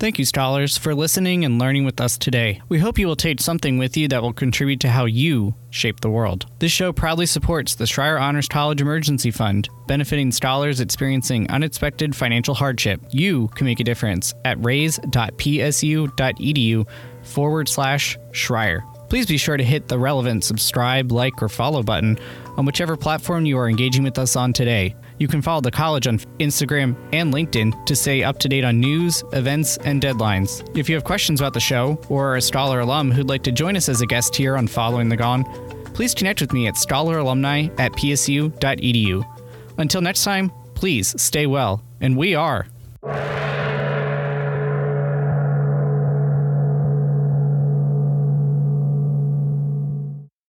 Thank 0.00 0.18
you, 0.18 0.24
scholars, 0.24 0.76
for 0.78 0.94
listening 0.94 1.44
and 1.44 1.58
learning 1.58 1.84
with 1.84 2.00
us 2.00 2.16
today. 2.16 2.62
We 2.70 2.78
hope 2.78 2.98
you 2.98 3.06
will 3.06 3.16
take 3.16 3.38
something 3.38 3.76
with 3.76 3.98
you 3.98 4.08
that 4.08 4.22
will 4.22 4.32
contribute 4.32 4.80
to 4.80 4.88
how 4.88 5.04
you 5.04 5.54
shape 5.68 6.00
the 6.00 6.08
world. 6.08 6.46
This 6.58 6.72
show 6.72 6.90
proudly 6.90 7.26
supports 7.26 7.74
the 7.74 7.84
Schreyer 7.84 8.18
Honors 8.18 8.48
College 8.48 8.80
Emergency 8.80 9.30
Fund, 9.30 9.68
benefiting 9.86 10.32
scholars 10.32 10.80
experiencing 10.80 11.50
unexpected 11.50 12.16
financial 12.16 12.54
hardship. 12.54 13.02
You 13.10 13.48
can 13.48 13.66
make 13.66 13.80
a 13.80 13.84
difference 13.84 14.32
at 14.46 14.56
raise.psu.edu 14.64 16.88
forward 17.22 17.68
slash 17.68 18.16
Schreyer. 18.32 18.99
Please 19.10 19.26
be 19.26 19.36
sure 19.36 19.56
to 19.56 19.64
hit 19.64 19.88
the 19.88 19.98
relevant 19.98 20.44
subscribe, 20.44 21.10
like, 21.10 21.42
or 21.42 21.48
follow 21.48 21.82
button 21.82 22.16
on 22.56 22.64
whichever 22.64 22.96
platform 22.96 23.44
you 23.44 23.58
are 23.58 23.68
engaging 23.68 24.04
with 24.04 24.16
us 24.18 24.36
on 24.36 24.52
today. 24.52 24.94
You 25.18 25.26
can 25.26 25.42
follow 25.42 25.60
the 25.60 25.70
college 25.72 26.06
on 26.06 26.20
Instagram 26.38 26.96
and 27.12 27.34
LinkedIn 27.34 27.84
to 27.86 27.96
stay 27.96 28.22
up 28.22 28.38
to 28.38 28.48
date 28.48 28.64
on 28.64 28.78
news, 28.78 29.24
events, 29.32 29.78
and 29.78 30.00
deadlines. 30.00 30.64
If 30.78 30.88
you 30.88 30.94
have 30.94 31.02
questions 31.02 31.40
about 31.40 31.54
the 31.54 31.60
show 31.60 32.00
or 32.08 32.32
are 32.32 32.36
a 32.36 32.40
Scholar 32.40 32.80
alum 32.80 33.10
who'd 33.10 33.28
like 33.28 33.42
to 33.42 33.52
join 33.52 33.76
us 33.76 33.88
as 33.88 34.00
a 34.00 34.06
guest 34.06 34.36
here 34.36 34.56
on 34.56 34.68
Following 34.68 35.08
the 35.08 35.16
Gong, 35.16 35.42
please 35.92 36.14
connect 36.14 36.40
with 36.40 36.52
me 36.52 36.68
at 36.68 36.74
scholaralumni 36.74 37.78
at 37.80 37.92
psu.edu. 37.92 39.24
Until 39.76 40.00
next 40.02 40.22
time, 40.22 40.52
please 40.74 41.20
stay 41.20 41.46
well, 41.46 41.82
and 42.00 42.16
we 42.16 42.36
are. 42.36 42.68